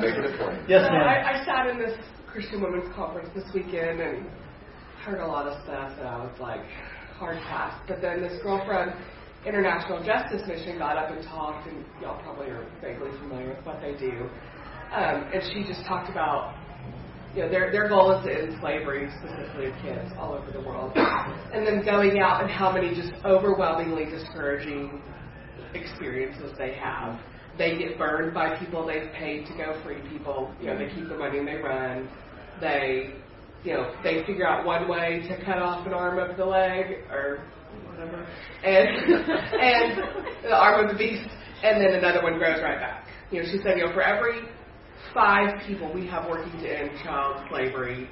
Making 0.00 0.24
it 0.24 0.38
plain. 0.40 0.58
yes, 0.68 0.88
ma'am. 0.90 1.04
I, 1.06 1.36
I 1.36 1.44
sat 1.44 1.68
in 1.68 1.78
this 1.78 1.92
Christian 2.26 2.62
women's 2.62 2.88
conference 2.94 3.28
this 3.34 3.44
weekend 3.54 4.00
and 4.00 4.26
heard 5.04 5.20
a 5.20 5.26
lot 5.26 5.46
of 5.46 5.62
stuff 5.64 5.92
that 5.96 6.06
I 6.06 6.16
was 6.18 6.34
like, 6.40 6.64
hard 7.20 7.38
pass. 7.48 7.78
But 7.86 8.00
then 8.00 8.22
this 8.22 8.40
girlfriend, 8.42 8.92
International 9.46 10.02
Justice 10.02 10.42
Mission, 10.48 10.78
got 10.78 10.96
up 10.96 11.10
and 11.12 11.22
talked, 11.28 11.68
and 11.68 11.84
y'all 12.00 12.20
probably 12.22 12.48
are 12.48 12.66
vaguely 12.80 13.10
familiar 13.20 13.54
with 13.54 13.64
what 13.64 13.80
they 13.80 13.94
do. 13.94 14.28
Um, 14.92 15.28
and 15.32 15.42
she 15.52 15.62
just 15.62 15.84
talked 15.86 16.08
about 16.10 16.55
you 17.36 17.42
know, 17.42 17.50
their 17.50 17.70
their 17.70 17.88
goal 17.88 18.12
is 18.12 18.24
to 18.24 18.32
end 18.32 18.56
slavery, 18.60 19.10
specifically 19.18 19.66
of 19.66 19.74
kids 19.82 20.10
all 20.18 20.32
over 20.32 20.50
the 20.50 20.60
world. 20.60 20.96
And 20.96 21.66
then 21.66 21.84
going 21.84 22.18
out 22.18 22.40
and 22.40 22.50
how 22.50 22.72
many 22.72 22.94
just 22.94 23.12
overwhelmingly 23.26 24.06
discouraging 24.06 25.02
experiences 25.74 26.52
they 26.56 26.74
have. 26.74 27.20
They 27.58 27.76
get 27.76 27.98
burned 27.98 28.32
by 28.32 28.58
people 28.58 28.86
they've 28.86 29.12
paid 29.12 29.46
to 29.46 29.52
go 29.56 29.80
free 29.84 30.00
people. 30.08 30.50
You 30.60 30.68
know, 30.68 30.78
they 30.78 30.92
keep 30.94 31.08
the 31.08 31.16
money 31.16 31.38
and 31.38 31.46
they 31.46 31.56
run. 31.56 32.08
They, 32.60 33.14
you 33.64 33.74
know, 33.74 33.94
they 34.02 34.24
figure 34.26 34.46
out 34.46 34.64
one 34.64 34.88
way 34.88 35.22
to 35.28 35.44
cut 35.44 35.58
off 35.58 35.86
an 35.86 35.92
arm 35.92 36.18
of 36.18 36.38
the 36.38 36.44
leg 36.44 37.04
or 37.10 37.44
whatever, 37.90 38.26
and 38.64 38.88
and 39.60 40.42
the 40.42 40.56
arm 40.56 40.86
of 40.86 40.92
the 40.92 40.98
beast, 40.98 41.28
and 41.62 41.82
then 41.82 41.94
another 41.94 42.22
one 42.22 42.38
grows 42.38 42.62
right 42.62 42.78
back. 42.78 43.06
You 43.30 43.42
know, 43.42 43.48
she 43.50 43.58
said, 43.58 43.76
you 43.76 43.86
know, 43.86 43.92
for 43.92 44.02
every 44.02 44.48
five 45.16 45.48
people 45.66 45.90
we 45.94 46.06
have 46.06 46.28
working 46.28 46.52
to 46.60 46.68
end 46.68 46.90
child 47.02 47.42
slavery, 47.48 48.06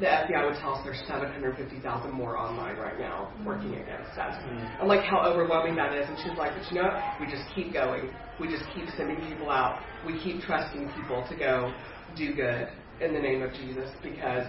the 0.00 0.06
FBI 0.06 0.44
would 0.44 0.60
tell 0.60 0.74
us 0.74 0.84
there's 0.84 1.00
750,000 1.08 2.12
more 2.12 2.36
online 2.36 2.76
right 2.76 2.98
now 2.98 3.32
working 3.46 3.72
against 3.74 4.12
us. 4.18 4.36
Mm-hmm. 4.36 4.82
I 4.82 4.84
like 4.84 5.04
how 5.04 5.24
overwhelming 5.24 5.76
that 5.76 5.94
is. 5.94 6.06
And 6.06 6.18
she's 6.18 6.36
like, 6.36 6.52
but 6.52 6.70
you 6.70 6.82
know, 6.82 6.92
what? 6.92 7.20
we 7.20 7.26
just 7.26 7.48
keep 7.54 7.72
going. 7.72 8.10
We 8.38 8.48
just 8.48 8.64
keep 8.74 8.84
sending 8.98 9.16
people 9.28 9.48
out. 9.48 9.80
We 10.04 10.20
keep 10.20 10.42
trusting 10.42 10.92
people 10.92 11.24
to 11.26 11.36
go 11.36 11.72
do 12.16 12.34
good 12.34 12.68
in 13.00 13.14
the 13.14 13.20
name 13.20 13.40
of 13.42 13.52
Jesus 13.54 13.88
because 14.02 14.44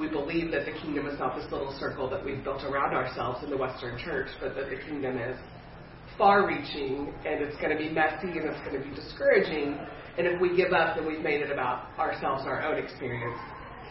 we 0.00 0.08
believe 0.08 0.50
that 0.52 0.64
the 0.64 0.72
kingdom 0.80 1.06
is 1.08 1.18
not 1.18 1.36
this 1.36 1.50
little 1.52 1.76
circle 1.78 2.08
that 2.08 2.24
we've 2.24 2.42
built 2.42 2.62
around 2.64 2.94
ourselves 2.94 3.44
in 3.44 3.50
the 3.50 3.56
Western 3.56 3.98
church, 3.98 4.28
but 4.40 4.54
that 4.54 4.70
the 4.70 4.78
kingdom 4.86 5.18
is 5.18 5.36
far 6.16 6.46
reaching 6.46 7.12
and 7.26 7.42
it's 7.42 7.56
going 7.60 7.70
to 7.70 7.76
be 7.76 7.90
messy 7.90 8.32
and 8.38 8.48
it's 8.48 8.60
going 8.64 8.80
to 8.80 8.88
be 8.88 8.94
discouraging. 8.94 9.78
And 10.18 10.26
if 10.26 10.40
we 10.40 10.56
give 10.56 10.72
up, 10.72 10.96
then 10.96 11.06
we've 11.06 11.20
made 11.20 11.40
it 11.40 11.50
about 11.50 11.96
ourselves 11.98 12.42
our 12.44 12.62
own 12.62 12.82
experience 12.82 13.38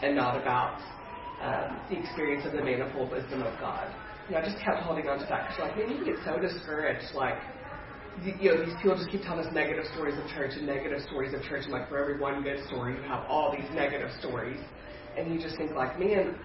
and 0.02 0.14
not 0.14 0.40
about 0.40 0.78
um, 1.40 1.80
the 1.88 1.98
experience 1.98 2.44
of 2.44 2.52
the 2.52 2.62
manifold 2.62 3.10
wisdom 3.10 3.42
of 3.42 3.58
God. 3.58 3.88
And 4.28 4.36
I 4.36 4.44
just 4.44 4.62
kept 4.62 4.82
holding 4.82 5.08
on 5.08 5.18
to 5.18 5.26
that 5.26 5.48
because, 5.48 5.58
like, 5.58 5.76
man, 5.78 5.96
you 5.96 6.04
get 6.04 6.22
so 6.24 6.38
discouraged. 6.38 7.14
Like, 7.14 7.40
you 8.22 8.52
know, 8.52 8.64
these 8.64 8.74
people 8.82 8.96
just 8.96 9.10
keep 9.10 9.22
telling 9.22 9.46
us 9.46 9.52
negative 9.54 9.86
stories 9.94 10.18
of 10.18 10.28
church 10.28 10.52
and 10.54 10.66
negative 10.66 11.00
stories 11.08 11.32
of 11.32 11.42
church. 11.42 11.64
And, 11.64 11.72
like, 11.72 11.88
for 11.88 11.98
every 11.98 12.20
one 12.20 12.42
good 12.42 12.62
story, 12.66 12.94
you 12.94 13.02
have 13.08 13.24
all 13.28 13.56
these 13.56 13.68
negative 13.74 14.10
stories. 14.20 14.60
And 15.16 15.32
you 15.32 15.40
just 15.40 15.56
think, 15.56 15.72
like, 15.72 15.98
man, 15.98 16.36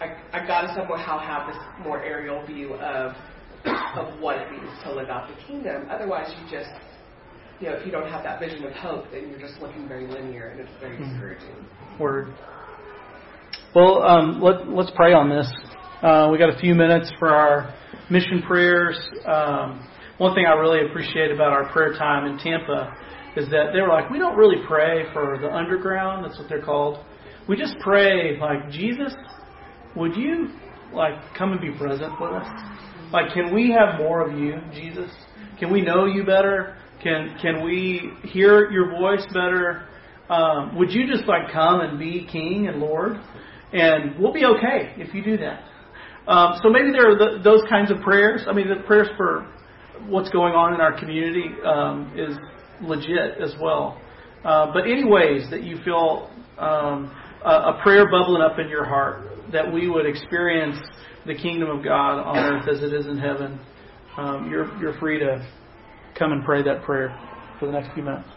I, 0.00 0.16
I 0.32 0.46
got 0.46 0.62
to 0.62 0.68
somehow 0.74 1.18
have 1.18 1.52
this 1.52 1.60
more 1.82 2.02
aerial 2.02 2.46
view 2.46 2.74
of 2.74 3.16
of 3.96 4.20
what 4.20 4.36
it 4.38 4.50
means 4.52 4.70
to 4.84 4.92
live 4.92 5.08
out 5.08 5.28
the 5.28 5.42
kingdom. 5.44 5.88
Otherwise, 5.90 6.32
you 6.38 6.58
just, 6.58 6.70
you 7.60 7.68
know, 7.68 7.74
if 7.74 7.86
you 7.86 7.92
don't 7.92 8.08
have 8.08 8.22
that 8.22 8.38
vision 8.38 8.64
of 8.64 8.72
hope, 8.72 9.06
then 9.12 9.30
you're 9.30 9.40
just 9.40 9.60
looking 9.60 9.88
very 9.88 10.06
linear 10.06 10.48
and 10.48 10.60
it's 10.60 10.70
very 10.80 10.98
discouraging. 10.98 11.66
Word. 11.98 12.34
Well, 13.74 14.02
um, 14.02 14.40
let, 14.40 14.68
let's 14.68 14.90
pray 14.94 15.12
on 15.12 15.28
this. 15.28 15.50
Uh, 16.02 16.28
we 16.30 16.38
got 16.38 16.54
a 16.54 16.58
few 16.58 16.74
minutes 16.74 17.10
for 17.18 17.28
our 17.28 17.74
mission 18.10 18.42
prayers. 18.46 18.98
Um, 19.26 19.88
one 20.18 20.34
thing 20.34 20.44
I 20.46 20.52
really 20.52 20.86
appreciate 20.88 21.30
about 21.30 21.52
our 21.52 21.70
prayer 21.72 21.92
time 21.92 22.26
in 22.26 22.38
Tampa 22.38 22.94
is 23.36 23.48
that 23.50 23.72
they 23.72 23.80
were 23.80 23.88
like, 23.88 24.10
we 24.10 24.18
don't 24.18 24.36
really 24.36 24.62
pray 24.66 25.04
for 25.12 25.38
the 25.40 25.50
underground. 25.50 26.24
That's 26.24 26.38
what 26.38 26.48
they're 26.48 26.64
called. 26.64 27.04
We 27.48 27.56
just 27.56 27.76
pray 27.80 28.38
like 28.38 28.70
Jesus. 28.70 29.14
Would 29.94 30.16
you 30.16 30.50
like 30.92 31.14
come 31.36 31.52
and 31.52 31.60
be 31.60 31.70
present 31.78 32.20
with 32.20 32.32
us? 32.32 32.48
Like, 33.12 33.32
can 33.32 33.54
we 33.54 33.70
have 33.70 33.98
more 33.98 34.26
of 34.26 34.38
you, 34.38 34.54
Jesus? 34.72 35.10
Can 35.58 35.72
we 35.72 35.80
know 35.80 36.06
you 36.06 36.24
better? 36.24 36.75
Can 37.02 37.36
can 37.40 37.64
we 37.64 38.12
hear 38.24 38.70
your 38.70 38.90
voice 38.90 39.24
better? 39.32 39.86
Um, 40.28 40.76
would 40.76 40.90
you 40.90 41.06
just 41.06 41.26
like 41.26 41.52
come 41.52 41.80
and 41.80 41.98
be 41.98 42.26
King 42.30 42.68
and 42.68 42.80
Lord? 42.80 43.20
And 43.72 44.18
we'll 44.18 44.32
be 44.32 44.44
okay 44.44 44.94
if 44.96 45.14
you 45.14 45.22
do 45.22 45.36
that. 45.38 45.62
Um, 46.30 46.58
so 46.62 46.68
maybe 46.68 46.90
there 46.90 47.10
are 47.10 47.16
the, 47.16 47.42
those 47.42 47.62
kinds 47.68 47.90
of 47.90 48.00
prayers. 48.00 48.42
I 48.48 48.52
mean, 48.52 48.68
the 48.68 48.82
prayers 48.86 49.08
for 49.16 49.46
what's 50.08 50.30
going 50.30 50.54
on 50.54 50.74
in 50.74 50.80
our 50.80 50.98
community 50.98 51.50
um, 51.64 52.12
is 52.16 52.36
legit 52.82 53.40
as 53.40 53.54
well. 53.60 54.00
Uh, 54.44 54.72
but 54.72 54.84
any 54.84 55.04
ways 55.04 55.46
that 55.50 55.62
you 55.62 55.78
feel 55.84 56.30
um, 56.58 57.14
a, 57.44 57.50
a 57.50 57.80
prayer 57.82 58.10
bubbling 58.10 58.42
up 58.42 58.58
in 58.58 58.68
your 58.68 58.84
heart 58.84 59.28
that 59.52 59.72
we 59.72 59.88
would 59.88 60.06
experience 60.06 60.76
the 61.26 61.34
kingdom 61.34 61.70
of 61.70 61.84
God 61.84 62.20
on 62.20 62.38
earth 62.38 62.68
as 62.68 62.82
it 62.82 62.92
is 62.92 63.06
in 63.06 63.18
heaven, 63.18 63.60
um, 64.16 64.48
you're 64.50 64.76
you're 64.80 64.98
free 64.98 65.18
to 65.18 65.46
come 66.18 66.32
and 66.32 66.44
pray 66.44 66.62
that 66.62 66.82
prayer 66.82 67.22
for 67.58 67.66
the 67.66 67.72
next 67.72 67.92
few 67.94 68.02
minutes. 68.02 68.30